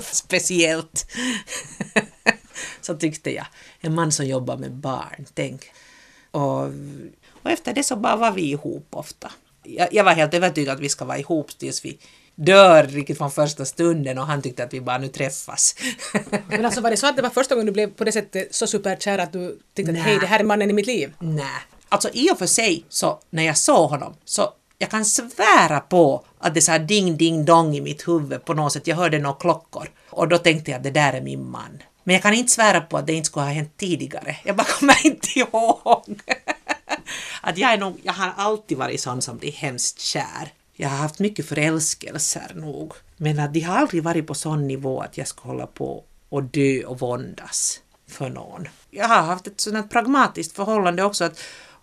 speciellt. 0.00 1.06
Så 2.80 2.94
tyckte 2.94 3.30
jag. 3.34 3.46
En 3.80 3.94
man 3.94 4.12
som 4.12 4.26
jobbar 4.26 4.56
med 4.56 4.72
barn, 4.72 5.26
tänk. 5.34 5.70
Och, 6.30 6.62
och 7.42 7.50
efter 7.50 7.72
det 7.72 7.82
så 7.82 7.96
bara 7.96 8.16
var 8.16 8.32
vi 8.32 8.50
ihop 8.50 8.86
ofta. 8.90 9.32
Jag, 9.62 9.94
jag 9.94 10.04
var 10.04 10.12
helt 10.12 10.34
övertygad 10.34 10.74
att 10.74 10.82
vi 10.82 10.88
ska 10.88 11.04
vara 11.04 11.18
ihop 11.18 11.58
tills 11.58 11.84
vi 11.84 11.98
dör 12.34 12.82
riktigt 12.82 13.18
från 13.18 13.30
första 13.30 13.64
stunden 13.64 14.18
och 14.18 14.26
han 14.26 14.42
tyckte 14.42 14.64
att 14.64 14.74
vi 14.74 14.80
bara 14.80 14.98
nu 14.98 15.08
träffas. 15.08 15.74
Men 16.48 16.64
alltså 16.64 16.80
var 16.80 16.90
det 16.90 16.96
så 16.96 17.06
att 17.06 17.16
det 17.16 17.22
var 17.22 17.30
första 17.30 17.54
gången 17.54 17.66
du 17.66 17.72
blev 17.72 17.90
på 17.90 18.04
det 18.04 18.12
sättet 18.12 18.54
så 18.54 18.66
superkär 18.66 19.18
att 19.18 19.32
du 19.32 19.58
tyckte 19.74 19.92
att 19.92 19.98
hej, 19.98 20.18
det 20.20 20.26
här 20.26 20.40
är 20.40 20.44
mannen 20.44 20.70
i 20.70 20.72
mitt 20.72 20.86
liv? 20.86 21.12
Nej, 21.18 21.46
Alltså 21.88 22.08
i 22.12 22.30
och 22.30 22.38
för 22.38 22.46
sig 22.46 22.84
så 22.88 23.20
när 23.30 23.42
jag 23.42 23.58
såg 23.58 23.90
honom 23.90 24.14
så 24.24 24.52
jag 24.78 24.90
kan 24.90 25.04
svära 25.04 25.80
på 25.80 26.24
att 26.38 26.54
det 26.54 26.60
sa 26.60 26.78
ding 26.78 27.16
ding 27.16 27.44
dong 27.44 27.76
i 27.76 27.80
mitt 27.80 28.08
huvud 28.08 28.44
på 28.44 28.54
något 28.54 28.72
sätt. 28.72 28.86
Jag 28.86 28.96
hörde 28.96 29.18
några 29.18 29.36
klockor 29.36 29.90
och 30.10 30.28
då 30.28 30.38
tänkte 30.38 30.70
jag 30.70 30.78
att 30.78 30.84
det 30.84 30.90
där 30.90 31.12
är 31.12 31.20
min 31.20 31.50
man. 31.50 31.82
Men 32.04 32.14
jag 32.14 32.22
kan 32.22 32.34
inte 32.34 32.52
svära 32.52 32.80
på 32.80 32.96
att 32.96 33.06
det 33.06 33.12
inte 33.12 33.26
skulle 33.26 33.44
ha 33.44 33.52
hänt 33.52 33.76
tidigare. 33.76 34.36
Jag 34.44 34.56
bara 34.56 34.66
kommer 34.66 35.06
inte 35.06 35.38
ihåg. 35.38 36.20
att 37.40 37.58
jag, 37.58 37.72
är 37.72 37.78
nog, 37.78 38.00
jag 38.02 38.12
har 38.12 38.32
alltid 38.36 38.78
varit 38.78 39.00
sån 39.00 39.22
som 39.22 39.38
blir 39.38 39.52
hemskt 39.52 40.00
kär. 40.00 40.52
Jag 40.72 40.88
har 40.88 40.96
haft 40.96 41.18
mycket 41.18 41.48
förälskelser 41.48 42.52
nog. 42.54 42.92
Men 43.16 43.38
att 43.38 43.54
de 43.54 43.60
har 43.60 43.76
aldrig 43.76 44.02
varit 44.02 44.26
på 44.26 44.34
sån 44.34 44.66
nivå 44.66 45.00
att 45.00 45.18
jag 45.18 45.28
ska 45.28 45.48
hålla 45.48 45.66
på 45.66 46.04
och 46.28 46.42
dö 46.42 46.84
och 46.84 46.98
våndas 46.98 47.80
för 48.08 48.30
någon. 48.30 48.68
Jag 48.90 49.08
har 49.08 49.22
haft 49.22 49.46
ett 49.46 49.60
sådant 49.60 49.90
pragmatiskt 49.90 50.56
förhållande 50.56 51.02
också 51.02 51.24
att 51.24 51.40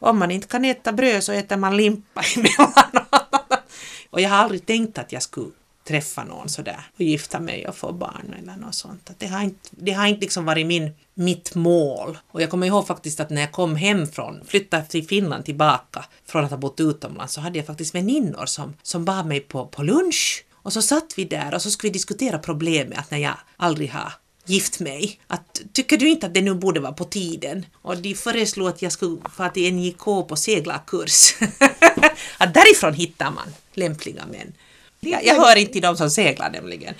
om 0.10 0.20
man 0.20 0.32
inte 0.32 0.48
kan 0.48 0.66
äta 0.66 0.92
bröd 0.92 1.24
så 1.24 1.32
äter 1.32 1.58
man 1.58 1.78
limpa 1.78 2.22
emellanåt. 2.36 3.14
och 4.10 4.22
jag 4.22 4.30
har 4.30 4.38
aldrig 4.38 4.66
tänkt 4.66 4.98
att 4.98 5.12
jag 5.12 5.24
skulle 5.24 5.52
träffa 5.88 6.24
någon 6.24 6.50
sådär 6.50 6.80
och 6.96 7.02
gifta 7.02 7.40
mig 7.40 7.68
och 7.68 7.76
få 7.76 7.92
barn 7.92 8.36
eller 8.40 8.56
något 8.56 8.76
sånt. 8.76 9.12
Det 9.18 9.28
har 9.28 9.42
inte, 9.42 9.70
det 9.72 9.92
har 9.92 10.08
inte 10.08 10.22
liksom 10.22 10.46
varit 10.46 10.68
min, 10.68 10.92
mitt 11.14 11.56
mål. 11.56 12.18
Och 12.28 12.42
jag 12.42 12.50
kommer 12.50 12.68
ihåg 12.68 12.88
faktiskt 12.88 13.20
att 13.20 13.30
när 13.30 13.42
jag 13.42 13.52
kom 13.52 13.76
hem 13.76 14.08
från, 14.08 14.46
flyttade 14.46 14.86
till 14.86 15.08
Finland 15.08 15.46
tillbaka 15.46 16.06
från 16.26 16.46
att 16.46 16.52
ha 16.52 16.58
bott 16.58 16.80
utomlands 16.80 17.34
så 17.34 17.42
hade 17.42 17.58
jag 17.58 17.68
faktiskt 17.68 17.96
väninnor 17.96 18.46
som, 18.46 18.74
som 18.84 19.06
bad 19.06 19.26
mig 19.26 19.40
på, 19.40 19.68
på 19.68 19.84
lunch 19.84 20.46
och 20.52 20.74
så 20.74 20.82
satt 20.82 21.14
vi 21.18 21.26
där 21.26 21.54
och 21.54 21.62
så 21.62 21.72
skulle 21.72 21.90
vi 21.90 21.94
diskutera 21.94 22.40
problemet 22.40 23.00
att 23.00 23.12
när 23.12 23.18
jag 23.18 23.36
aldrig 23.58 23.92
har 23.92 24.14
gift 24.46 24.80
mig. 24.80 25.20
Att, 25.28 25.62
tycker 25.74 25.98
du 25.98 26.10
inte 26.10 26.26
att 26.26 26.34
det 26.34 26.42
nu 26.42 26.54
borde 26.54 26.80
vara 26.80 26.94
på 26.94 27.04
tiden? 27.04 27.66
Och 27.82 27.98
de 27.98 28.16
föreslog 28.16 28.68
att 28.68 28.82
jag 28.82 28.92
skulle 28.92 29.18
få 29.36 29.50
till 29.50 29.74
NJK 29.74 30.04
på 30.04 30.36
seglarkurs. 30.36 31.36
att 32.38 32.54
därifrån 32.54 32.94
hittar 32.94 33.32
man 33.32 33.54
lämpliga 33.74 34.26
män. 34.26 34.54
Jag, 35.00 35.26
jag 35.26 35.36
hör 35.36 35.56
inte 35.56 35.74
till 35.74 35.82
de 35.82 35.98
som 35.98 36.10
seglar 36.10 36.50
nämligen. 36.50 36.94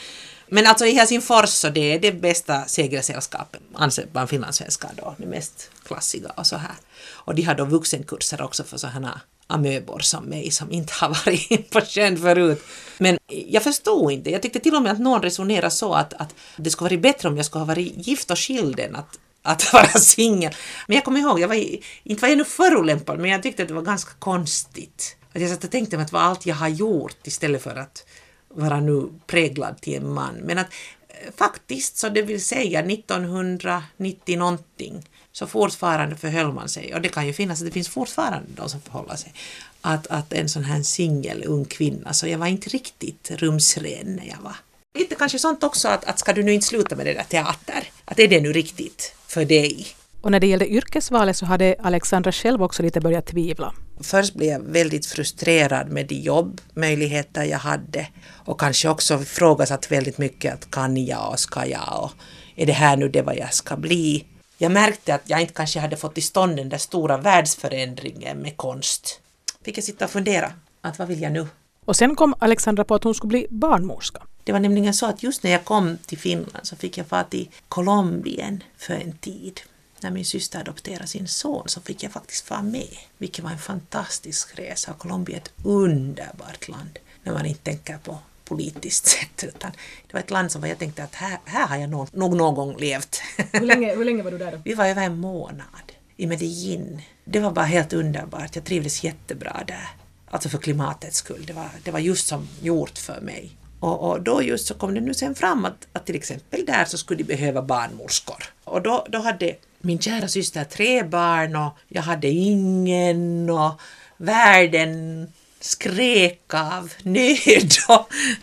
Men 0.48 0.68
alltså 0.68 0.86
i 0.86 0.92
Helsingfors 0.92 1.50
så 1.50 1.70
det 1.70 1.94
är 1.94 2.00
det 2.00 2.12
bästa 2.12 2.66
segelsällskapet, 2.66 3.62
anser 3.74 4.02
alltså 4.02 4.12
bland 4.12 4.30
finlandssvenskar 4.30 4.92
då, 4.98 5.16
det 5.18 5.26
mest 5.26 5.72
klassiga 5.86 6.30
och 6.30 6.48
så 6.48 6.58
här. 6.58 6.76
Och 7.06 7.36
de 7.36 7.42
har 7.42 7.56
då 7.56 7.66
vuxenkurser 7.66 8.42
också 8.42 8.64
för 8.64 8.78
sådana 8.78 9.22
amöbor 9.48 10.00
som 10.00 10.26
mig 10.26 10.52
som 10.52 10.72
inte 10.72 10.94
har 10.94 11.10
varit 11.10 11.70
på 11.70 11.82
sjön 11.82 12.18
förut. 12.18 12.64
Men 12.98 13.18
jag 13.28 13.64
förstod 13.64 14.12
inte. 14.12 14.30
Jag 14.30 14.42
tyckte 14.42 14.60
till 14.60 14.76
och 14.76 14.82
med 14.82 14.92
att 14.92 15.00
någon 15.00 15.22
resonerade 15.22 15.72
så 15.72 15.94
att, 15.94 16.14
att 16.14 16.36
det 16.58 16.70
skulle 16.70 16.86
varit 16.86 17.02
bättre 17.02 17.28
om 17.30 17.38
jag 17.38 17.46
skulle 17.46 17.60
ha 17.60 17.68
varit 17.68 18.08
gift 18.08 18.32
och 18.32 18.40
skild 18.40 18.80
än 18.80 18.96
att, 18.96 19.20
att 19.42 19.74
vara 19.74 19.88
singel. 19.88 20.54
Men 20.88 20.96
jag 20.96 21.06
kommer 21.06 21.20
ihåg, 21.20 21.40
jag 21.40 21.48
var, 21.48 21.66
inte 22.04 22.22
var 22.22 22.30
jag 22.30 22.38
nu 22.38 22.46
förolämpad, 22.46 23.20
men 23.20 23.32
jag 23.32 23.44
tyckte 23.44 23.62
att 23.62 23.68
det 23.68 23.74
var 23.74 23.82
ganska 23.82 24.12
konstigt. 24.20 25.18
Att 25.34 25.42
jag 25.42 25.50
satt 25.50 25.64
och 25.64 25.72
tänkte 25.72 25.98
att 26.00 26.08
det 26.08 26.14
var 26.14 26.22
allt 26.22 26.46
jag 26.46 26.56
har 26.56 26.68
gjort 26.68 27.28
istället 27.28 27.64
för 27.64 27.76
att 27.76 28.06
vara 28.48 28.80
nu 28.80 29.10
präglad 29.28 29.82
till 29.82 29.96
en 29.96 30.14
man. 30.14 30.36
Men 30.36 30.58
att 30.58 30.68
eh, 31.08 31.32
faktiskt, 31.38 31.98
så 31.98 32.10
det 32.10 32.22
vill 32.22 32.46
säga 32.46 32.80
1990 32.80 34.38
någonting, 34.38 35.04
så 35.34 35.48
fortfarande 35.48 36.16
förhöll 36.16 36.54
man 36.54 36.70
sig, 36.70 36.96
och 36.96 37.02
det 37.02 37.10
kan 37.10 37.28
ju 37.28 37.34
finnas, 37.34 37.60
det 37.60 37.72
finns 37.72 37.90
fortfarande 37.90 38.48
de 38.56 38.70
som 38.70 38.82
förhåller 38.82 39.16
sig, 39.16 39.34
att, 39.82 40.08
att 40.08 40.34
en 40.34 40.50
sån 40.50 40.64
här 40.64 40.84
singel 40.84 41.44
ung 41.46 41.66
kvinna, 41.66 42.14
så 42.14 42.28
jag 42.28 42.38
var 42.38 42.48
inte 42.48 42.70
riktigt 42.70 43.32
rumsren 43.32 44.16
när 44.16 44.28
jag 44.28 44.42
var. 44.42 44.56
Lite 45.00 45.16
kanske 45.16 45.40
sånt 45.40 45.64
också 45.64 45.88
att, 45.88 46.06
att 46.06 46.20
ska 46.20 46.34
du 46.34 46.44
nu 46.44 46.54
inte 46.54 46.66
sluta 46.66 46.96
med 46.96 47.06
det 47.06 47.14
där 47.14 47.24
teater, 47.24 47.84
att 48.06 48.20
är 48.20 48.28
det 48.28 48.42
nu 48.42 48.54
riktigt 48.54 49.16
för 49.28 49.46
dig? 49.46 49.88
Och 50.22 50.32
när 50.32 50.40
det 50.40 50.48
gällde 50.48 50.68
yrkesvalet 50.68 51.38
så 51.38 51.46
hade 51.46 51.76
Alexandra 51.80 52.32
själv 52.32 52.64
också 52.64 52.84
lite 52.84 53.02
börjat 53.02 53.26
tvivla. 53.26 53.74
Först 54.02 54.34
blev 54.34 54.50
jag 54.50 54.60
väldigt 54.60 55.06
frustrerad 55.06 55.90
med 55.90 56.08
de 56.08 56.16
jobbmöjligheter 56.16 57.44
jag 57.44 57.58
hade 57.58 58.08
och 58.46 58.60
kanske 58.60 58.90
också 58.90 59.22
ifrågasatt 59.22 59.92
väldigt 59.92 60.18
mycket 60.18 60.54
att 60.54 60.72
kan 60.72 61.06
jag 61.06 61.32
och 61.32 61.40
ska 61.40 61.66
jag 61.66 62.04
och 62.04 62.12
är 62.56 62.66
det 62.66 62.74
här 62.74 62.98
nu 62.98 63.10
det 63.10 63.22
vad 63.22 63.38
jag 63.38 63.54
ska 63.54 63.76
bli? 63.76 64.26
Jag 64.58 64.72
märkte 64.72 65.16
att 65.16 65.30
jag 65.30 65.42
inte 65.42 65.54
kanske 65.54 65.80
hade 65.80 65.98
fått 65.98 66.14
till 66.14 66.24
stånd 66.24 66.58
den 66.58 66.70
där 66.70 66.78
stora 66.78 67.18
världsförändringen 67.18 68.38
med 68.38 68.58
konst. 68.58 69.20
Fick 69.62 69.78
jag 69.78 69.84
sitta 69.84 70.06
och 70.06 70.12
fundera, 70.12 70.54
att 70.82 71.00
vad 71.00 71.08
vill 71.08 71.22
jag 71.22 71.32
nu? 71.32 71.48
Och 71.86 71.96
sen 71.96 72.16
kom 72.16 72.36
Alexandra 72.40 72.84
på 72.84 72.96
att 72.96 73.04
hon 73.04 73.16
skulle 73.16 73.30
bli 73.30 73.48
barnmorska. 73.50 74.22
Det 74.44 74.52
var 74.52 74.60
nämligen 74.60 74.94
så 74.94 75.06
att 75.06 75.24
just 75.24 75.44
när 75.44 75.52
jag 75.52 75.66
kom 75.66 75.98
till 76.06 76.18
Finland 76.18 76.68
så 76.68 76.76
fick 76.76 76.98
jag 76.98 77.08
fara 77.08 77.24
till 77.24 77.50
Colombien 77.68 78.64
för 78.78 78.94
en 78.94 79.18
tid. 79.18 79.62
När 80.00 80.12
min 80.12 80.26
syster 80.26 80.60
adopterade 80.60 81.08
sin 81.08 81.28
son 81.28 81.64
så 81.66 81.82
fick 81.82 82.04
jag 82.04 82.12
faktiskt 82.12 82.50
vara 82.50 82.62
med, 82.62 82.98
vilket 83.18 83.44
var 83.44 83.52
en 83.52 83.58
fantastisk 83.58 84.60
resa. 84.60 84.94
Colombia 84.94 85.36
är 85.36 85.42
ett 85.42 85.52
underbart 85.64 86.68
land 86.68 87.00
när 87.24 87.34
man 87.34 87.46
inte 87.46 87.64
tänker 87.64 87.98
på 87.98 88.18
politiskt 88.46 89.06
sett. 89.06 89.44
Utan 89.44 89.72
det 90.08 90.14
var 90.14 90.20
ett 90.20 90.32
land 90.32 90.52
som 90.52 90.64
jag 90.64 90.80
tänkte 90.80 91.04
att 91.04 91.16
här, 91.16 91.40
här 91.46 91.68
har 91.68 91.78
jag 91.78 91.90
nog, 91.90 92.08
nog 92.12 92.36
någon 92.36 92.56
gång 92.56 92.78
levt. 92.78 93.22
Hur 93.52 93.66
länge, 93.66 93.96
hur 93.96 94.06
länge 94.06 94.24
var 94.24 94.32
du 94.32 94.38
där 94.38 94.52
då? 94.52 94.58
Vi 94.66 94.74
var 94.74 94.86
över 94.86 95.02
en 95.02 95.18
månad 95.18 95.92
i 96.18 96.28
Medellin. 96.28 97.02
Det 97.26 97.40
var 97.40 97.52
bara 97.52 97.66
helt 97.66 97.94
underbart. 97.94 98.56
Jag 98.56 98.66
trivdes 98.66 99.04
jättebra 99.04 99.64
där. 99.68 99.90
Alltså 100.30 100.50
för 100.50 100.58
klimatets 100.58 101.18
skull. 101.18 101.44
Det 101.48 101.54
var, 101.54 101.70
det 101.84 101.92
var 101.92 102.00
just 102.00 102.28
som 102.28 102.48
gjort 102.62 102.98
för 102.98 103.22
mig. 103.22 103.58
Och, 103.80 104.10
och, 104.10 104.22
då 104.22 104.44
just 104.44 104.68
så 104.68 104.74
kom 104.74 104.94
det 104.94 105.02
nu 105.02 105.14
sen 105.14 105.36
fram 105.36 105.66
att, 105.66 105.88
att 105.94 106.06
till 106.06 106.16
exempel 106.16 106.66
där 106.66 106.86
så 106.86 106.98
skulle 106.98 107.18
de 107.18 107.24
behöva 107.24 107.62
barnmorskor. 107.62 108.44
Och 108.64 108.82
då, 108.82 109.06
då 109.10 109.20
hade 109.20 109.56
min 109.82 110.00
kära 110.00 110.28
syster 110.28 110.64
tre 110.64 111.04
barn 111.04 111.56
och 111.56 111.78
jag 111.88 112.02
hade 112.02 112.28
ingen 112.28 113.50
och 113.50 113.82
världen 114.18 115.28
skrek 115.66 116.54
av 116.54 116.94
nöd. 117.04 117.74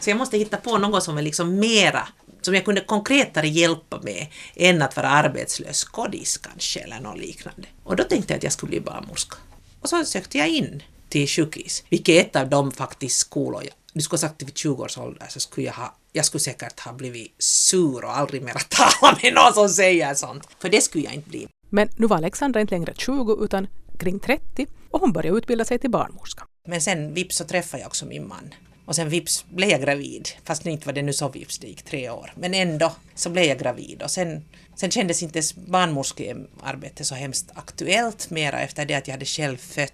Så 0.00 0.10
jag 0.10 0.16
måste 0.16 0.38
hitta 0.38 0.56
på 0.56 0.78
något 0.78 1.04
som 1.04 1.18
är 1.18 1.22
liksom 1.22 1.58
mera 1.58 2.08
som 2.42 2.54
jag 2.54 2.64
kunde 2.64 2.80
konkretare 2.80 3.48
hjälpa 3.48 4.00
med 4.02 4.26
än 4.54 4.82
att 4.82 4.96
vara 4.96 5.08
arbetslös 5.08 5.84
kodis 5.84 6.36
kanske 6.36 6.80
eller 6.80 7.00
något 7.00 7.18
liknande. 7.18 7.68
Och 7.84 7.96
då 7.96 8.04
tänkte 8.04 8.32
jag 8.32 8.38
att 8.38 8.44
jag 8.44 8.52
skulle 8.52 8.70
bli 8.70 8.80
barnmorska. 8.80 9.36
Och 9.80 9.88
så 9.88 10.04
sökte 10.04 10.38
jag 10.38 10.48
in 10.48 10.82
till 11.08 11.28
sjukhus, 11.28 11.82
vilket 11.88 12.16
är 12.16 12.20
ett 12.20 12.36
av 12.36 12.48
de 12.48 12.72
faktiskt 12.72 13.18
skolor 13.18 13.62
jag 13.64 13.72
du 13.92 14.00
skulle 14.00 14.16
ha 14.16 14.28
sagt 14.28 14.42
vid 14.42 14.58
20 14.58 14.82
års 14.82 14.98
ålder 14.98 15.26
så 15.28 15.40
skulle 15.40 15.66
jag 15.66 15.74
ha, 15.74 15.94
jag 16.12 16.24
skulle 16.24 16.40
säkert 16.40 16.80
ha 16.80 16.92
blivit 16.92 17.34
sur 17.38 18.04
och 18.04 18.18
aldrig 18.18 18.42
mer 18.42 18.54
tala 18.68 19.18
med 19.22 19.34
någon 19.34 19.54
som 19.54 19.68
säger 19.68 20.14
sånt. 20.14 20.48
För 20.58 20.68
det 20.68 20.80
skulle 20.80 21.04
jag 21.04 21.14
inte 21.14 21.30
bli. 21.30 21.48
Men 21.70 21.88
nu 21.96 22.06
var 22.06 22.16
Alexandra 22.16 22.60
inte 22.60 22.74
längre 22.74 22.94
20 22.96 23.44
utan 23.44 23.66
kring 23.98 24.18
30 24.18 24.66
och 24.90 25.00
hon 25.00 25.12
började 25.12 25.38
utbilda 25.38 25.64
sig 25.64 25.78
till 25.78 25.90
barnmorska. 25.90 26.44
Men 26.70 26.80
sen 26.80 27.14
vips 27.14 27.36
så 27.36 27.44
träffade 27.44 27.82
jag 27.82 27.86
också 27.86 28.06
min 28.06 28.28
man. 28.28 28.54
Och 28.84 28.96
sen 28.96 29.08
vips 29.08 29.44
blev 29.48 29.70
jag 29.70 29.80
gravid. 29.80 30.28
Fast 30.44 30.66
inte 30.66 30.86
var 30.86 30.92
det 30.92 31.02
nu 31.02 31.12
så 31.12 31.28
vips, 31.28 31.58
det 31.58 31.66
gick 31.66 31.82
tre 31.82 32.10
år. 32.10 32.32
Men 32.36 32.54
ändå 32.54 32.92
så 33.14 33.30
blev 33.30 33.44
jag 33.44 33.58
gravid 33.58 34.02
och 34.02 34.10
sen, 34.10 34.44
sen 34.76 34.90
kändes 34.90 35.22
inte 35.22 35.42
barnmorskearbete 35.54 37.04
så 37.04 37.14
hemskt 37.14 37.50
aktuellt 37.54 38.30
mera 38.30 38.60
efter 38.60 38.86
det 38.86 38.94
att 38.94 39.08
jag 39.08 39.14
hade 39.14 39.24
själv 39.24 39.56
fött 39.56 39.92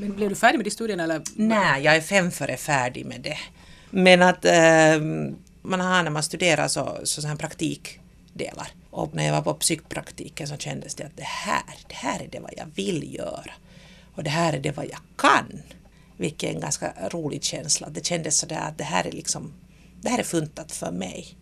men 0.00 0.16
blev 0.16 0.28
du 0.28 0.34
färdig 0.34 0.58
med 0.58 0.66
de 0.66 0.70
studierna 0.70 1.04
eller? 1.04 1.22
Nej, 1.34 1.82
jag 1.82 1.96
är 1.96 2.00
fem 2.00 2.30
före 2.30 2.56
färdig 2.56 3.06
med 3.06 3.20
det. 3.20 3.38
Men 3.90 4.22
att 4.22 4.44
äh, 4.44 5.00
man 5.62 5.80
har 5.80 6.02
när 6.02 6.10
man 6.10 6.22
studerar 6.22 6.68
så, 6.68 6.98
så, 7.04 7.22
så 7.22 7.28
här 7.28 7.36
praktikdelar. 7.36 8.68
Och 8.90 9.14
när 9.14 9.26
jag 9.26 9.32
var 9.32 9.42
på 9.42 9.54
psykpraktiken 9.54 10.48
så 10.48 10.56
kändes 10.56 10.94
det 10.94 11.04
att 11.04 11.16
det 11.16 11.24
här, 11.24 11.62
det 11.88 11.94
här 11.94 12.20
är 12.20 12.28
det 12.28 12.40
vad 12.40 12.52
jag 12.56 12.66
vill 12.74 13.14
göra. 13.14 13.52
Och 14.14 14.24
det 14.24 14.30
här 14.30 14.52
är 14.52 14.60
det 14.60 14.76
vad 14.76 14.86
jag 14.86 15.00
kan. 15.16 15.62
Vilket 16.20 16.50
är 16.50 16.54
en 16.54 16.60
ganska 16.60 16.92
rolig 17.08 17.44
känsla. 17.44 17.88
Det 17.88 18.06
kändes 18.06 18.38
sådär 18.38 18.60
att 18.60 18.78
det 18.78 18.84
här 18.84 19.06
är 19.06 19.12
liksom, 19.12 19.52
det 20.02 20.08
här 20.08 20.18
är 20.18 20.22
funtat 20.22 20.72
för 20.72 20.90
mig 20.90 21.36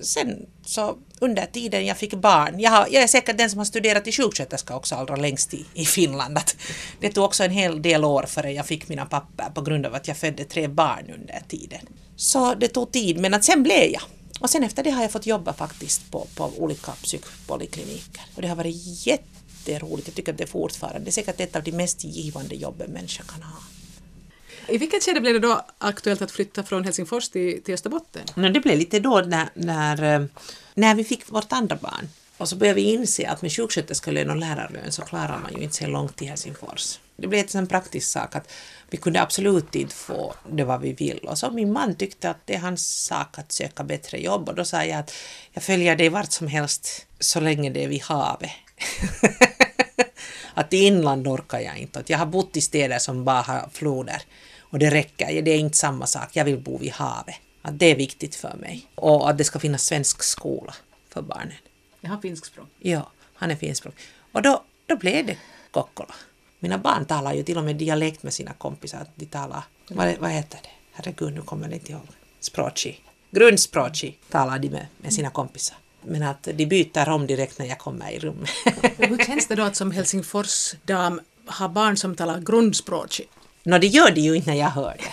sen 0.00 0.46
så 0.64 0.98
under 1.18 1.46
tiden 1.46 1.86
jag 1.86 1.96
fick 1.96 2.14
barn, 2.14 2.60
jag, 2.60 2.70
har, 2.70 2.88
jag 2.90 3.02
är 3.02 3.06
säkert 3.06 3.38
den 3.38 3.50
som 3.50 3.58
har 3.58 3.64
studerat 3.64 4.04
till 4.04 4.12
sjuksköterska 4.12 4.76
också 4.76 4.94
allra 4.94 5.16
längst 5.16 5.54
i, 5.54 5.64
i 5.74 5.84
Finland. 5.84 6.38
Att 6.38 6.56
det 7.00 7.08
tog 7.10 7.24
också 7.24 7.44
en 7.44 7.50
hel 7.50 7.82
del 7.82 8.04
år 8.04 8.22
före 8.22 8.52
jag 8.52 8.66
fick 8.66 8.88
mina 8.88 9.06
papper 9.06 9.50
på 9.54 9.60
grund 9.60 9.86
av 9.86 9.94
att 9.94 10.08
jag 10.08 10.16
födde 10.16 10.44
tre 10.44 10.68
barn 10.68 11.10
under 11.14 11.42
tiden. 11.48 11.80
Så 12.16 12.54
det 12.54 12.68
tog 12.68 12.92
tid, 12.92 13.20
men 13.20 13.34
att 13.34 13.44
sen 13.44 13.62
blev 13.62 13.90
jag. 13.90 14.02
Och 14.40 14.50
sen 14.50 14.64
efter 14.64 14.84
det 14.84 14.90
har 14.90 15.02
jag 15.02 15.10
fått 15.10 15.26
jobba 15.26 15.52
faktiskt 15.52 16.10
på, 16.10 16.26
på 16.34 16.52
olika 16.58 16.92
psykpolikliniker. 16.92 18.22
Och 18.34 18.42
det 18.42 18.48
har 18.48 18.56
varit 18.56 19.06
jätteroligt. 19.06 20.08
Jag 20.08 20.14
tycker 20.14 20.32
att 20.32 20.38
det 20.38 20.44
är 20.44 20.48
fortfarande, 20.48 21.00
det 21.00 21.10
är 21.10 21.12
säkert 21.12 21.40
ett 21.40 21.56
av 21.56 21.62
de 21.62 21.72
mest 21.72 22.04
givande 22.04 22.54
jobben 22.54 22.90
människan 22.90 23.26
kan 23.26 23.42
ha. 23.42 23.56
I 24.68 24.78
vilket 24.78 25.04
skede 25.04 25.20
blev 25.20 25.34
det 25.34 25.40
då 25.40 25.66
aktuellt 25.78 26.22
att 26.22 26.30
flytta 26.30 26.62
från 26.62 26.84
Helsingfors 26.84 27.28
till, 27.28 27.62
till 27.62 27.74
Österbotten? 27.74 28.22
No, 28.34 28.48
det 28.48 28.60
blev 28.60 28.78
lite 28.78 29.00
då 29.00 29.20
när, 29.20 29.48
när, 29.54 30.14
eh, 30.14 30.26
när 30.74 30.94
vi 30.94 31.04
fick 31.04 31.30
vårt 31.30 31.52
andra 31.52 31.76
barn. 31.76 32.08
Och 32.36 32.48
så 32.48 32.56
började 32.56 32.80
vi 32.80 32.92
inse 32.92 33.28
att 33.28 33.42
med 33.42 33.52
sjuksköterskelön 33.52 34.30
och 34.30 34.36
lärarlön 34.36 34.92
så 34.92 35.02
klarar 35.02 35.38
man 35.38 35.52
ju 35.56 35.62
inte 35.62 35.76
så 35.76 35.86
långt 35.86 36.16
till 36.16 36.28
Helsingfors. 36.28 36.98
Det 37.16 37.26
blev 37.26 37.46
en 37.54 37.66
praktisk 37.66 38.08
sak 38.08 38.36
att 38.36 38.52
vi 38.90 38.98
kunde 38.98 39.22
absolut 39.22 39.74
inte 39.74 39.94
få 39.94 40.34
det 40.50 40.64
vad 40.64 40.80
vi 40.80 40.92
vill. 40.92 41.18
Och 41.18 41.38
så 41.38 41.50
min 41.50 41.72
man 41.72 41.94
tyckte 41.94 42.30
att 42.30 42.46
det 42.46 42.54
är 42.54 42.58
hans 42.58 43.04
sak 43.04 43.38
att 43.38 43.52
söka 43.52 43.84
bättre 43.84 44.18
jobb 44.18 44.48
och 44.48 44.54
då 44.54 44.64
sa 44.64 44.84
jag 44.84 44.98
att 44.98 45.14
jag 45.52 45.62
följer 45.62 45.96
dig 45.96 46.08
vart 46.08 46.32
som 46.32 46.46
helst 46.46 47.06
så 47.20 47.40
länge 47.40 47.70
det 47.70 47.84
är 47.84 47.88
vid 47.88 48.02
havet. 48.02 48.50
att 50.54 50.72
i 50.72 50.76
inland 50.76 51.28
orkar 51.28 51.60
jag 51.60 51.78
inte. 51.78 51.98
Att 51.98 52.10
jag 52.10 52.18
har 52.18 52.26
bott 52.26 52.56
i 52.56 52.60
städer 52.60 52.98
som 52.98 53.24
bara 53.24 53.40
har 53.40 53.68
floder 53.72 54.22
och 54.72 54.78
det 54.78 54.90
räcker, 54.90 55.42
det 55.42 55.50
är 55.50 55.58
inte 55.58 55.76
samma 55.76 56.06
sak. 56.06 56.28
Jag 56.32 56.44
vill 56.44 56.58
bo 56.58 56.78
vid 56.78 56.92
havet. 56.92 57.34
Att 57.62 57.78
det 57.78 57.86
är 57.86 57.96
viktigt 57.96 58.34
för 58.34 58.56
mig. 58.56 58.86
Och 58.94 59.30
att 59.30 59.38
det 59.38 59.44
ska 59.44 59.58
finnas 59.58 59.84
svensk 59.84 60.22
skola 60.22 60.74
för 61.08 61.22
barnen. 61.22 61.52
Jag 62.00 62.10
har 62.10 62.20
finsk 62.20 62.46
språk. 62.46 62.68
Ja, 62.78 63.10
han 63.34 63.50
är 63.50 63.56
finskspråkig. 63.56 64.00
Och 64.32 64.42
då, 64.42 64.62
då 64.86 64.96
blev 64.96 65.26
det 65.26 65.36
Kokkola. 65.70 66.14
Mina 66.58 66.78
barn 66.78 67.04
talar 67.04 67.34
ju 67.34 67.42
till 67.42 67.58
och 67.58 67.64
med 67.64 67.76
dialekt 67.76 68.22
med 68.22 68.32
sina 68.32 68.52
kompisar. 68.52 69.06
De 69.14 69.26
talar, 69.26 69.62
vad, 69.88 70.16
vad 70.18 70.30
heter 70.30 70.58
det? 70.62 70.68
Herregud, 70.92 71.34
nu 71.34 71.42
kommer 71.42 71.68
jag 71.68 71.74
inte 71.74 71.92
ihåg. 71.92 72.08
Språchi. 72.40 73.00
Grundspråchi 73.30 74.16
talar 74.30 74.58
de 74.58 74.70
med, 74.70 74.86
med 74.96 75.12
sina 75.12 75.30
kompisar. 75.30 75.76
Men 76.00 76.22
att 76.22 76.42
de 76.42 76.66
byter 76.66 77.08
om 77.08 77.26
direkt 77.26 77.58
när 77.58 77.66
jag 77.66 77.78
kommer 77.78 78.10
i 78.10 78.18
rummet. 78.18 78.50
Hur 78.96 79.24
känns 79.24 79.46
det 79.48 79.54
då 79.54 79.62
att 79.62 79.76
som 79.76 79.90
Helsingfors 79.90 80.74
dam 80.82 81.20
ha 81.46 81.68
barn 81.68 81.96
som 81.96 82.16
talar 82.16 82.40
grundspråchi? 82.40 83.24
Nå, 83.64 83.78
det 83.78 83.86
gör 83.86 84.10
det 84.10 84.20
ju 84.20 84.34
inte 84.34 84.50
när 84.50 84.56
jag 84.56 84.68
hör 84.68 84.96
det. 84.98 85.12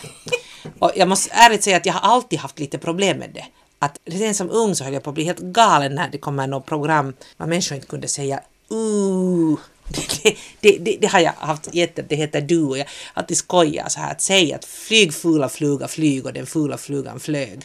Och 0.79 0.91
jag 0.95 1.07
måste 1.07 1.29
ärligt 1.33 1.63
säga 1.63 1.77
att 1.77 1.85
jag 1.85 1.93
har 1.93 2.15
alltid 2.15 2.39
haft 2.39 2.59
lite 2.59 2.77
problem 2.77 3.17
med 3.17 3.29
det. 3.33 3.45
Att 3.79 3.99
redan 4.05 4.33
som 4.33 4.49
ung 4.49 4.75
så 4.75 4.83
höll 4.83 4.93
jag 4.93 5.03
på 5.03 5.09
att 5.09 5.13
bli 5.13 5.23
helt 5.23 5.39
galen 5.39 5.95
när 5.95 6.09
det 6.09 6.17
kommer 6.17 6.47
något 6.47 6.65
program 6.65 7.13
där 7.37 7.45
människor 7.45 7.75
inte 7.75 7.87
kunde 7.87 8.07
säga 8.07 8.39
uh. 8.71 9.57
Det, 10.23 10.35
det, 10.59 10.77
det, 10.79 10.97
det, 11.01 11.07
har 11.07 11.19
jag 11.19 11.31
haft 11.31 11.73
jätte, 11.73 12.01
det 12.01 12.15
heter 12.15 12.41
du 12.41 12.63
och 12.63 12.77
jag 12.77 12.87
alltid 13.13 13.37
skojar 13.37 13.89
så 13.89 13.99
här 13.99 14.11
att 14.11 14.21
säga 14.21 14.55
att 14.55 14.65
flyg 14.65 15.13
fula 15.13 15.49
fluga 15.49 15.87
flyg 15.87 16.25
och 16.25 16.33
den 16.33 16.45
fula 16.45 16.77
flugan 16.77 17.19
flög. 17.19 17.63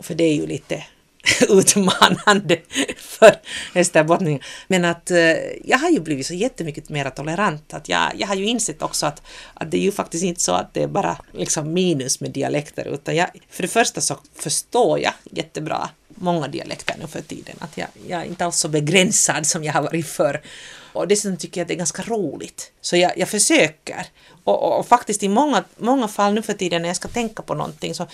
För 0.00 0.14
det 0.14 0.24
är 0.24 0.34
ju 0.34 0.46
lite 0.46 0.84
utmanande 1.48 2.58
för 2.96 3.36
österbottningar. 3.74 4.46
Men 4.68 4.84
att 4.84 5.10
eh, 5.10 5.18
jag 5.64 5.78
har 5.78 5.90
ju 5.90 6.00
blivit 6.00 6.26
så 6.26 6.34
jättemycket 6.34 6.88
mer 6.88 7.10
tolerant. 7.10 7.74
Att 7.74 7.88
jag, 7.88 8.12
jag 8.16 8.26
har 8.26 8.34
ju 8.34 8.46
insett 8.46 8.82
också 8.82 9.06
att, 9.06 9.22
att 9.54 9.70
det 9.70 9.76
är 9.76 9.82
ju 9.82 9.92
faktiskt 9.92 10.24
inte 10.24 10.40
så 10.40 10.52
att 10.52 10.74
det 10.74 10.82
är 10.82 10.86
bara 10.86 11.16
liksom 11.32 11.72
minus 11.72 12.20
med 12.20 12.30
dialekter 12.30 12.84
utan 12.94 13.16
jag, 13.16 13.28
för 13.50 13.62
det 13.62 13.68
första 13.68 14.00
så 14.00 14.16
förstår 14.34 15.00
jag 15.00 15.12
jättebra 15.30 15.88
många 16.08 16.48
dialekter 16.48 16.94
nu 17.00 17.06
för 17.06 17.20
tiden. 17.20 17.56
Att 17.58 17.78
jag, 17.78 17.88
jag 18.08 18.20
är 18.20 18.24
inte 18.24 18.44
alls 18.44 18.56
så 18.56 18.68
begränsad 18.68 19.46
som 19.46 19.64
jag 19.64 19.72
har 19.72 19.82
varit 19.82 20.06
förr. 20.06 20.40
Och 20.92 21.08
dessutom 21.08 21.36
tycker 21.36 21.60
jag 21.60 21.64
att 21.64 21.68
det 21.68 21.74
är 21.74 21.78
ganska 21.78 22.02
roligt. 22.02 22.72
Så 22.80 22.96
jag, 22.96 23.18
jag 23.18 23.28
försöker. 23.28 24.06
Och, 24.44 24.62
och, 24.62 24.78
och, 24.78 24.86
faktiskt 24.86 25.22
i 25.22 25.28
många, 25.28 25.64
många 25.76 26.08
fall 26.08 26.34
nu 26.34 26.42
för 26.42 26.52
tiden 26.52 26.82
när 26.82 26.88
jag 26.88 26.96
ska 26.96 27.08
tänka 27.08 27.42
på 27.42 27.54
någonting 27.54 27.94
så 27.94 28.06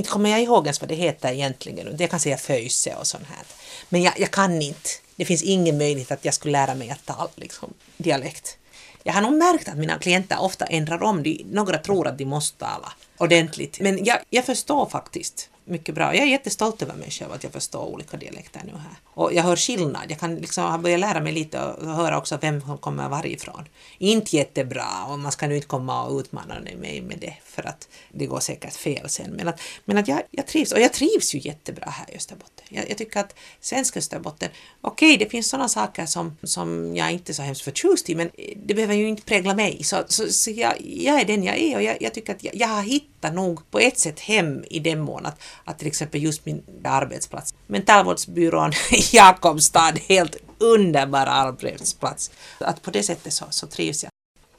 inte 0.00 0.10
kommer 0.10 0.30
jag 0.30 0.42
ihåg 0.42 0.66
ens 0.66 0.80
vad 0.80 0.88
det 0.88 0.94
heter 0.94 1.32
egentligen. 1.32 1.96
Jag 1.98 2.10
kan 2.10 2.20
säga 2.20 2.36
föjse 2.36 2.94
och 2.94 3.06
sånt 3.06 3.26
här. 3.28 3.44
Men 3.88 4.02
jag, 4.02 4.20
jag 4.20 4.30
kan 4.30 4.62
inte. 4.62 4.90
Det 5.16 5.24
finns 5.24 5.42
ingen 5.42 5.78
möjlighet 5.78 6.10
att 6.10 6.24
jag 6.24 6.34
skulle 6.34 6.52
lära 6.52 6.74
mig 6.74 6.90
att 6.90 7.06
tala 7.06 7.28
liksom, 7.36 7.74
dialekt. 7.96 8.56
Jag 9.02 9.12
har 9.12 9.20
nog 9.20 9.32
märkt 9.32 9.68
att 9.68 9.76
mina 9.76 9.98
klienter 9.98 10.40
ofta 10.40 10.66
ändrar 10.66 11.02
om. 11.02 11.22
De, 11.22 11.46
några 11.50 11.78
tror 11.78 12.06
att 12.06 12.18
de 12.18 12.24
måste 12.24 12.58
tala 12.58 12.92
ordentligt. 13.20 13.80
Men 13.80 14.04
jag, 14.04 14.18
jag 14.30 14.44
förstår 14.44 14.86
faktiskt 14.86 15.50
mycket 15.64 15.94
bra. 15.94 16.14
Jag 16.14 16.24
är 16.24 16.30
jättestolt 16.30 16.82
över 16.82 16.94
mig 16.94 17.10
själv 17.10 17.32
att 17.32 17.44
jag 17.44 17.52
förstår 17.52 17.84
olika 17.84 18.16
dialekter 18.16 18.60
nu 18.64 18.72
här. 18.72 18.96
Och 19.04 19.32
jag 19.34 19.42
hör 19.42 19.56
skillnad. 19.56 20.02
Jag 20.08 20.20
kan 20.20 20.36
liksom 20.36 20.82
börja 20.82 20.96
lära 20.96 21.20
mig 21.20 21.32
lite 21.32 21.64
och 21.64 21.86
höra 21.86 22.18
också 22.18 22.38
vem 22.40 22.60
som 22.60 22.78
kommer 22.78 23.08
varifrån. 23.08 23.64
Inte 23.98 24.36
jättebra 24.36 25.04
och 25.08 25.18
man 25.18 25.32
ska 25.32 25.46
nu 25.46 25.54
inte 25.54 25.66
komma 25.66 26.04
och 26.04 26.18
utmana 26.18 26.60
mig 26.60 27.00
med 27.00 27.18
det 27.18 27.34
för 27.44 27.68
att 27.68 27.88
det 28.12 28.26
går 28.26 28.40
säkert 28.40 28.74
fel 28.74 29.08
sen. 29.08 29.30
Men 29.30 29.48
att, 29.48 29.60
men 29.84 29.98
att 29.98 30.08
jag, 30.08 30.22
jag 30.30 30.46
trivs 30.46 30.72
och 30.72 30.80
jag 30.80 30.92
trivs 30.92 31.34
ju 31.34 31.38
jättebra 31.38 31.90
här 31.90 32.10
i 32.10 32.16
Österbotten. 32.16 32.66
Jag, 32.68 32.90
jag 32.90 32.98
tycker 32.98 33.20
att 33.20 33.34
svenska 33.60 33.98
Österbotten, 33.98 34.48
okej 34.80 35.14
okay, 35.14 35.24
det 35.24 35.30
finns 35.30 35.48
sådana 35.48 35.68
saker 35.68 36.06
som, 36.06 36.36
som 36.42 36.96
jag 36.96 37.12
inte 37.12 37.32
är 37.32 37.34
så 37.34 37.42
hemskt 37.42 37.62
förtjust 37.62 38.10
i 38.10 38.14
men 38.14 38.30
det 38.56 38.74
behöver 38.74 38.94
ju 38.94 39.08
inte 39.08 39.22
prägla 39.22 39.54
mig. 39.54 39.84
Så, 39.84 40.04
så, 40.08 40.32
så 40.32 40.50
jag, 40.50 40.74
jag 40.80 41.20
är 41.20 41.24
den 41.24 41.44
jag 41.44 41.58
är 41.58 41.76
och 41.76 41.82
jag, 41.82 41.96
jag 42.00 42.14
tycker 42.14 42.34
att 42.34 42.44
jag, 42.44 42.54
jag 42.54 42.68
har 42.68 42.82
hittat 42.82 43.09
nog 43.32 43.70
på 43.70 43.78
ett 43.78 43.98
sätt 43.98 44.20
hem 44.20 44.64
i 44.70 44.78
den 44.78 45.00
mån 45.00 45.26
att, 45.26 45.42
att 45.64 45.78
till 45.78 45.88
exempel 45.88 46.22
just 46.22 46.46
min 46.46 46.62
arbetsplats, 46.84 47.54
mentalvårdsbyrån 47.66 48.72
Jakobstad, 49.12 49.94
helt 50.08 50.36
underbar 50.58 51.26
arbetsplats. 51.26 52.30
Att 52.58 52.82
på 52.82 52.90
det 52.90 53.02
sättet 53.02 53.32
så, 53.32 53.44
så 53.50 53.66
trivs 53.66 54.02
jag. 54.02 54.10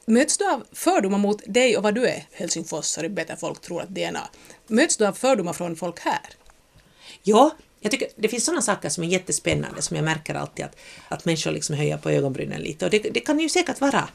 Möts 0.06 0.38
du 0.38 0.50
av 0.50 0.64
fördomar 0.72 1.18
mot 1.18 1.42
dig 1.46 1.76
och 1.76 1.82
vad 1.82 1.94
du 1.94 2.08
är, 2.08 2.26
helsingfossare, 2.32 3.08
bättre 3.08 3.36
folk 3.36 3.60
tror 3.60 3.82
att 3.82 3.88
DNA? 3.88 4.28
Möts 4.66 4.96
du 4.96 5.06
av 5.06 5.12
fördomar 5.12 5.52
från 5.52 5.76
folk 5.76 6.00
här? 6.00 6.28
Ja, 7.22 7.50
jag 7.80 7.90
tycker 7.90 8.08
det 8.16 8.28
finns 8.28 8.44
sådana 8.44 8.62
saker 8.62 8.88
som 8.88 9.04
är 9.04 9.08
jättespännande 9.08 9.82
som 9.82 9.96
jag 9.96 10.04
märker 10.04 10.34
alltid 10.34 10.64
att, 10.64 10.76
att 11.08 11.24
människor 11.24 11.50
liksom 11.50 11.76
höjer 11.76 11.96
på 11.96 12.10
ögonbrynen 12.10 12.60
lite 12.60 12.84
och 12.84 12.90
det, 12.90 12.98
det 12.98 13.20
kan 13.20 13.40
ju 13.40 13.48
säkert 13.48 13.80
vara. 13.80 14.08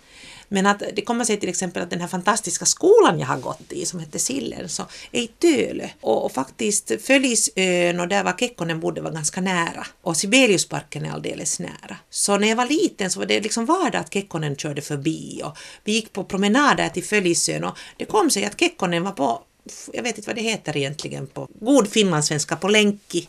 Men 0.49 0.65
att 0.65 0.83
det 0.93 1.01
kommer 1.01 1.25
sig 1.25 1.37
till 1.37 1.49
exempel 1.49 1.83
att 1.83 1.89
den 1.89 2.01
här 2.01 2.07
fantastiska 2.07 2.65
skolan 2.65 3.19
jag 3.19 3.27
har 3.27 3.37
gått 3.37 3.71
i 3.71 3.85
som 3.85 3.99
hette 3.99 4.19
Sillen 4.19 4.69
så 4.69 4.83
är 5.11 5.21
i 5.21 5.27
Tölö 5.27 5.87
och, 6.01 6.25
och 6.25 6.31
faktiskt 6.31 6.91
Följesön 7.01 7.99
och 7.99 8.07
där 8.07 8.23
var 8.23 8.33
Kekkonen 8.39 8.79
bodde 8.79 9.01
var 9.01 9.11
ganska 9.11 9.41
nära 9.41 9.87
och 10.01 10.17
Sibeliusparken 10.17 11.05
är 11.05 11.11
alldeles 11.11 11.59
nära. 11.59 11.97
Så 12.09 12.37
när 12.37 12.47
jag 12.47 12.55
var 12.55 12.65
liten 12.65 13.11
så 13.11 13.19
var 13.19 13.25
det 13.25 13.41
liksom 13.41 13.65
vardag 13.65 14.01
att 14.01 14.13
Kekkonen 14.13 14.55
körde 14.55 14.81
förbi 14.81 15.41
och 15.43 15.57
vi 15.83 15.91
gick 15.91 16.13
på 16.13 16.23
promenader 16.23 16.89
till 16.89 17.03
Följesön 17.03 17.63
och 17.63 17.77
det 17.97 18.05
kom 18.05 18.29
sig 18.29 18.45
att 18.45 18.59
Kekkonen 18.59 19.03
var 19.03 19.11
på 19.11 19.43
jag 19.93 20.03
vet 20.03 20.17
inte 20.17 20.29
vad 20.29 20.35
det 20.35 20.41
heter 20.41 20.77
egentligen 20.77 21.27
på 21.27 21.47
god 21.59 21.87
finlandssvenska, 21.87 22.55
på 22.55 22.67
länki. 22.67 23.27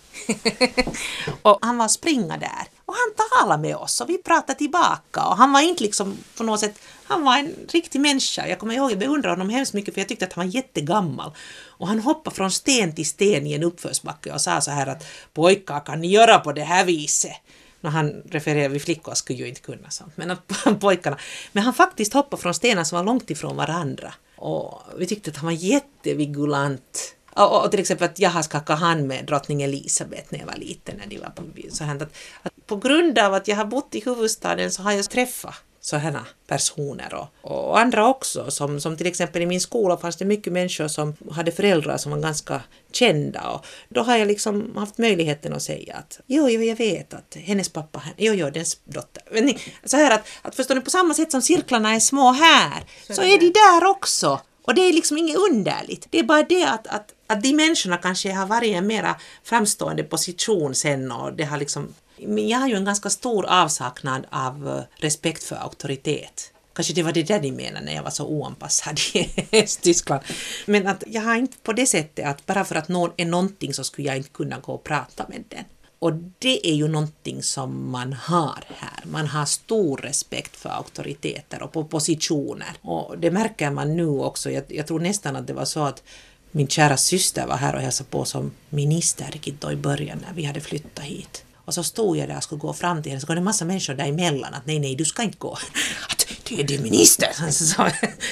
och 1.43 1.59
han 1.63 1.79
var 1.79 1.89
springa 1.89 2.37
där. 2.37 2.78
Och 2.89 2.95
han 2.95 3.29
talade 3.29 3.63
med 3.63 3.77
oss 3.77 4.01
och 4.01 4.09
vi 4.09 4.19
pratade 4.19 4.59
tillbaka 4.59 5.25
och 5.25 5.37
han 5.37 5.53
var 5.53 5.61
inte 5.61 5.83
liksom 5.83 6.19
på 6.37 6.45
något 6.45 6.61
sätt, 6.61 6.79
han 7.05 7.25
var 7.25 7.39
en 7.39 7.55
riktig 7.69 8.01
människa. 8.01 8.47
Jag 8.47 8.59
kommer 8.59 8.75
ihåg, 8.75 8.93
jag 8.93 8.99
beundrade 8.99 9.33
honom 9.33 9.49
hemskt 9.49 9.75
mycket 9.75 9.95
för 9.95 10.01
jag 10.01 10.09
tyckte 10.09 10.25
att 10.25 10.33
han 10.33 10.47
var 10.47 10.55
jättegammal. 10.55 11.33
Och 11.67 11.89
han 11.89 11.99
hoppade 11.99 12.37
från 12.37 12.51
sten 12.51 12.95
till 12.95 13.07
sten 13.07 13.47
i 13.47 13.53
en 13.53 13.63
uppförsbacke 13.63 14.33
och 14.33 14.41
sa 14.41 14.61
så 14.61 14.71
här 14.71 14.87
att 14.87 15.07
pojkar 15.35 15.81
kan 15.81 16.01
ni 16.01 16.09
göra 16.09 16.39
på 16.39 16.53
det 16.53 16.63
här 16.63 16.85
viset? 16.85 17.37
När 17.81 17.91
han 17.91 18.23
refererade 18.31 18.69
vi 18.69 18.81
flickor 18.81 19.15
skulle 19.15 19.39
ju 19.39 19.49
inte 19.49 19.61
kunna 19.61 19.91
sånt, 19.91 20.17
men 20.17 20.31
att 20.31 20.53
pojkarna. 20.81 21.19
Men 21.53 21.63
han 21.63 21.75
faktiskt 21.75 22.13
hoppade 22.13 22.43
från 22.43 22.55
stenar 22.55 22.85
som 22.85 22.97
var 22.97 23.05
långt 23.05 23.31
ifrån 23.31 23.57
varandra. 23.57 24.15
Och 24.37 24.83
vi 24.99 25.07
tyckte 25.07 25.31
att 25.31 25.37
han 25.37 25.47
var 25.47 25.53
jättevigulant. 25.53 27.15
Och, 27.31 27.65
och 27.65 27.71
till 27.71 27.81
exempel 27.81 28.09
att 28.09 28.19
jag 28.19 28.31
har 28.31 28.43
skakat 28.43 28.79
hand 28.79 29.07
med 29.07 29.27
drottning 29.27 29.63
Elisabeth 29.63 30.27
när 30.29 30.39
jag 30.39 30.47
var 30.47 30.57
liten. 30.57 30.97
När 30.97 31.07
de 31.07 31.19
var 31.19 31.31
på, 31.31 31.43
så 31.71 31.85
här, 31.85 31.97
att, 31.97 32.03
att 32.43 32.53
på 32.69 32.77
grund 32.77 33.19
av 33.19 33.35
att 33.35 33.49
jag 33.49 33.57
har 33.57 33.65
bott 33.65 33.95
i 33.95 34.01
huvudstaden 34.01 34.71
så 34.71 34.83
har 34.83 34.93
jag 34.93 35.11
träffat 35.11 35.55
sådana 35.81 36.27
personer 36.47 37.15
och, 37.15 37.53
och, 37.53 37.81
andra 37.81 38.09
också. 38.09 38.51
Som, 38.51 38.81
som 38.81 38.97
till 38.97 39.07
exempel 39.07 39.43
i 39.43 39.47
min 39.47 39.61
skola 39.61 39.97
fanns 39.97 40.17
det 40.17 40.25
mycket 40.25 40.53
människor 40.53 40.89
som 40.89 41.15
hade 41.31 41.53
föräldrar 41.53 41.97
som 41.97 42.13
var 42.13 42.19
ganska 42.19 42.63
kända 42.93 43.51
och 43.51 43.67
då 43.89 44.01
har 44.03 44.17
jag 44.17 44.29
liksom 44.29 44.77
haft 44.77 44.99
möjligheten 44.99 45.53
att 45.53 45.63
säga 45.63 45.97
att 45.97 46.21
jo, 46.27 46.49
jo, 46.49 46.63
jag 46.63 46.77
vet 46.77 47.15
att 47.15 47.37
hennes 47.41 47.69
pappa, 47.69 48.03
jo, 48.17 48.33
jo, 48.33 48.51
dens 48.51 48.81
dotter. 48.85 49.23
Men 49.31 49.55
så 49.85 49.97
här 49.97 50.15
att, 50.15 50.27
att 50.43 50.55
förstår 50.55 50.75
ni, 50.75 50.81
på 50.81 50.91
samma 50.91 51.15
sätt 51.15 51.31
som 51.31 51.43
cirklarna 51.43 51.95
är 51.95 52.01
små 52.01 52.33
här 52.33 52.85
så, 53.07 53.15
så 53.15 53.23
är 53.23 53.39
de 53.39 53.51
där 53.51 53.91
också. 53.91 54.41
Och 54.65 54.75
det 54.75 54.81
är 54.81 54.93
liksom 54.93 55.19
inget 55.19 55.37
underligt. 55.37 56.07
Det 56.11 56.19
är 56.19 56.23
bara 56.23 56.43
det 56.43 56.65
att, 56.65 56.87
att, 56.87 57.15
att 57.27 57.43
de 57.43 57.53
människorna 57.53 57.97
kanske 57.97 58.33
har 58.33 58.47
varit 58.47 58.69
i 58.69 58.73
en 58.73 58.87
mera 58.87 59.17
framstående 59.45 60.03
position 60.03 60.75
sen 60.75 61.13
och 61.13 61.33
det 61.33 61.45
har 61.45 61.59
liksom 61.59 61.95
men 62.27 62.49
jag 62.49 62.59
har 62.59 62.69
ju 62.69 62.75
en 62.75 62.85
ganska 62.85 63.11
stor 63.11 63.47
avsaknad 63.47 64.27
av 64.31 64.69
eh, 64.69 64.83
respekt 64.97 65.45
för 65.45 65.57
auktoritet. 65.57 66.53
Kanske 66.75 66.95
det 66.95 67.03
var 67.03 67.13
det 67.13 67.23
där 67.23 67.41
ni 67.41 67.53
menade 67.53 67.85
när 67.85 67.95
jag 67.95 68.03
var 68.03 68.11
så 68.11 68.27
oanpassad 68.27 69.01
i 69.13 69.67
Tyskland. 69.83 70.23
Men 70.67 70.87
att 70.87 71.05
jag 71.07 71.23
har 71.23 71.37
inte 71.37 71.57
på 71.63 71.73
det 71.73 71.87
sättet 71.87 72.27
att 72.27 72.47
bara 72.47 72.65
för 72.65 72.75
att 72.75 72.89
någon 72.89 73.11
är 73.17 73.27
någonting 73.27 73.75
så 73.75 73.85
skulle 73.85 74.09
jag 74.09 74.17
inte 74.17 74.29
kunna 74.29 74.59
gå 74.59 74.73
och 74.73 74.85
prata 74.85 75.27
med 75.29 75.45
den. 75.49 75.65
Och 75.99 76.13
det 76.39 76.69
är 76.69 76.75
ju 76.75 76.89
någonting 76.89 77.43
som 77.43 77.91
man 77.91 78.13
har 78.13 78.65
här. 78.77 79.05
Man 79.05 79.27
har 79.27 79.45
stor 79.45 79.97
respekt 79.97 80.57
för 80.57 80.69
auktoriteter 80.69 81.63
och 81.63 81.73
på 81.73 81.85
positioner. 81.85 82.73
Och 82.83 83.19
det 83.19 83.31
märker 83.31 83.71
man 83.71 83.97
nu 83.97 84.07
också. 84.07 84.51
Jag, 84.51 84.65
jag 84.69 84.87
tror 84.87 85.01
nästan 85.01 85.37
att 85.37 85.47
det 85.47 85.53
var 85.53 85.65
så 85.65 85.81
att 85.81 86.03
min 86.51 86.69
kära 86.69 86.97
syster 86.97 87.47
var 87.47 87.57
här 87.57 87.75
och 87.75 87.81
hälsade 87.81 88.11
på 88.11 88.25
som 88.25 88.51
minister 88.69 89.49
i 89.73 89.77
början 89.77 90.25
när 90.27 90.35
vi 90.35 90.45
hade 90.45 90.61
flyttat 90.61 91.05
hit. 91.05 91.45
Och 91.69 91.75
så 91.75 91.83
stod 91.83 92.17
jag 92.17 92.29
där 92.29 92.37
och 92.37 92.43
skulle 92.43 92.59
gå 92.59 92.73
fram 92.73 93.03
till 93.03 93.13
henne, 93.13 93.21
så 93.21 93.27
kom 93.27 93.35
det 93.37 93.41
en 93.41 93.45
massa 93.45 93.65
människor 93.65 93.95
däremellan 93.95 94.55
att 94.55 94.67
nej, 94.67 94.79
nej, 94.79 94.95
du 94.95 95.05
ska 95.05 95.23
inte 95.23 95.39
gå. 95.39 95.53
Att 96.09 96.27
du 96.45 96.61
är 96.61 96.65
din 96.65 96.83
minister! 96.83 97.29
Så, 97.51 97.53
så, 97.53 97.91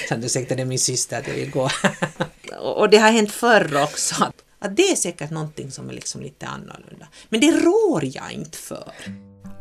så 0.09 0.15
ursäkta, 0.15 0.55
det 0.55 0.61
är 0.61 0.65
min 0.65 0.79
syster 0.79 1.19
att 1.19 1.27
jag 1.27 1.35
vill 1.35 1.51
gå. 1.51 1.69
och 2.75 2.89
det 2.89 2.97
har 2.97 3.11
hänt 3.11 3.31
förr 3.31 3.83
också. 3.83 4.31
Att 4.59 4.75
det 4.75 4.81
är 4.91 4.95
säkert 4.95 5.29
någonting 5.29 5.71
som 5.71 5.89
är 5.89 5.93
liksom 5.93 6.21
lite 6.21 6.45
annorlunda. 6.47 7.07
Men 7.29 7.41
det 7.41 7.51
rår 7.51 8.03
jag 8.03 8.31
inte 8.31 8.57
för. 8.57 8.91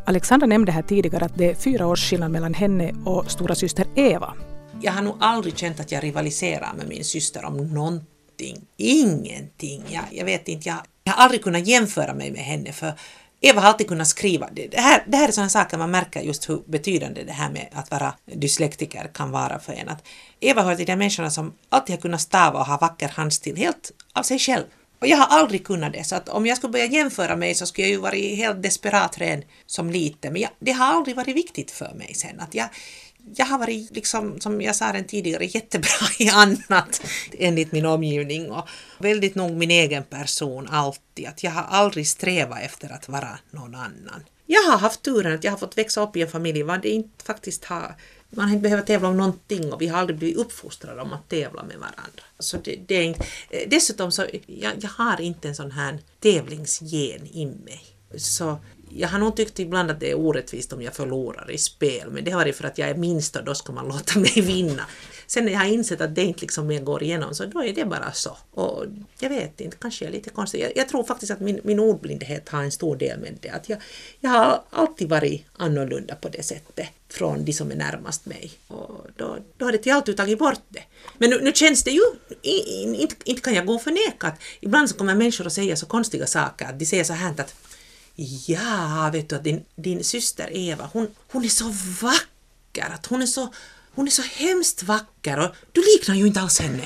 Alexandra 0.07 0.47
nämnde 0.47 0.73
här 0.73 0.83
tidigare 0.83 1.25
att 1.25 1.39
det 1.39 1.51
är 1.51 1.55
fyra 1.55 1.87
års 1.87 2.11
skillnad 2.11 2.31
mellan 2.31 2.55
henne 2.55 2.93
och 3.05 3.31
stora 3.31 3.55
syster 3.55 3.87
Eva. 3.95 4.35
Jag 4.83 4.93
har 4.93 5.03
nog 5.03 5.17
aldrig 5.21 5.59
känt 5.59 5.81
att 5.81 5.93
jag 5.93 6.05
rivaliserar 6.05 6.75
med 6.77 6.89
min 6.89 7.05
syster 7.05 7.45
om 7.45 7.57
någonting. 7.57 8.67
Ingenting. 8.77 9.85
Jag, 9.89 10.05
jag 10.11 10.25
vet 10.25 10.49
inte, 10.49 10.69
jag, 10.69 10.79
jag 11.05 11.13
har 11.13 11.25
aldrig 11.25 11.43
kunnat 11.43 11.67
jämföra 11.67 12.15
mig 12.15 12.31
med 12.31 12.43
henne 12.43 12.73
för 12.73 12.93
Eva 13.41 13.61
har 13.61 13.69
alltid 13.69 13.89
kunnat 13.89 14.09
skriva. 14.09 14.49
Det 14.51 14.81
här, 14.81 15.05
det 15.07 15.17
här 15.17 15.29
är 15.29 15.33
sådana 15.33 15.51
saker 15.51 15.79
man 15.79 15.91
märker 15.91 16.21
just 16.21 16.49
hur 16.49 16.63
betydande 16.67 17.25
det 17.25 17.33
här 17.33 17.51
med 17.51 17.69
att 17.73 17.91
vara 17.91 18.15
dyslektiker 18.25 19.11
kan 19.15 19.31
vara 19.31 19.59
för 19.59 19.73
en. 19.73 19.89
Att 19.89 20.07
Eva 20.41 20.63
hör 20.63 20.77
till 20.77 20.87
de 20.87 20.97
människorna 20.97 21.31
som 21.31 21.55
alltid 21.69 21.95
har 21.95 22.01
kunnat 22.01 22.21
stava 22.21 22.61
och 22.61 22.67
ha 22.67 22.79
vacker 22.79 23.09
handstil 23.09 23.57
helt 23.57 23.91
av 24.13 24.23
sig 24.23 24.39
själv. 24.39 24.65
Och 24.99 25.07
jag 25.07 25.17
har 25.17 25.39
aldrig 25.39 25.67
kunnat 25.67 25.93
det, 25.93 26.05
så 26.05 26.17
att 26.17 26.29
om 26.29 26.47
jag 26.47 26.57
skulle 26.57 26.71
börja 26.71 26.87
jämföra 26.87 27.37
mig 27.37 27.55
så 27.55 27.67
skulle 27.67 27.87
jag 27.87 27.93
ju 27.93 28.01
varit 28.01 28.37
helt 28.37 28.63
desperat 28.63 29.19
redan 29.19 29.43
som 29.67 29.91
liten. 29.91 30.33
Men 30.33 30.43
jag, 30.43 30.51
det 30.59 30.73
har 30.73 30.87
aldrig 30.87 31.17
varit 31.17 31.37
viktigt 31.37 31.71
för 31.71 31.95
mig 31.95 32.15
sen. 32.15 32.41
Att 32.41 32.55
jag, 32.55 32.69
jag 33.35 33.47
har 33.47 33.59
varit, 33.59 33.97
liksom, 33.97 34.41
som 34.41 34.61
jag 34.63 34.77
sa 34.77 34.93
den 34.93 35.05
tidigare, 35.05 35.45
jättebra 35.45 36.07
i 36.19 36.29
annat 36.29 37.03
enligt 37.39 37.73
min 37.73 37.87
omgivning 37.87 38.51
och 38.51 38.69
väldigt 38.99 39.35
nog 39.35 39.57
min 39.57 39.71
egen 39.71 40.05
person 40.05 40.69
alltid. 40.71 41.27
Att 41.27 41.43
jag 41.43 41.51
har 41.51 41.63
aldrig 41.63 42.09
strävat 42.09 42.63
efter 42.63 42.93
att 42.93 43.09
vara 43.09 43.39
någon 43.51 43.75
annan. 43.75 44.25
Jag 44.47 44.63
har 44.63 44.79
haft 44.79 45.03
turen 45.03 45.35
att 45.35 45.45
jag 45.45 45.53
har 45.53 45.59
fått 45.59 45.79
växa 45.79 46.03
upp 46.03 46.17
i 46.17 46.23
en 46.23 46.29
familj 46.29 46.65
där 46.65 46.79
det 46.79 46.89
inte 46.89 47.25
faktiskt 47.25 47.65
har 47.65 47.95
man 48.31 48.49
har 48.49 48.57
inte 48.57 48.63
behövt 48.63 48.87
tävla 48.87 49.09
om 49.09 49.17
någonting 49.17 49.73
och 49.73 49.83
vi 49.83 49.87
har 49.87 49.99
aldrig 49.99 50.19
blivit 50.19 50.37
uppfostrade 50.37 51.03
om 51.03 51.13
att 51.13 51.29
tävla 51.29 51.63
med 51.63 51.77
varandra. 51.77 52.23
Så 52.39 52.57
det, 52.57 52.79
det 52.87 52.95
är 52.95 53.03
inte, 53.03 53.27
eh, 53.51 53.69
dessutom 53.69 54.13
så 54.13 54.27
jag, 54.47 54.73
jag 54.81 54.91
har 54.91 55.21
inte 55.21 55.49
en 55.49 55.55
sån 55.55 55.71
här 55.71 55.99
tävlingsgen 56.21 57.27
i 57.27 57.47
mig. 57.47 57.85
Så 58.17 58.59
jag 58.89 59.09
har 59.09 59.19
nog 59.19 59.37
tyckt 59.37 59.59
ibland 59.59 59.91
att 59.91 60.01
det 60.01 60.11
är 60.11 60.15
orättvist 60.15 60.73
om 60.73 60.83
jag 60.83 60.95
förlorar 60.95 61.51
i 61.51 61.59
spel, 61.59 62.11
men 62.11 62.25
det 62.25 62.31
har 62.31 62.39
varit 62.39 62.57
för 62.57 62.65
att 62.65 62.79
jag 62.79 62.89
är 62.89 62.95
minst 62.95 63.37
och 63.37 63.45
då 63.45 63.55
ska 63.55 63.73
man 63.73 63.89
låta 63.89 64.19
mig 64.19 64.41
vinna. 64.41 64.83
Sen 65.27 65.45
när 65.45 65.53
jag 65.53 65.59
har 65.59 65.67
insett 65.67 66.01
att 66.01 66.15
det 66.15 66.23
inte 66.23 66.41
liksom 66.41 66.67
mer 66.67 66.81
går 66.81 67.03
igenom, 67.03 67.35
så 67.35 67.45
då 67.45 67.63
är 67.63 67.73
det 67.73 67.85
bara 67.85 68.13
så. 68.13 68.37
Och 68.51 68.85
jag 69.19 69.29
vet 69.29 69.61
inte, 69.61 69.77
kanske 69.77 70.05
jag 70.05 70.09
är 70.09 70.17
lite 70.17 70.31
konstig. 70.31 70.61
Jag, 70.61 70.73
jag 70.77 70.89
tror 70.89 71.05
faktiskt 71.05 71.33
att 71.33 71.41
min, 71.41 71.61
min 71.65 71.81
ordblindhet 71.81 72.49
har 72.49 72.63
en 72.63 72.73
stor 72.73 72.97
del 72.97 73.21
med 73.21 73.39
det. 73.41 73.49
Att 73.49 73.69
jag, 73.69 73.79
jag 74.21 74.31
har 74.31 74.63
alltid 74.71 75.09
varit 75.09 75.45
annorlunda 75.57 76.15
på 76.15 76.29
det 76.29 76.43
sättet 76.43 76.89
från 77.09 77.45
de 77.45 77.53
som 77.53 77.71
är 77.71 77.77
närmast 77.77 78.27
mig. 78.27 78.51
Och 78.69 79.07
då, 79.17 79.39
då 79.57 79.65
har 79.65 79.73
det 79.73 79.91
alltid 79.91 80.17
tagit 80.17 80.39
bort 80.39 80.63
det. 80.69 80.83
Men 81.19 81.31
nu, 81.31 81.41
nu 81.43 81.53
känns 81.53 81.85
det 81.85 81.91
ju, 81.91 82.03
inte, 82.43 83.15
inte 83.25 83.43
kan 83.43 83.55
jag 83.55 83.67
gå 83.67 83.75
och 83.75 83.83
förneka 83.83 84.27
att 84.27 84.41
ibland 84.61 84.91
så 84.91 84.97
kommer 84.97 85.15
människor 85.15 85.47
att 85.47 85.53
säga 85.53 85.77
så 85.77 85.87
konstiga 85.87 86.27
saker. 86.27 86.67
Att 86.67 86.79
de 86.79 86.87
säger 86.87 87.05
så 87.05 87.13
här 87.13 87.31
att 87.41 87.55
Ja, 88.17 89.11
vet 89.13 89.29
du 89.29 89.37
att 89.37 89.45
din, 89.45 89.65
din 89.77 90.05
syster 90.05 90.49
Eva, 90.53 90.91
hon, 90.93 91.09
hon 91.33 91.45
är 91.45 91.49
så 91.49 91.75
vacker 92.03 92.95
att 92.95 93.07
hon 93.07 93.23
är 93.23 93.27
så, 93.27 93.53
hon 93.95 94.07
är 94.07 94.11
så 94.11 94.23
hemskt 94.23 94.83
vacker 94.83 95.39
och 95.39 95.55
du 95.73 95.81
liknar 95.81 96.15
ju 96.15 96.27
inte 96.27 96.41
alls 96.41 96.61
henne. 96.61 96.85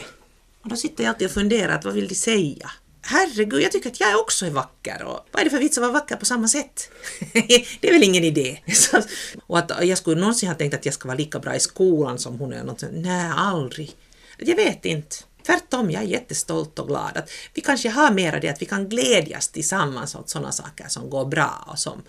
Och 0.63 0.69
då 0.69 0.77
sitter 0.77 1.05
jag 1.05 1.11
alltid 1.11 1.27
och 1.27 1.33
funderar, 1.35 1.75
att 1.75 1.85
vad 1.85 1.95
vill 1.95 2.09
de 2.09 2.15
säga? 2.15 2.71
Herregud, 3.03 3.63
jag 3.63 3.73
tycker 3.73 3.91
att 3.91 4.01
jag 4.01 4.21
också 4.21 4.47
är 4.47 4.51
vacker 4.51 5.03
och 5.03 5.27
vad 5.33 5.41
är 5.41 5.45
det 5.45 5.51
för 5.51 5.59
vits 5.59 5.79
att 5.79 5.83
vara 5.83 5.93
vacker 5.93 6.17
på 6.17 6.25
samma 6.25 6.49
sätt? 6.49 6.91
det 7.81 7.89
är 7.89 7.93
väl 7.93 8.03
ingen 8.03 8.25
idé. 8.25 8.59
och 9.47 9.59
att 9.59 9.73
jag 9.87 9.99
skulle 9.99 10.21
någonsin 10.21 10.49
ha 10.49 10.57
tänkt 10.57 10.75
att 10.75 10.85
jag 10.85 10.95
ska 10.95 11.09
vara 11.09 11.19
lika 11.19 11.39
bra 11.39 11.57
i 11.57 11.61
skolan 11.61 12.19
som 12.19 12.39
hon 12.39 12.53
är. 12.53 12.65
Något, 12.65 12.85
nej, 12.93 13.33
aldrig. 13.37 13.97
Jag 14.39 14.57
vet 14.57 14.85
inte. 14.85 15.17
Tvärtom, 15.51 15.91
jag 15.91 16.03
är 16.03 16.07
jättestolt 16.07 16.79
och 16.79 16.89
glad 16.89 17.17
att 17.17 17.31
vi 17.55 17.61
kanske 17.61 17.89
har 17.89 18.11
mera 18.11 18.41
det 18.41 18.49
att 18.49 18.63
vi 18.63 18.67
kan 18.67 18.89
glädjas 18.89 19.49
tillsammans 19.49 20.15
åt 20.15 20.29
sådana 20.29 20.53
saker 20.53 20.85
som 20.89 21.11
går 21.11 21.25
bra 21.25 21.65
och 21.67 21.79
som 21.79 22.03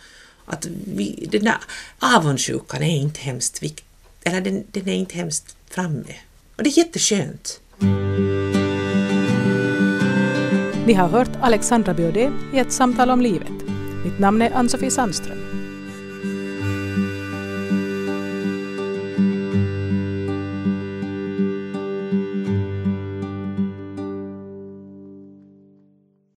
att 0.45 0.65
vi, 0.65 1.27
den 1.31 1.43
där 1.43 1.57
avundsjukan 1.99 2.83
är 2.83 2.97
inte 2.97 3.19
hemskt 3.19 3.63
viktig, 3.63 3.85
eller 4.23 4.41
den, 4.41 4.63
den 4.71 4.87
är 4.87 4.93
inte 4.93 5.15
hemskt 5.15 5.55
framme. 5.69 6.15
Och 6.55 6.63
det 6.63 6.69
är 6.69 6.77
jätteskönt. 6.77 7.59
Ni 10.85 10.93
har 10.93 11.07
hört 11.07 11.31
Alexandra 11.41 11.93
Biodé 11.93 12.31
i 12.53 12.59
ett 12.59 12.73
samtal 12.73 13.09
om 13.09 13.21
livet. 13.21 13.61
Mitt 14.03 14.19
namn 14.19 14.41
är 14.41 14.51
Ann-Sofie 14.51 14.91
Sandström. 14.91 15.60